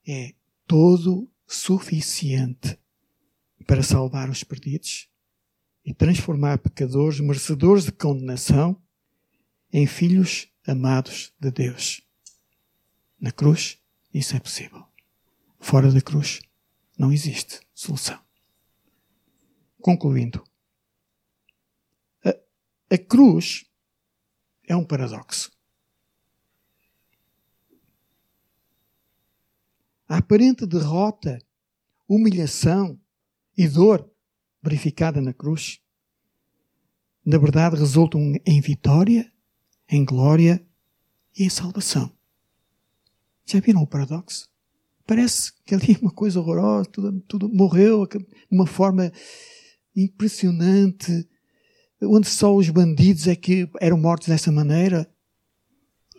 é 0.05 0.35
todo 0.66 1.31
suficiente 1.47 2.77
para 3.68 3.85
salvar 3.85 4.29
os 4.29 4.43
perdidos 4.43 5.09
e 5.85 5.95
transformar 5.95 6.59
pecadores 6.59 7.20
merecedores 7.20 7.85
de 7.85 7.93
condenação 7.93 8.83
em 9.72 9.87
filhos 9.87 10.49
amados 10.66 11.33
de 11.39 11.53
Deus. 11.53 12.03
Na 13.20 13.31
cruz, 13.31 13.79
isso 14.12 14.35
é 14.35 14.41
possível. 14.41 14.85
Fora 15.61 15.93
da 15.93 16.01
cruz, 16.01 16.41
não 16.99 17.13
existe 17.13 17.61
solução. 17.75 18.21
Concluindo, 19.81 20.43
a, 22.25 22.95
a 22.95 22.99
cruz 22.99 23.67
é 24.67 24.75
um 24.75 24.85
paradoxo. 24.85 25.53
A 30.09 30.19
aparente 30.19 30.67
derrota, 30.67 31.39
humilhação 32.09 33.01
e 33.57 33.67
dor 33.67 34.11
verificada 34.63 35.21
na 35.21 35.33
cruz, 35.33 35.81
na 37.25 37.39
verdade 37.39 37.77
resultam 37.77 38.21
em 38.45 38.61
vitória, 38.61 39.33
em 39.89 40.05
glória 40.05 40.65
e 41.37 41.45
em 41.45 41.51
salvação. 41.51 42.15
Já 43.47 43.61
viram 43.61 43.83
o 43.83 43.87
paradoxo? 43.87 44.54
Parece 45.07 45.53
que 45.65 45.75
ali 45.75 45.95
é 45.95 45.99
uma 46.01 46.11
coisa 46.11 46.41
horrorosa, 46.41 46.89
tudo, 46.91 47.21
tudo 47.29 47.49
morreu 47.49 48.07
de 48.07 48.25
uma 48.51 48.67
forma 48.67 49.13
impressionante, 49.95 51.29
onde 52.03 52.29
só 52.29 52.55
os 52.55 52.69
bandidos 52.71 53.27
é 53.27 53.37
que 53.37 53.69
eram 53.81 53.99
mortos 53.99 54.29
dessa 54.29 54.51
maneira. 54.51 55.09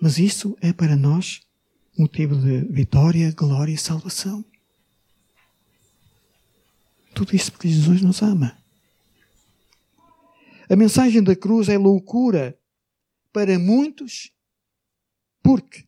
Mas 0.02 0.20
isso 0.20 0.56
é 0.62 0.72
para 0.72 0.96
nós 0.96 1.42
motivo 1.98 2.36
de 2.36 2.62
vitória, 2.66 3.32
glória 3.32 3.74
e 3.74 3.78
salvação. 3.78 4.44
Tudo 7.14 7.36
isso 7.36 7.52
porque 7.52 7.70
Jesus 7.70 8.02
nos 8.02 8.22
ama. 8.22 8.58
A 10.70 10.76
mensagem 10.76 11.24
da 11.24 11.36
cruz 11.36 11.70
é 11.70 11.78
loucura 11.78 12.60
para 13.32 13.58
muitos, 13.58 14.32
porque, 15.42 15.86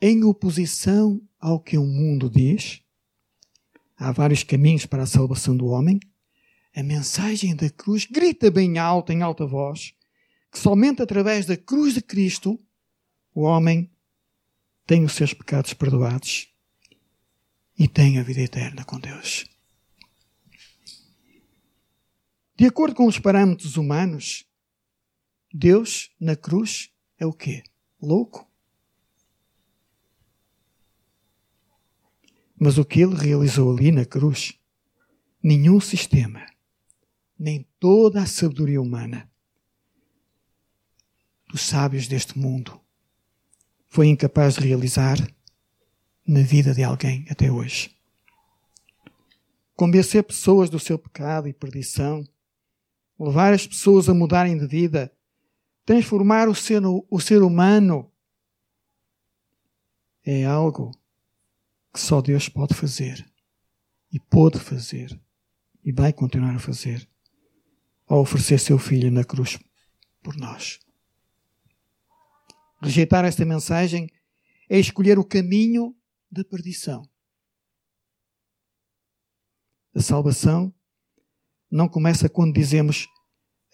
em 0.00 0.24
oposição 0.24 1.20
ao 1.40 1.60
que 1.60 1.76
o 1.76 1.84
mundo 1.84 2.30
diz, 2.30 2.80
há 3.96 4.12
vários 4.12 4.42
caminhos 4.42 4.86
para 4.86 5.02
a 5.02 5.06
salvação 5.06 5.56
do 5.56 5.66
homem, 5.66 5.98
a 6.74 6.82
mensagem 6.82 7.56
da 7.56 7.68
cruz 7.68 8.06
grita 8.06 8.50
bem 8.50 8.78
alto, 8.78 9.12
em 9.12 9.22
alta 9.22 9.44
voz, 9.44 9.94
que 10.50 10.58
somente 10.58 11.02
através 11.02 11.46
da 11.46 11.56
cruz 11.56 11.94
de 11.94 12.02
Cristo 12.02 12.58
o 13.34 13.42
homem 13.42 13.90
tem 14.86 15.04
os 15.04 15.12
seus 15.12 15.34
pecados 15.34 15.74
perdoados 15.74 16.48
e 17.78 17.86
tem 17.86 18.18
a 18.18 18.22
vida 18.22 18.40
eterna 18.40 18.84
com 18.84 18.98
Deus. 18.98 19.44
De 22.56 22.66
acordo 22.66 22.94
com 22.94 23.06
os 23.06 23.18
parâmetros 23.18 23.76
humanos, 23.76 24.44
Deus 25.52 26.10
na 26.20 26.34
cruz 26.34 26.90
é 27.18 27.26
o 27.26 27.32
quê? 27.32 27.62
Louco? 28.00 28.47
Mas 32.58 32.78
o 32.78 32.84
que 32.84 33.00
ele 33.00 33.14
realizou 33.14 33.74
ali 33.76 33.92
na 33.92 34.04
cruz, 34.04 34.58
nenhum 35.42 35.80
sistema, 35.80 36.44
nem 37.38 37.66
toda 37.78 38.22
a 38.22 38.26
sabedoria 38.26 38.80
humana 38.80 39.30
dos 41.48 41.62
sábios 41.62 42.08
deste 42.08 42.38
mundo 42.38 42.78
foi 43.86 44.08
incapaz 44.08 44.54
de 44.54 44.66
realizar 44.66 45.16
na 46.26 46.42
vida 46.42 46.74
de 46.74 46.82
alguém 46.82 47.24
até 47.30 47.50
hoje. 47.50 47.96
Convencer 49.74 50.22
pessoas 50.24 50.68
do 50.68 50.78
seu 50.78 50.98
pecado 50.98 51.48
e 51.48 51.52
perdição 51.52 52.26
levar 53.18 53.52
as 53.52 53.66
pessoas 53.66 54.08
a 54.08 54.14
mudarem 54.14 54.56
de 54.56 54.66
vida, 54.66 55.12
transformar 55.84 56.48
o 56.48 56.54
ser, 56.54 56.82
o 56.86 57.20
ser 57.20 57.42
humano, 57.42 58.10
é 60.24 60.44
algo 60.44 60.92
que 61.92 62.00
só 62.00 62.20
Deus 62.20 62.48
pode 62.48 62.74
fazer 62.74 63.26
e 64.12 64.18
pôde 64.18 64.58
fazer 64.58 65.20
e 65.84 65.92
vai 65.92 66.12
continuar 66.12 66.54
a 66.54 66.58
fazer 66.58 67.08
ao 68.06 68.20
oferecer 68.20 68.58
seu 68.58 68.78
filho 68.78 69.10
na 69.10 69.24
cruz 69.24 69.58
por 70.22 70.36
nós. 70.36 70.78
Rejeitar 72.80 73.24
esta 73.24 73.44
mensagem 73.44 74.08
é 74.68 74.78
escolher 74.78 75.18
o 75.18 75.24
caminho 75.24 75.96
da 76.30 76.44
perdição. 76.44 77.08
A 79.94 80.00
salvação 80.00 80.72
não 81.70 81.88
começa 81.88 82.28
quando 82.28 82.54
dizemos 82.54 83.08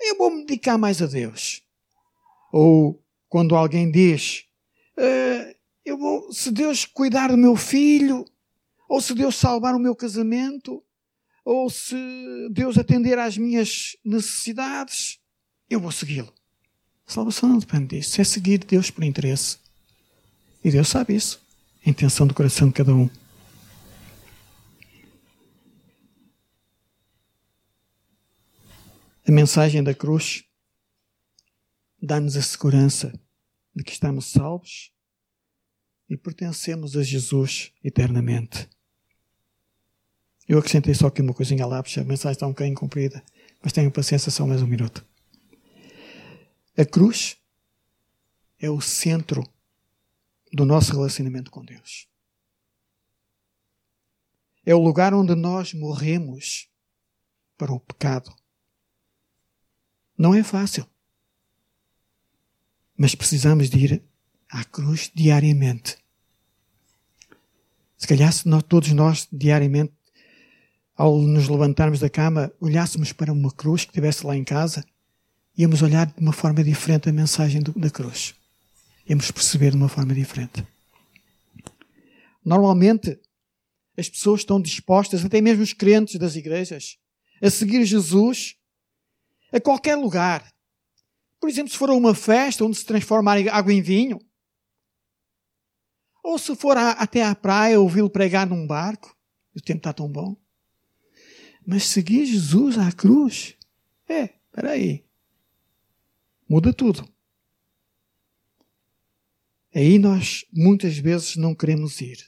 eu 0.00 0.16
vou 0.16 0.30
me 0.30 0.44
dedicar 0.44 0.76
mais 0.76 1.00
a 1.00 1.06
Deus. 1.06 1.62
Ou 2.52 3.02
quando 3.28 3.56
alguém 3.56 3.90
diz 3.90 4.44
vou, 6.04 6.32
se 6.32 6.50
Deus 6.50 6.84
cuidar 6.84 7.28
do 7.28 7.36
meu 7.36 7.56
filho, 7.56 8.26
ou 8.86 9.00
se 9.00 9.14
Deus 9.14 9.36
salvar 9.36 9.74
o 9.74 9.78
meu 9.78 9.96
casamento, 9.96 10.84
ou 11.42 11.70
se 11.70 11.96
Deus 12.50 12.76
atender 12.76 13.18
às 13.18 13.38
minhas 13.38 13.96
necessidades, 14.04 15.18
eu 15.68 15.80
vou 15.80 15.90
segui-lo. 15.90 16.32
salvação 17.06 17.48
não 17.48 17.58
depende 17.58 17.96
disso. 17.96 18.20
É 18.20 18.24
seguir 18.24 18.58
Deus 18.58 18.90
por 18.90 19.02
interesse. 19.02 19.58
E 20.62 20.70
Deus 20.70 20.88
sabe 20.88 21.14
isso. 21.14 21.40
A 21.84 21.90
intenção 21.90 22.26
do 22.26 22.34
coração 22.34 22.68
de 22.68 22.74
cada 22.74 22.94
um. 22.94 23.08
A 29.26 29.32
mensagem 29.32 29.82
da 29.82 29.94
cruz 29.94 30.44
dá-nos 32.00 32.36
a 32.36 32.42
segurança 32.42 33.18
de 33.74 33.82
que 33.82 33.92
estamos 33.92 34.26
salvos 34.26 34.93
e 36.08 36.16
pertencemos 36.16 36.96
a 36.96 37.02
Jesus 37.02 37.72
eternamente. 37.82 38.68
Eu 40.46 40.58
acrescentei 40.58 40.94
só 40.94 41.06
aqui 41.06 41.22
uma 41.22 41.32
coisinha 41.32 41.66
lá, 41.66 41.82
porque 41.82 41.98
a 41.98 42.04
mensagem 42.04 42.32
está 42.32 42.46
um 42.46 42.50
bocadinho 42.50 42.76
comprida, 42.76 43.22
mas 43.62 43.72
tenham 43.72 43.90
paciência 43.90 44.30
só 44.30 44.46
mais 44.46 44.62
um 44.62 44.66
minuto. 44.66 45.04
A 46.76 46.84
cruz 46.84 47.38
é 48.58 48.68
o 48.68 48.80
centro 48.80 49.42
do 50.52 50.64
nosso 50.64 50.92
relacionamento 50.92 51.50
com 51.50 51.64
Deus. 51.64 52.08
É 54.66 54.74
o 54.74 54.82
lugar 54.82 55.14
onde 55.14 55.34
nós 55.34 55.72
morremos 55.72 56.68
para 57.56 57.72
o 57.72 57.80
pecado 57.80 58.34
não 60.16 60.34
é 60.34 60.42
fácil. 60.42 60.86
Mas 62.96 63.14
precisamos 63.14 63.68
de 63.68 63.78
ir 63.78 64.04
à 64.54 64.62
cruz 64.62 65.10
diariamente. 65.12 65.96
Se 67.98 68.06
calhar, 68.06 68.32
se 68.32 68.48
nós, 68.48 68.62
todos 68.62 68.92
nós, 68.92 69.26
diariamente, 69.32 69.92
ao 70.96 71.18
nos 71.18 71.48
levantarmos 71.48 71.98
da 71.98 72.08
cama, 72.08 72.52
olhássemos 72.60 73.12
para 73.12 73.32
uma 73.32 73.50
cruz 73.50 73.84
que 73.84 73.90
estivesse 73.90 74.24
lá 74.24 74.36
em 74.36 74.44
casa, 74.44 74.84
íamos 75.58 75.82
olhar 75.82 76.06
de 76.06 76.20
uma 76.20 76.32
forma 76.32 76.62
diferente 76.62 77.08
a 77.08 77.12
mensagem 77.12 77.60
do, 77.60 77.72
da 77.72 77.90
cruz. 77.90 78.36
Íamos 79.08 79.28
perceber 79.32 79.72
de 79.72 79.76
uma 79.76 79.88
forma 79.88 80.14
diferente. 80.14 80.64
Normalmente, 82.44 83.18
as 83.98 84.08
pessoas 84.08 84.42
estão 84.42 84.60
dispostas, 84.60 85.24
até 85.24 85.40
mesmo 85.40 85.64
os 85.64 85.72
crentes 85.72 86.16
das 86.16 86.36
igrejas, 86.36 86.96
a 87.42 87.50
seguir 87.50 87.84
Jesus 87.84 88.54
a 89.52 89.60
qualquer 89.60 89.96
lugar. 89.96 90.48
Por 91.40 91.50
exemplo, 91.50 91.72
se 91.72 91.78
for 91.78 91.90
a 91.90 91.94
uma 91.94 92.14
festa 92.14 92.64
onde 92.64 92.76
se 92.76 92.84
transforma 92.84 93.32
água 93.50 93.72
em 93.72 93.82
vinho, 93.82 94.20
ou 96.24 96.38
se 96.38 96.56
for 96.56 96.74
a, 96.78 96.92
até 96.92 97.22
à 97.22 97.34
praia 97.34 97.78
ouvi-lo 97.78 98.08
pregar 98.08 98.46
num 98.46 98.66
barco, 98.66 99.14
o 99.54 99.60
tempo 99.60 99.76
está 99.76 99.92
tão 99.92 100.10
bom. 100.10 100.34
Mas 101.66 101.84
seguir 101.84 102.24
Jesus 102.24 102.78
à 102.78 102.90
cruz, 102.90 103.54
é, 104.08 104.30
espera 104.46 104.70
aí, 104.70 105.04
muda 106.48 106.72
tudo. 106.72 107.06
Aí 109.74 109.98
nós 109.98 110.46
muitas 110.50 110.96
vezes 110.96 111.36
não 111.36 111.54
queremos 111.54 112.00
ir. 112.00 112.18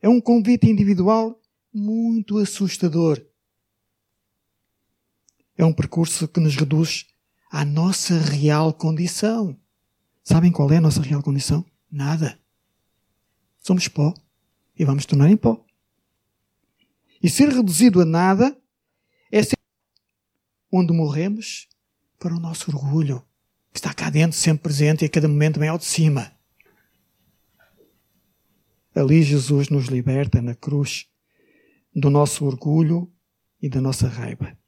É 0.00 0.08
um 0.08 0.20
convite 0.20 0.66
individual 0.66 1.38
muito 1.72 2.38
assustador. 2.38 3.22
É 5.56 5.64
um 5.64 5.72
percurso 5.72 6.26
que 6.26 6.40
nos 6.40 6.56
reduz 6.56 7.06
à 7.50 7.64
nossa 7.64 8.18
real 8.18 8.72
condição. 8.72 9.58
Sabem 10.22 10.50
qual 10.50 10.70
é 10.72 10.78
a 10.78 10.80
nossa 10.80 11.02
real 11.02 11.22
condição? 11.22 11.64
Nada. 11.94 12.36
Somos 13.60 13.86
pó 13.86 14.12
e 14.76 14.84
vamos 14.84 15.06
tornar 15.06 15.30
em 15.30 15.36
pó. 15.36 15.64
E 17.22 17.30
ser 17.30 17.48
reduzido 17.50 18.00
a 18.00 18.04
nada 18.04 18.60
é 19.30 19.40
ser 19.40 19.56
onde 20.72 20.92
morremos 20.92 21.68
para 22.18 22.34
o 22.34 22.40
nosso 22.40 22.68
orgulho, 22.72 23.24
que 23.72 23.78
está 23.78 23.94
cá 23.94 24.10
dentro, 24.10 24.36
sempre 24.36 24.64
presente 24.64 25.02
e 25.02 25.04
a 25.04 25.08
cada 25.08 25.28
momento 25.28 25.60
bem 25.60 25.68
ao 25.68 25.78
de 25.78 25.84
cima. 25.84 26.32
Ali 28.92 29.22
Jesus 29.22 29.68
nos 29.68 29.86
liberta 29.86 30.42
na 30.42 30.56
cruz 30.56 31.06
do 31.94 32.10
nosso 32.10 32.44
orgulho 32.44 33.08
e 33.62 33.68
da 33.68 33.80
nossa 33.80 34.08
raiva. 34.08 34.58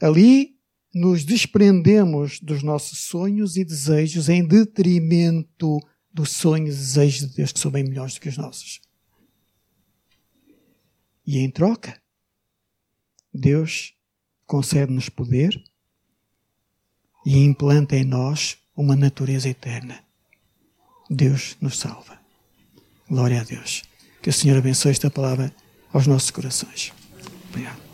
Ali 0.00 0.58
nos 0.94 1.22
desprendemos 1.22 2.40
dos 2.40 2.62
nossos 2.62 3.00
sonhos 3.00 3.58
e 3.58 3.64
desejos 3.64 4.30
em 4.30 4.42
detrimento 4.42 5.78
dos 6.18 6.32
sonhos 6.32 6.74
e 6.74 6.78
desejos 6.78 7.28
de 7.28 7.36
Deus 7.36 7.52
que 7.52 7.60
são 7.60 7.70
bem 7.70 7.84
melhores 7.84 8.14
do 8.14 8.20
que 8.20 8.28
os 8.28 8.36
nossos. 8.36 8.80
E 11.24 11.38
em 11.38 11.48
troca, 11.48 12.00
Deus 13.32 13.94
concede-nos 14.44 15.08
poder 15.08 15.62
e 17.24 17.38
implanta 17.38 17.94
em 17.94 18.04
nós 18.04 18.58
uma 18.74 18.96
natureza 18.96 19.48
eterna. 19.48 20.02
Deus 21.08 21.56
nos 21.60 21.78
salva. 21.78 22.18
Glória 23.08 23.40
a 23.40 23.44
Deus. 23.44 23.84
Que 24.20 24.30
o 24.30 24.32
Senhor 24.32 24.58
abençoe 24.58 24.90
esta 24.90 25.10
palavra 25.10 25.54
aos 25.92 26.08
nossos 26.08 26.32
corações. 26.32 26.92
Obrigado. 27.50 27.87